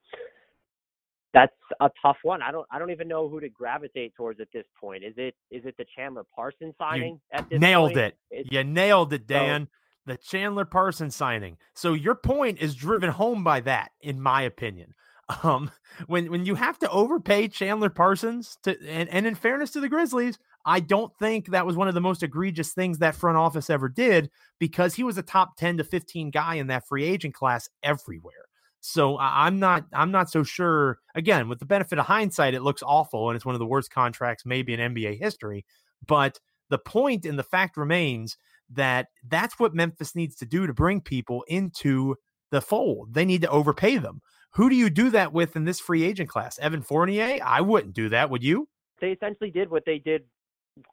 that's 1.33 1.55
a 1.79 1.89
tough 2.01 2.17
one. 2.23 2.41
I 2.41 2.51
don't, 2.51 2.67
I 2.71 2.77
don't 2.77 2.91
even 2.91 3.07
know 3.07 3.29
who 3.29 3.39
to 3.39 3.47
gravitate 3.47 4.13
towards 4.15 4.41
at 4.41 4.49
this 4.53 4.65
point. 4.79 5.03
Is 5.03 5.13
it, 5.17 5.33
is 5.49 5.63
it 5.65 5.75
the 5.77 5.85
Chandler 5.95 6.25
Parsons 6.35 6.75
signing? 6.77 7.19
You 7.31 7.39
at 7.39 7.49
this 7.49 7.59
nailed 7.61 7.93
point? 7.93 7.97
it. 7.97 8.17
It's, 8.31 8.49
you 8.51 8.63
nailed 8.65 9.13
it, 9.13 9.27
Dan. 9.27 9.65
So, 9.65 9.69
the 10.05 10.17
Chandler 10.17 10.65
Parsons 10.65 11.15
signing. 11.15 11.57
So 11.73 11.93
your 11.93 12.15
point 12.15 12.59
is 12.59 12.75
driven 12.75 13.09
home 13.09 13.43
by 13.43 13.61
that, 13.61 13.91
in 14.01 14.21
my 14.21 14.41
opinion. 14.41 14.93
Um, 15.41 15.71
when 16.07 16.29
when 16.29 16.45
you 16.45 16.55
have 16.55 16.77
to 16.79 16.89
overpay 16.89 17.47
Chandler 17.47 17.89
Parsons 17.89 18.57
to, 18.63 18.77
and, 18.87 19.07
and 19.09 19.25
in 19.25 19.35
fairness 19.35 19.71
to 19.71 19.79
the 19.79 19.87
Grizzlies, 19.87 20.37
I 20.65 20.79
don't 20.79 21.15
think 21.17 21.47
that 21.47 21.65
was 21.65 21.75
one 21.75 21.87
of 21.87 21.93
the 21.93 22.01
most 22.01 22.23
egregious 22.23 22.73
things 22.73 22.99
that 22.99 23.15
front 23.15 23.37
office 23.37 23.69
ever 23.69 23.89
did 23.89 24.29
because 24.59 24.95
he 24.95 25.03
was 25.03 25.17
a 25.17 25.23
top 25.23 25.55
10 25.57 25.77
to 25.77 25.83
15 25.83 26.29
guy 26.29 26.55
in 26.55 26.67
that 26.67 26.87
free 26.87 27.05
agent 27.05 27.33
class 27.33 27.69
everywhere. 27.83 28.33
So 28.81 29.17
I'm 29.17 29.59
not 29.59 29.85
I'm 29.93 30.11
not 30.11 30.29
so 30.29 30.43
sure. 30.43 30.99
Again, 31.15 31.47
with 31.47 31.59
the 31.59 31.65
benefit 31.65 31.99
of 31.99 32.05
hindsight, 32.05 32.53
it 32.53 32.63
looks 32.63 32.83
awful 32.83 33.29
and 33.29 33.35
it's 33.35 33.45
one 33.45 33.55
of 33.55 33.59
the 33.59 33.65
worst 33.65 33.91
contracts 33.91 34.45
maybe 34.45 34.73
in 34.73 34.93
NBA 34.93 35.19
history. 35.19 35.65
But 36.05 36.39
the 36.69 36.79
point 36.79 37.25
and 37.25 37.39
the 37.39 37.43
fact 37.43 37.77
remains 37.77 38.35
that 38.69 39.07
that's 39.25 39.57
what 39.57 39.73
Memphis 39.73 40.15
needs 40.15 40.35
to 40.35 40.45
do 40.45 40.67
to 40.67 40.73
bring 40.73 40.99
people 40.99 41.45
into 41.47 42.15
the 42.51 42.61
fold. 42.61 43.13
They 43.13 43.25
need 43.25 43.41
to 43.43 43.49
overpay 43.49 43.97
them. 43.97 44.21
Who 44.55 44.69
do 44.69 44.75
you 44.75 44.89
do 44.89 45.09
that 45.09 45.33
with 45.33 45.55
in 45.55 45.65
this 45.65 45.79
free 45.79 46.03
agent 46.03 46.29
class? 46.29 46.59
Evan 46.59 46.81
Fournier? 46.81 47.39
I 47.43 47.61
wouldn't 47.61 47.93
do 47.93 48.09
that. 48.09 48.29
Would 48.29 48.43
you? 48.43 48.67
They 49.01 49.09
essentially 49.09 49.49
did 49.49 49.69
what 49.69 49.83
they 49.85 49.97
did 49.97 50.23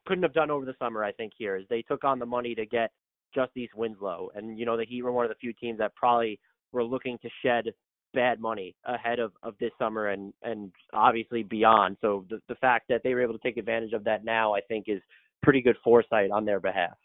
couldn't 0.05 0.23
have 0.23 0.33
done 0.33 0.51
over 0.51 0.65
the 0.65 0.75
summer. 0.79 1.03
I 1.03 1.11
think 1.11 1.33
here 1.37 1.55
is 1.55 1.65
they 1.69 1.81
took 1.81 2.03
on 2.03 2.19
the 2.19 2.25
money 2.25 2.55
to 2.55 2.65
get 2.65 2.91
Justice 3.33 3.69
Winslow, 3.75 4.29
and 4.35 4.57
you 4.57 4.65
know 4.65 4.77
the 4.77 4.85
Heat 4.85 5.01
were 5.03 5.11
one 5.11 5.25
of 5.25 5.29
the 5.29 5.35
few 5.35 5.53
teams 5.53 5.79
that 5.79 5.95
probably 5.95 6.39
were 6.71 6.83
looking 6.83 7.17
to 7.19 7.29
shed 7.43 7.65
bad 8.13 8.41
money 8.41 8.75
ahead 8.85 9.19
of, 9.19 9.31
of 9.41 9.55
this 9.59 9.71
summer 9.79 10.09
and 10.09 10.33
and 10.43 10.71
obviously 10.93 11.43
beyond. 11.43 11.97
So 12.01 12.25
the 12.29 12.41
the 12.49 12.55
fact 12.55 12.85
that 12.89 13.01
they 13.03 13.13
were 13.13 13.21
able 13.21 13.33
to 13.33 13.39
take 13.39 13.57
advantage 13.57 13.93
of 13.93 14.03
that 14.03 14.25
now, 14.25 14.53
I 14.53 14.61
think, 14.61 14.85
is 14.87 15.01
pretty 15.41 15.61
good 15.61 15.77
foresight 15.83 16.31
on 16.31 16.45
their 16.45 16.59
behalf. 16.59 16.97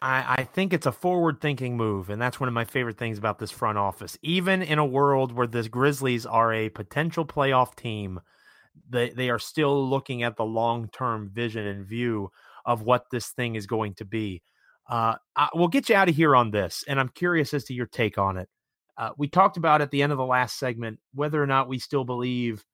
I, 0.00 0.36
I 0.38 0.44
think 0.44 0.72
it's 0.72 0.86
a 0.86 0.92
forward 0.92 1.40
thinking 1.40 1.76
move, 1.76 2.10
and 2.10 2.20
that's 2.20 2.40
one 2.40 2.48
of 2.48 2.54
my 2.54 2.64
favorite 2.64 2.98
things 2.98 3.18
about 3.18 3.38
this 3.38 3.50
front 3.50 3.78
office. 3.78 4.18
Even 4.22 4.62
in 4.62 4.78
a 4.78 4.84
world 4.84 5.32
where 5.32 5.46
the 5.46 5.68
Grizzlies 5.68 6.26
are 6.26 6.52
a 6.52 6.70
potential 6.70 7.24
playoff 7.24 7.76
team, 7.76 8.20
they 8.88 9.10
they 9.10 9.30
are 9.30 9.38
still 9.38 9.88
looking 9.88 10.22
at 10.22 10.36
the 10.36 10.44
long 10.44 10.88
term 10.88 11.30
vision 11.32 11.66
and 11.66 11.86
view 11.86 12.30
of 12.64 12.82
what 12.82 13.04
this 13.10 13.28
thing 13.28 13.54
is 13.54 13.66
going 13.66 13.94
to 13.94 14.04
be. 14.04 14.42
Uh, 14.88 15.16
I, 15.36 15.48
we'll 15.54 15.68
get 15.68 15.88
you 15.88 15.94
out 15.94 16.08
of 16.08 16.16
here 16.16 16.34
on 16.34 16.50
this, 16.50 16.84
and 16.88 16.98
I'm 16.98 17.10
curious 17.10 17.52
as 17.54 17.64
to 17.64 17.74
your 17.74 17.86
take 17.86 18.18
on 18.18 18.38
it. 18.38 18.48
Uh, 18.96 19.10
we 19.16 19.28
talked 19.28 19.56
about 19.56 19.80
at 19.80 19.90
the 19.90 20.02
end 20.02 20.12
of 20.12 20.18
the 20.18 20.26
last 20.26 20.58
segment 20.58 20.98
whether 21.14 21.42
or 21.42 21.46
not 21.46 21.68
we 21.68 21.78
still 21.78 22.04
believe 22.04 22.64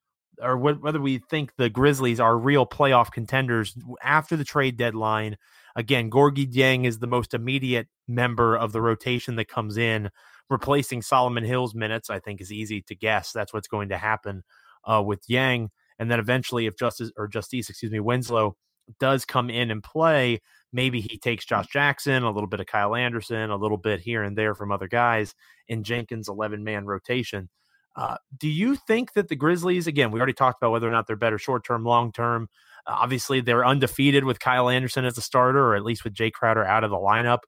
or 0.40 0.56
wh- 0.56 0.82
whether 0.82 1.00
we 1.00 1.18
think 1.18 1.54
the 1.56 1.70
Grizzlies 1.70 2.20
are 2.20 2.36
real 2.36 2.66
playoff 2.66 3.10
contenders 3.10 3.76
after 4.02 4.36
the 4.36 4.44
trade 4.44 4.76
deadline. 4.76 5.36
Again, 5.76 6.10
Gorgui 6.10 6.50
Dieng 6.50 6.86
is 6.86 6.98
the 6.98 7.06
most 7.06 7.34
immediate 7.34 7.86
member 8.08 8.56
of 8.56 8.72
the 8.72 8.80
rotation 8.80 9.36
that 9.36 9.46
comes 9.46 9.76
in, 9.76 10.10
replacing 10.50 11.02
Solomon 11.02 11.44
Hill's 11.44 11.74
minutes. 11.74 12.10
I 12.10 12.18
think 12.18 12.40
is 12.40 12.50
easy 12.50 12.82
to 12.82 12.96
guess. 12.96 13.30
That's 13.30 13.52
what's 13.52 13.68
going 13.68 13.90
to 13.90 13.98
happen 13.98 14.42
uh, 14.84 15.02
with 15.06 15.24
Dieng, 15.28 15.68
and 15.98 16.10
then 16.10 16.18
eventually, 16.18 16.66
if 16.66 16.76
Justice 16.76 17.12
or 17.16 17.28
Justice, 17.28 17.70
excuse 17.70 17.92
me, 17.92 18.00
Winslow 18.00 18.56
does 19.00 19.24
come 19.24 19.50
in 19.50 19.70
and 19.70 19.82
play, 19.82 20.40
maybe 20.72 21.00
he 21.00 21.18
takes 21.18 21.44
Josh 21.44 21.66
Jackson, 21.68 22.22
a 22.22 22.30
little 22.30 22.48
bit 22.48 22.60
of 22.60 22.66
Kyle 22.66 22.94
Anderson, 22.94 23.50
a 23.50 23.56
little 23.56 23.78
bit 23.78 24.00
here 24.00 24.22
and 24.22 24.36
there 24.36 24.54
from 24.54 24.72
other 24.72 24.88
guys 24.88 25.34
in 25.68 25.82
Jenkins' 25.82 26.28
11 26.28 26.62
man 26.64 26.86
rotation. 26.86 27.48
Uh, 27.96 28.16
do 28.36 28.48
you 28.48 28.76
think 28.76 29.14
that 29.14 29.28
the 29.28 29.36
Grizzlies, 29.36 29.86
again, 29.86 30.10
we 30.10 30.20
already 30.20 30.34
talked 30.34 30.62
about 30.62 30.70
whether 30.70 30.86
or 30.86 30.92
not 30.92 31.06
they're 31.06 31.16
better 31.16 31.38
short 31.38 31.64
term, 31.64 31.82
long 31.82 32.12
term. 32.12 32.48
Obviously, 32.86 33.40
they're 33.40 33.66
undefeated 33.66 34.24
with 34.24 34.40
Kyle 34.40 34.68
Anderson 34.68 35.04
as 35.04 35.14
the 35.14 35.20
starter, 35.20 35.60
or 35.60 35.76
at 35.76 35.84
least 35.84 36.04
with 36.04 36.14
Jae 36.14 36.32
Crowder 36.32 36.64
out 36.64 36.84
of 36.84 36.90
the 36.90 36.96
lineup. 36.96 37.40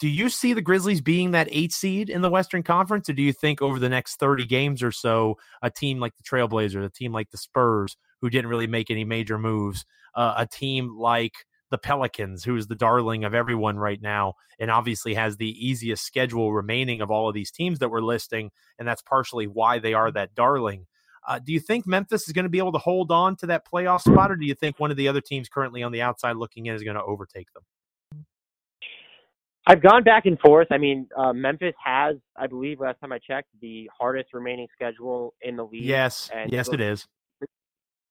Do 0.00 0.08
you 0.08 0.28
see 0.28 0.52
the 0.52 0.62
Grizzlies 0.62 1.00
being 1.00 1.30
that 1.32 1.48
eight 1.50 1.72
seed 1.72 2.10
in 2.10 2.22
the 2.22 2.30
Western 2.30 2.62
Conference, 2.62 3.08
or 3.08 3.12
do 3.12 3.22
you 3.22 3.32
think 3.32 3.62
over 3.62 3.78
the 3.78 3.88
next 3.88 4.16
30 4.16 4.46
games 4.46 4.82
or 4.82 4.92
so, 4.92 5.36
a 5.62 5.70
team 5.70 6.00
like 6.00 6.16
the 6.16 6.22
Trailblazers, 6.22 6.84
a 6.84 6.90
team 6.90 7.12
like 7.12 7.30
the 7.30 7.38
Spurs, 7.38 7.96
who 8.20 8.30
didn't 8.30 8.50
really 8.50 8.66
make 8.66 8.90
any 8.90 9.04
major 9.04 9.38
moves, 9.38 9.84
uh, 10.14 10.34
a 10.36 10.46
team 10.46 10.96
like 10.98 11.32
the 11.70 11.78
Pelicans, 11.78 12.44
who 12.44 12.56
is 12.56 12.66
the 12.66 12.74
darling 12.74 13.24
of 13.24 13.34
everyone 13.34 13.78
right 13.78 14.00
now, 14.00 14.34
and 14.58 14.70
obviously 14.70 15.14
has 15.14 15.36
the 15.36 15.50
easiest 15.50 16.04
schedule 16.04 16.52
remaining 16.52 17.00
of 17.00 17.10
all 17.10 17.28
of 17.28 17.34
these 17.34 17.50
teams 17.50 17.78
that 17.80 17.90
we're 17.90 18.00
listing, 18.00 18.50
and 18.78 18.86
that's 18.86 19.02
partially 19.02 19.46
why 19.46 19.78
they 19.78 19.92
are 19.92 20.10
that 20.12 20.34
darling. 20.34 20.86
Uh, 21.26 21.38
do 21.38 21.52
you 21.52 21.60
think 21.60 21.86
Memphis 21.86 22.26
is 22.26 22.32
going 22.32 22.44
to 22.44 22.50
be 22.50 22.58
able 22.58 22.72
to 22.72 22.78
hold 22.78 23.10
on 23.10 23.36
to 23.36 23.46
that 23.46 23.66
playoff 23.66 24.00
spot, 24.02 24.30
or 24.30 24.36
do 24.36 24.46
you 24.46 24.54
think 24.54 24.78
one 24.78 24.90
of 24.90 24.96
the 24.96 25.08
other 25.08 25.20
teams 25.20 25.48
currently 25.48 25.82
on 25.82 25.92
the 25.92 26.02
outside 26.02 26.36
looking 26.36 26.66
in 26.66 26.74
is 26.74 26.82
going 26.82 26.96
to 26.96 27.02
overtake 27.02 27.48
them? 27.52 28.24
I've 29.66 29.82
gone 29.82 30.02
back 30.02 30.26
and 30.26 30.38
forth. 30.40 30.68
I 30.70 30.76
mean, 30.76 31.08
uh, 31.16 31.32
Memphis 31.32 31.74
has, 31.82 32.16
I 32.36 32.46
believe, 32.46 32.80
last 32.80 33.00
time 33.00 33.12
I 33.12 33.18
checked, 33.18 33.48
the 33.62 33.90
hardest 33.98 34.34
remaining 34.34 34.68
schedule 34.74 35.32
in 35.40 35.56
the 35.56 35.64
league. 35.64 35.84
Yes, 35.84 36.30
and 36.34 36.52
yes, 36.52 36.68
it 36.68 36.82
is 36.82 37.06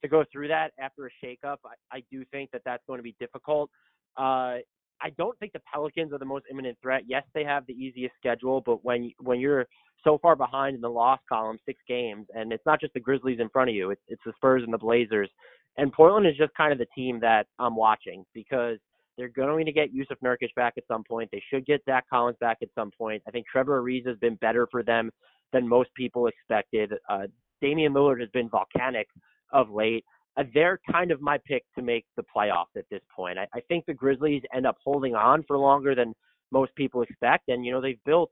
to 0.03 0.09
go 0.09 0.23
through 0.31 0.49
that 0.49 0.71
after 0.77 1.07
a 1.07 1.25
shakeup, 1.25 1.57
I, 1.65 1.97
I 1.97 2.03
do 2.11 2.23
think 2.25 2.51
that 2.51 2.61
that's 2.65 2.83
going 2.85 2.99
to 2.99 3.03
be 3.03 3.15
difficult. 3.19 3.71
Uh, 4.17 4.57
I 5.03 5.09
don't 5.17 5.37
think 5.39 5.51
the 5.51 5.61
Pelicans 5.71 6.13
are 6.13 6.17
the 6.17 6.25
most 6.25 6.45
imminent 6.49 6.77
threat. 6.81 7.03
Yes, 7.07 7.23
they 7.33 7.43
have 7.43 7.65
the 7.67 7.73
easiest 7.73 8.15
schedule, 8.15 8.61
but 8.61 8.83
when 8.85 9.11
when 9.19 9.39
you're 9.39 9.67
so 10.03 10.17
far 10.21 10.35
behind 10.35 10.75
in 10.75 10.81
the 10.81 10.89
loss 10.89 11.19
column, 11.29 11.57
six 11.65 11.79
games, 11.87 12.27
and 12.33 12.51
it's 12.51 12.65
not 12.65 12.79
just 12.79 12.93
the 12.93 12.99
Grizzlies 12.99 13.39
in 13.39 13.49
front 13.49 13.69
of 13.69 13.75
you, 13.75 13.91
it's, 13.91 14.01
it's 14.07 14.21
the 14.25 14.33
Spurs 14.35 14.63
and 14.63 14.73
the 14.73 14.77
Blazers, 14.77 15.29
and 15.77 15.91
Portland 15.91 16.25
is 16.25 16.37
just 16.37 16.53
kind 16.55 16.71
of 16.71 16.79
the 16.79 16.87
team 16.95 17.19
that 17.19 17.47
I'm 17.59 17.75
watching 17.75 18.23
because 18.33 18.77
they're 19.17 19.29
going 19.29 19.65
to 19.65 19.71
get 19.71 19.93
Jusuf 19.93 20.17
Nurkic 20.23 20.53
back 20.55 20.73
at 20.77 20.83
some 20.87 21.03
point. 21.03 21.29
They 21.31 21.43
should 21.49 21.65
get 21.65 21.83
Zach 21.85 22.05
Collins 22.09 22.37
back 22.39 22.57
at 22.61 22.69
some 22.73 22.91
point. 22.97 23.21
I 23.27 23.31
think 23.31 23.45
Trevor 23.47 23.81
Ariza 23.81 24.07
has 24.07 24.17
been 24.17 24.35
better 24.35 24.67
for 24.71 24.83
them 24.83 25.11
than 25.51 25.67
most 25.67 25.89
people 25.95 26.27
expected. 26.27 26.93
Uh, 27.09 27.27
Damian 27.61 27.93
Lillard 27.93 28.19
has 28.21 28.29
been 28.29 28.49
volcanic 28.49 29.07
of 29.51 29.69
late. 29.69 30.03
Uh, 30.35 30.43
they're 30.53 30.79
kind 30.91 31.11
of 31.11 31.21
my 31.21 31.37
pick 31.45 31.63
to 31.75 31.81
make 31.81 32.05
the 32.15 32.23
playoffs 32.35 32.75
at 32.75 32.85
this 32.89 33.01
point. 33.15 33.37
I, 33.37 33.47
I 33.53 33.61
think 33.67 33.85
the 33.85 33.93
Grizzlies 33.93 34.41
end 34.55 34.65
up 34.65 34.77
holding 34.83 35.15
on 35.15 35.43
for 35.47 35.57
longer 35.57 35.95
than 35.95 36.13
most 36.51 36.73
people 36.75 37.01
expect, 37.01 37.49
and 37.49 37.65
you 37.65 37.71
know 37.71 37.81
they've 37.81 38.03
built 38.05 38.31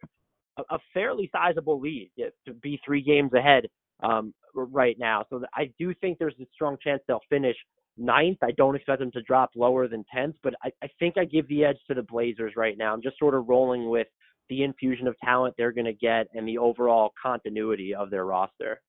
a, 0.57 0.75
a 0.75 0.79
fairly 0.93 1.29
sizable 1.31 1.79
lead 1.79 2.11
to 2.17 2.53
be 2.53 2.79
three 2.85 3.01
games 3.01 3.31
ahead 3.33 3.67
um, 4.03 4.33
right 4.55 4.97
now. 4.99 5.25
So 5.29 5.43
I 5.53 5.71
do 5.79 5.93
think 6.01 6.17
there's 6.17 6.35
a 6.39 6.47
strong 6.53 6.77
chance 6.83 7.01
they'll 7.07 7.19
finish 7.29 7.55
ninth. 7.97 8.37
I 8.41 8.51
don't 8.51 8.75
expect 8.75 8.99
them 8.99 9.11
to 9.11 9.21
drop 9.21 9.51
lower 9.55 9.87
than 9.87 10.03
tenth, 10.13 10.35
but 10.43 10.53
I, 10.63 10.71
I 10.83 10.87
think 10.99 11.17
I 11.17 11.25
give 11.25 11.47
the 11.47 11.65
edge 11.65 11.77
to 11.87 11.93
the 11.93 12.03
Blazers 12.03 12.53
right 12.55 12.77
now. 12.77 12.93
I'm 12.93 13.01
just 13.01 13.19
sort 13.19 13.35
of 13.35 13.47
rolling 13.47 13.89
with 13.89 14.07
the 14.49 14.63
infusion 14.63 15.07
of 15.07 15.15
talent 15.23 15.55
they're 15.57 15.71
going 15.71 15.85
to 15.85 15.93
get 15.93 16.27
and 16.33 16.47
the 16.47 16.57
overall 16.57 17.13
continuity 17.21 17.93
of 17.95 18.09
their 18.09 18.25
roster. 18.25 18.81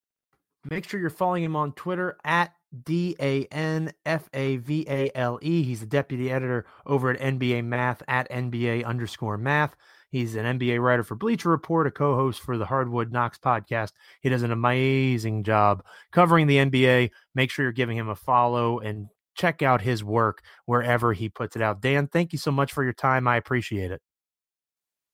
Make 0.69 0.87
sure 0.87 0.99
you're 0.99 1.09
following 1.09 1.43
him 1.43 1.55
on 1.55 1.73
Twitter 1.73 2.17
at 2.23 2.53
D 2.83 3.15
A 3.19 3.45
N 3.45 3.91
F 4.05 4.29
A 4.33 4.57
V 4.57 4.85
A 4.89 5.11
L 5.15 5.39
E. 5.41 5.63
He's 5.63 5.81
the 5.81 5.85
deputy 5.85 6.31
editor 6.31 6.65
over 6.85 7.11
at 7.11 7.19
NBA 7.19 7.63
Math 7.65 8.01
at 8.07 8.29
NBA 8.29 8.85
underscore 8.85 9.37
math. 9.37 9.75
He's 10.09 10.35
an 10.35 10.59
NBA 10.59 10.79
writer 10.79 11.03
for 11.03 11.15
Bleacher 11.15 11.49
Report, 11.49 11.87
a 11.87 11.91
co 11.91 12.15
host 12.15 12.41
for 12.41 12.57
the 12.57 12.65
Hardwood 12.65 13.11
Knocks 13.11 13.39
podcast. 13.39 13.93
He 14.21 14.29
does 14.29 14.43
an 14.43 14.51
amazing 14.51 15.43
job 15.43 15.83
covering 16.11 16.45
the 16.47 16.57
NBA. 16.57 17.09
Make 17.33 17.49
sure 17.49 17.65
you're 17.65 17.71
giving 17.71 17.97
him 17.97 18.09
a 18.09 18.15
follow 18.15 18.79
and 18.79 19.07
check 19.35 19.63
out 19.63 19.81
his 19.81 20.03
work 20.03 20.43
wherever 20.65 21.13
he 21.13 21.29
puts 21.29 21.55
it 21.55 21.61
out. 21.61 21.81
Dan, 21.81 22.07
thank 22.07 22.31
you 22.31 22.37
so 22.37 22.51
much 22.51 22.73
for 22.73 22.83
your 22.83 22.93
time. 22.93 23.27
I 23.27 23.37
appreciate 23.37 23.91
it. 23.91 24.01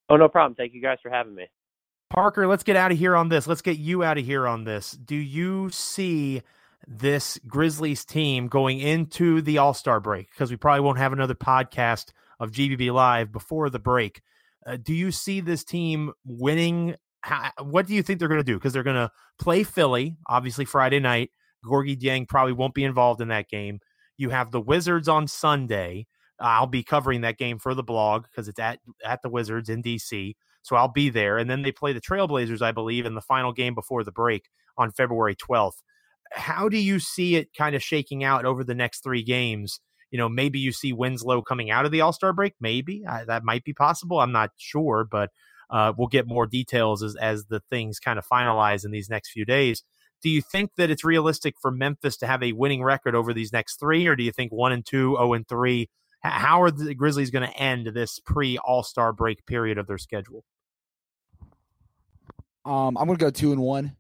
Oh, 0.10 0.18
no 0.18 0.28
problem. 0.28 0.56
Thank 0.56 0.74
you 0.74 0.82
guys 0.82 0.98
for 1.02 1.10
having 1.10 1.36
me. 1.36 1.48
Parker, 2.10 2.48
let's 2.48 2.64
get 2.64 2.76
out 2.76 2.92
of 2.92 2.98
here 2.98 3.16
on 3.16 3.30
this. 3.30 3.48
Let's 3.48 3.62
get 3.62 3.78
you 3.78 4.04
out 4.04 4.18
of 4.18 4.26
here 4.26 4.48
on 4.48 4.64
this. 4.64 4.92
Do 4.92 5.16
you 5.16 5.70
see 5.70 6.42
this 6.90 7.40
Grizzlies 7.48 8.04
team 8.04 8.48
going 8.48 8.80
into 8.80 9.42
the 9.42 9.60
All 9.60 9.74
Star 9.74 10.00
break? 10.00 10.30
Because 10.32 10.50
we 10.50 10.58
probably 10.58 10.82
won't 10.82 10.98
have 10.98 11.14
another 11.14 11.36
podcast 11.36 12.12
of 12.40 12.52
GBB 12.52 12.92
Live 12.92 13.32
before 13.32 13.70
the 13.70 13.80
break. 13.80 14.22
Uh, 14.66 14.78
do 14.82 14.94
you 14.94 15.12
see 15.12 15.40
this 15.40 15.64
team 15.64 16.12
winning? 16.26 16.96
How, 17.22 17.52
what 17.62 17.86
do 17.86 17.94
you 17.94 18.02
think 18.02 18.20
they're 18.20 18.28
going 18.28 18.40
to 18.40 18.44
do? 18.44 18.56
Because 18.56 18.74
they're 18.74 18.84
going 18.84 18.96
to 18.96 19.12
play 19.40 19.64
Philly, 19.64 20.18
obviously 20.28 20.66
Friday 20.66 21.00
night. 21.00 21.32
Gorgui 21.66 22.00
Dieng 22.00 22.28
probably 22.28 22.54
won't 22.54 22.74
be 22.74 22.86
involved 22.86 23.22
in 23.22 23.28
that 23.28 23.50
game. 23.50 23.80
You 24.18 24.30
have 24.30 24.52
the 24.52 24.62
Wizards 24.62 25.08
on 25.08 25.28
Sunday. 25.28 26.08
I'll 26.40 26.68
be 26.68 26.84
covering 26.84 27.22
that 27.22 27.38
game 27.38 27.60
for 27.60 27.74
the 27.74 27.84
blog 27.84 28.24
because 28.24 28.48
it's 28.48 28.60
at 28.60 28.80
at 29.06 29.22
the 29.22 29.30
Wizards 29.30 29.70
in 29.70 29.84
DC. 29.84 30.36
So 30.62 30.76
I'll 30.76 30.92
be 30.92 31.10
there. 31.10 31.38
And 31.38 31.50
then 31.50 31.62
they 31.62 31.72
play 31.72 31.94
the 31.94 32.02
Trailblazers, 32.02 32.62
I 32.62 32.72
believe, 32.72 33.06
in 33.06 33.16
the 33.16 33.22
final 33.22 33.52
game 33.54 33.76
before 33.76 34.04
the 34.04 34.12
break 34.12 34.50
on 34.78 34.92
February 34.92 35.36
12th. 35.36 35.82
How 36.32 36.70
do 36.70 36.78
you 36.78 37.00
see 37.00 37.36
it 37.36 37.54
kind 37.58 37.76
of 37.76 37.84
shaking 37.84 38.24
out 38.24 38.46
over 38.46 38.64
the 38.64 38.76
next 38.76 39.04
three 39.04 39.24
games? 39.24 39.80
You 40.12 40.18
know, 40.18 40.30
maybe 40.30 40.60
you 40.60 40.72
see 40.72 40.94
Winslow 40.94 41.42
coming 41.42 41.72
out 41.72 41.86
of 41.86 41.92
the 41.92 42.02
All 42.02 42.14
Star 42.14 42.34
break. 42.34 42.54
Maybe 42.60 43.06
I, 43.08 43.26
that 43.26 43.44
might 43.44 43.64
be 43.64 43.74
possible. 43.74 44.20
I'm 44.20 44.32
not 44.32 44.52
sure, 44.58 45.08
but 45.10 45.32
uh, 45.70 45.94
we'll 45.98 46.08
get 46.08 46.28
more 46.28 46.48
details 46.48 47.04
as, 47.04 47.16
as 47.16 47.46
the 47.46 47.62
things 47.70 48.00
kind 48.00 48.18
of 48.18 48.28
finalize 48.28 48.86
in 48.86 48.92
these 48.92 49.10
next 49.10 49.32
few 49.32 49.46
days. 49.46 49.84
Do 50.22 50.30
you 50.30 50.42
think 50.42 50.72
that 50.78 50.90
it's 50.90 51.06
realistic 51.06 51.56
for 51.62 51.72
Memphis 51.72 52.18
to 52.18 52.28
have 52.28 52.44
a 52.44 52.52
winning 52.52 52.84
record 52.84 53.16
over 53.16 53.34
these 53.34 53.54
next 53.54 53.80
three, 53.80 54.06
or 54.08 54.16
do 54.16 54.24
you 54.24 54.32
think 54.32 54.52
one 54.52 54.72
and 54.72 54.86
two, 54.86 55.12
zero 55.12 55.30
oh 55.30 55.34
and 55.34 55.48
three 55.48 55.90
how 56.22 56.62
are 56.62 56.72
the 56.72 56.94
Grizzlies 56.94 57.32
going 57.32 57.48
to 57.48 57.58
end 57.58 57.88
this 57.88 58.20
pre 58.20 58.58
All 58.58 58.84
Star 58.84 59.14
break 59.14 59.46
period 59.46 59.78
of 59.78 59.88
their 59.88 59.98
schedule? 59.98 60.44
Um, 62.66 62.98
I'm 62.98 63.06
going 63.06 63.18
to 63.18 63.26
go 63.26 63.30
two 63.30 63.52
and 63.52 63.62
one. 63.62 63.96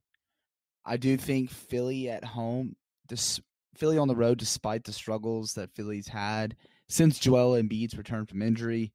I 0.85 0.97
do 0.97 1.17
think 1.17 1.49
Philly 1.49 2.09
at 2.09 2.23
home, 2.23 2.75
this 3.07 3.39
Philly 3.75 3.97
on 3.97 4.07
the 4.07 4.15
road, 4.15 4.37
despite 4.37 4.83
the 4.83 4.93
struggles 4.93 5.53
that 5.53 5.73
Philly's 5.75 6.07
had 6.07 6.55
since 6.87 7.19
Joel 7.19 7.61
Embiid's 7.61 7.97
return 7.97 8.25
from 8.25 8.41
injury, 8.41 8.91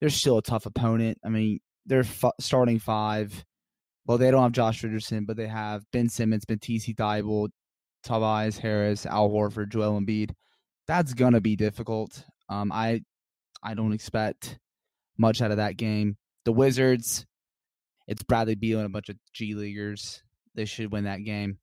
they're 0.00 0.08
still 0.08 0.38
a 0.38 0.42
tough 0.42 0.66
opponent. 0.66 1.18
I 1.24 1.28
mean, 1.28 1.60
they're 1.84 2.00
f- 2.00 2.32
starting 2.40 2.78
five. 2.78 3.44
Well, 4.06 4.18
they 4.18 4.30
don't 4.30 4.42
have 4.42 4.52
Josh 4.52 4.82
Richardson, 4.82 5.24
but 5.26 5.36
they 5.36 5.46
have 5.46 5.84
Ben 5.92 6.08
Simmons, 6.08 6.44
Matisse 6.48 6.86
Thybulle, 6.86 7.50
Tobias 8.02 8.58
Harris, 8.58 9.04
Al 9.06 9.30
Horford, 9.30 9.70
Joel 9.70 10.00
Embiid. 10.00 10.32
That's 10.86 11.14
gonna 11.14 11.40
be 11.40 11.56
difficult. 11.56 12.24
Um, 12.48 12.70
I 12.72 13.02
I 13.62 13.74
don't 13.74 13.92
expect 13.92 14.58
much 15.18 15.42
out 15.42 15.50
of 15.50 15.56
that 15.56 15.76
game. 15.76 16.16
The 16.44 16.52
Wizards, 16.52 17.26
it's 18.06 18.22
Bradley 18.22 18.54
Beal 18.54 18.78
and 18.78 18.86
a 18.86 18.90
bunch 18.90 19.08
of 19.08 19.16
G 19.32 19.54
leaguers. 19.54 20.22
They 20.56 20.64
should 20.64 20.90
win 20.90 21.04
that 21.04 21.24
game. 21.24 21.58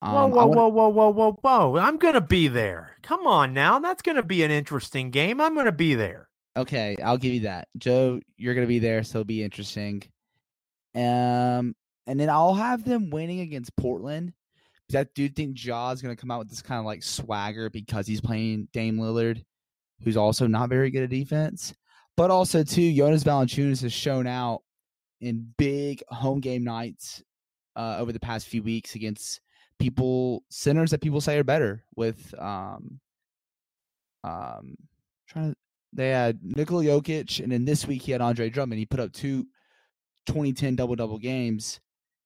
Um, 0.00 0.12
whoa, 0.12 0.26
whoa, 0.26 0.46
wanna... 0.46 0.68
whoa, 0.68 0.68
whoa, 0.68 0.88
whoa, 0.88 1.32
whoa, 1.42 1.70
whoa! 1.70 1.78
I'm 1.78 1.96
gonna 1.96 2.20
be 2.20 2.48
there. 2.48 2.96
Come 3.02 3.26
on 3.26 3.52
now, 3.52 3.78
that's 3.78 4.02
gonna 4.02 4.22
be 4.22 4.42
an 4.42 4.50
interesting 4.50 5.10
game. 5.10 5.40
I'm 5.40 5.54
gonna 5.54 5.72
be 5.72 5.94
there. 5.94 6.28
Okay, 6.56 6.96
I'll 7.04 7.18
give 7.18 7.34
you 7.34 7.40
that, 7.40 7.68
Joe. 7.76 8.20
You're 8.36 8.54
gonna 8.54 8.66
be 8.66 8.78
there, 8.78 9.02
so 9.02 9.18
it'll 9.18 9.26
be 9.26 9.42
interesting. 9.42 10.02
Um, 10.94 11.74
and 12.06 12.18
then 12.18 12.30
I'll 12.30 12.54
have 12.54 12.84
them 12.84 13.10
winning 13.10 13.40
against 13.40 13.76
Portland. 13.76 14.32
Because 14.86 15.04
I 15.04 15.10
do 15.14 15.28
think 15.28 15.54
Ja's 15.54 16.00
gonna 16.00 16.16
come 16.16 16.30
out 16.30 16.38
with 16.38 16.48
this 16.48 16.62
kind 16.62 16.78
of 16.78 16.86
like 16.86 17.02
swagger 17.02 17.68
because 17.68 18.06
he's 18.06 18.20
playing 18.20 18.68
Dame 18.72 18.98
Lillard, 18.98 19.44
who's 20.02 20.16
also 20.16 20.46
not 20.46 20.70
very 20.70 20.90
good 20.90 21.02
at 21.02 21.10
defense. 21.10 21.74
But 22.16 22.30
also 22.30 22.64
too, 22.64 22.92
Jonas 22.94 23.22
Valanciunas 23.22 23.82
has 23.82 23.92
shown 23.92 24.26
out 24.26 24.62
in 25.20 25.52
big 25.58 26.02
home 26.08 26.40
game 26.40 26.64
nights 26.64 27.22
uh, 27.78 27.96
over 27.98 28.12
the 28.12 28.20
past 28.20 28.48
few 28.48 28.62
weeks 28.62 28.94
against 28.94 29.40
people 29.78 30.42
centers 30.50 30.90
that 30.90 31.00
people 31.00 31.20
say 31.20 31.38
are 31.38 31.44
better 31.44 31.84
with 31.94 32.34
um 32.38 32.98
um 34.24 34.74
trying 35.28 35.52
to 35.52 35.56
they 35.92 36.10
had 36.10 36.38
Nikola 36.42 36.84
Jokic 36.84 37.40
and 37.40 37.50
then 37.50 37.64
this 37.64 37.86
week 37.86 38.02
he 38.02 38.12
had 38.12 38.20
Andre 38.20 38.50
Drummond. 38.50 38.78
He 38.78 38.86
put 38.86 39.00
up 39.00 39.12
two 39.12 39.46
2010 40.26 40.76
double 40.76 40.96
double 40.96 41.18
games. 41.18 41.80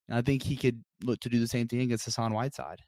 And 0.08 0.18
I 0.18 0.22
think 0.22 0.42
he 0.42 0.56
could 0.56 0.82
look 1.02 1.20
to 1.20 1.28
do 1.28 1.38
the 1.38 1.48
same 1.48 1.68
thing 1.68 1.80
against 1.80 2.04
Hassan 2.04 2.32
Whiteside. 2.32 2.80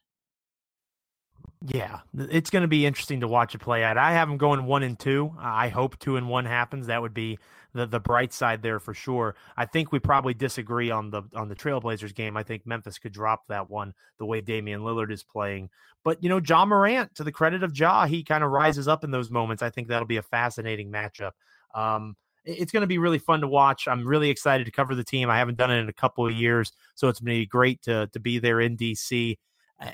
Yeah, 1.67 2.01
it's 2.15 2.51
going 2.51 2.63
to 2.63 2.69
be 2.69 2.85
interesting 2.85 3.21
to 3.21 3.29
watch 3.29 3.55
it 3.55 3.59
play 3.59 3.83
out. 3.83 3.97
I 3.97 4.13
have 4.13 4.29
them 4.29 4.37
going 4.37 4.67
one 4.67 4.83
and 4.83 4.99
two. 4.99 5.35
I 5.39 5.69
hope 5.69 5.99
two 5.99 6.17
and 6.17 6.29
one 6.29 6.45
happens. 6.45 6.89
That 6.89 7.01
would 7.01 7.15
be 7.15 7.39
the 7.73 7.87
the 7.87 8.01
bright 8.01 8.35
side 8.35 8.63
there 8.63 8.79
for 8.79 8.93
sure. 8.93 9.35
I 9.57 9.65
think 9.65 9.91
we 9.91 9.99
probably 9.99 10.35
disagree 10.35 10.91
on 10.91 11.11
the 11.11 11.23
on 11.35 11.49
the 11.49 11.55
Trailblazers 11.55 12.15
game. 12.15 12.37
I 12.37 12.43
think 12.43 12.67
Memphis 12.67 12.99
could 12.99 13.13
drop 13.13 13.47
that 13.49 13.71
one 13.71 13.95
the 14.19 14.27
way 14.27 14.43
Damian 14.43 14.83
Lillard 14.83 15.11
is 15.11 15.23
playing. 15.23 15.71
But 16.03 16.23
you 16.23 16.29
know, 16.29 16.39
Ja 16.47 16.67
Morant, 16.67 17.15
to 17.15 17.25
the 17.25 17.33
credit 17.33 17.63
of 17.63 17.77
Ja, 17.79 18.05
he 18.05 18.23
kind 18.23 18.45
of 18.45 18.51
rises 18.51 18.87
up 18.87 19.03
in 19.03 19.11
those 19.11 19.31
moments. 19.31 19.63
I 19.63 19.71
think 19.71 19.89
that'll 19.89 20.07
be 20.07 20.19
a 20.19 20.23
fascinating 20.23 20.93
matchup. 20.93 21.33
Um, 21.75 22.15
it's 22.45 22.73
going 22.73 22.83
to 22.83 22.87
be 22.87 22.99
really 22.99 23.19
fun 23.19 23.41
to 23.41 23.49
watch. 23.49 23.89
I'm 23.89 24.07
really 24.07 24.29
excited 24.29 24.65
to 24.67 24.71
cover 24.71 24.95
the 24.95 25.03
team. 25.03 25.31
I 25.31 25.39
haven't 25.39 25.57
done 25.57 25.71
it 25.71 25.79
in 25.79 25.89
a 25.89 25.95
couple 25.95 26.27
of 26.27 26.33
years, 26.35 26.73
so 26.95 27.09
it's 27.09 27.21
going 27.21 27.37
to 27.37 27.41
be 27.41 27.47
great 27.47 27.81
to 27.83 28.07
to 28.13 28.21
be 28.21 28.39
there 28.39 28.61
in 28.61 28.77
DC 28.77 29.39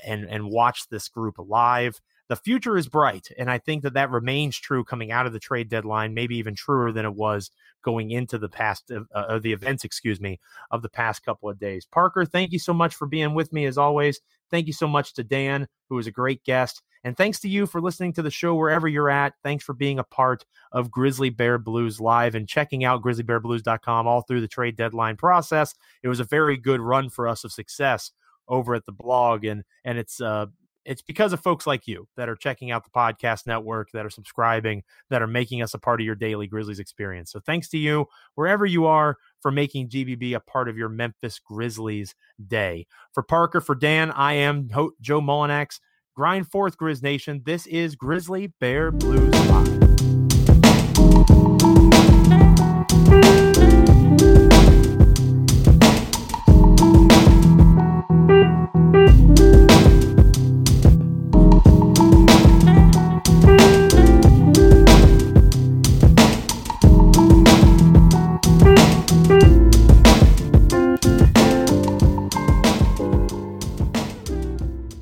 and 0.04 0.24
and 0.24 0.50
watch 0.50 0.88
this 0.88 1.08
group 1.08 1.36
live. 1.38 2.00
The 2.28 2.36
future 2.36 2.76
is 2.76 2.88
bright, 2.88 3.28
and 3.38 3.50
I 3.50 3.58
think 3.58 3.82
that 3.82 3.94
that 3.94 4.10
remains 4.10 4.56
true 4.56 4.84
coming 4.84 5.10
out 5.10 5.26
of 5.26 5.32
the 5.32 5.40
trade 5.40 5.68
deadline, 5.68 6.14
maybe 6.14 6.36
even 6.36 6.54
truer 6.54 6.92
than 6.92 7.04
it 7.04 7.14
was 7.14 7.50
going 7.82 8.10
into 8.10 8.38
the 8.38 8.48
past 8.48 8.90
uh, 8.92 9.00
uh, 9.14 9.38
the 9.38 9.52
events, 9.52 9.84
excuse 9.84 10.20
me, 10.20 10.38
of 10.70 10.82
the 10.82 10.88
past 10.88 11.24
couple 11.24 11.48
of 11.48 11.58
days. 11.58 11.86
Parker, 11.86 12.24
thank 12.24 12.52
you 12.52 12.58
so 12.58 12.72
much 12.72 12.94
for 12.94 13.06
being 13.06 13.34
with 13.34 13.52
me 13.52 13.64
as 13.66 13.78
always. 13.78 14.20
Thank 14.50 14.66
you 14.66 14.72
so 14.72 14.86
much 14.86 15.14
to 15.14 15.24
Dan, 15.24 15.66
who 15.88 15.96
was 15.96 16.06
a 16.06 16.12
great 16.12 16.44
guest. 16.44 16.82
And 17.02 17.16
thanks 17.16 17.40
to 17.40 17.48
you 17.48 17.66
for 17.66 17.80
listening 17.80 18.12
to 18.14 18.22
the 18.22 18.30
show 18.30 18.54
wherever 18.54 18.86
you're 18.86 19.08
at. 19.08 19.32
Thanks 19.42 19.64
for 19.64 19.72
being 19.72 19.98
a 19.98 20.04
part 20.04 20.44
of 20.72 20.90
Grizzly 20.90 21.30
Bear 21.30 21.56
Blues 21.56 21.98
Live 21.98 22.34
and 22.34 22.46
checking 22.46 22.84
out 22.84 23.02
grizzlybearblues.com 23.02 24.06
all 24.06 24.22
through 24.22 24.42
the 24.42 24.48
trade 24.48 24.76
deadline 24.76 25.16
process. 25.16 25.74
It 26.02 26.08
was 26.08 26.20
a 26.20 26.24
very 26.24 26.58
good 26.58 26.80
run 26.80 27.08
for 27.08 27.26
us 27.26 27.42
of 27.44 27.52
success 27.52 28.12
over 28.50 28.74
at 28.74 28.84
the 28.84 28.92
blog 28.92 29.46
and 29.46 29.64
and 29.84 29.96
it's 29.96 30.20
uh 30.20 30.44
it's 30.84 31.02
because 31.02 31.32
of 31.32 31.40
folks 31.40 31.66
like 31.66 31.86
you 31.86 32.08
that 32.16 32.28
are 32.28 32.36
checking 32.36 32.70
out 32.70 32.84
the 32.84 32.90
podcast 32.90 33.46
network, 33.46 33.90
that 33.92 34.06
are 34.06 34.10
subscribing, 34.10 34.82
that 35.10 35.22
are 35.22 35.26
making 35.26 35.62
us 35.62 35.74
a 35.74 35.78
part 35.78 36.00
of 36.00 36.06
your 36.06 36.14
daily 36.14 36.46
Grizzlies 36.46 36.78
experience. 36.78 37.30
So 37.30 37.40
thanks 37.40 37.68
to 37.70 37.78
you, 37.78 38.06
wherever 38.34 38.64
you 38.64 38.86
are, 38.86 39.16
for 39.40 39.50
making 39.50 39.90
GBB 39.90 40.34
a 40.34 40.40
part 40.40 40.68
of 40.68 40.76
your 40.76 40.88
Memphis 40.88 41.38
Grizzlies 41.38 42.14
day. 42.44 42.86
For 43.12 43.22
Parker, 43.22 43.60
for 43.60 43.74
Dan, 43.74 44.10
I 44.10 44.34
am 44.34 44.68
Joe 45.00 45.20
Mullinax. 45.20 45.80
Grind 46.16 46.50
forth, 46.50 46.76
Grizz 46.76 47.02
Nation. 47.02 47.42
This 47.44 47.66
is 47.66 47.94
Grizzly 47.94 48.52
Bear 48.58 48.90
Blues 48.90 49.32
Live. 49.48 49.79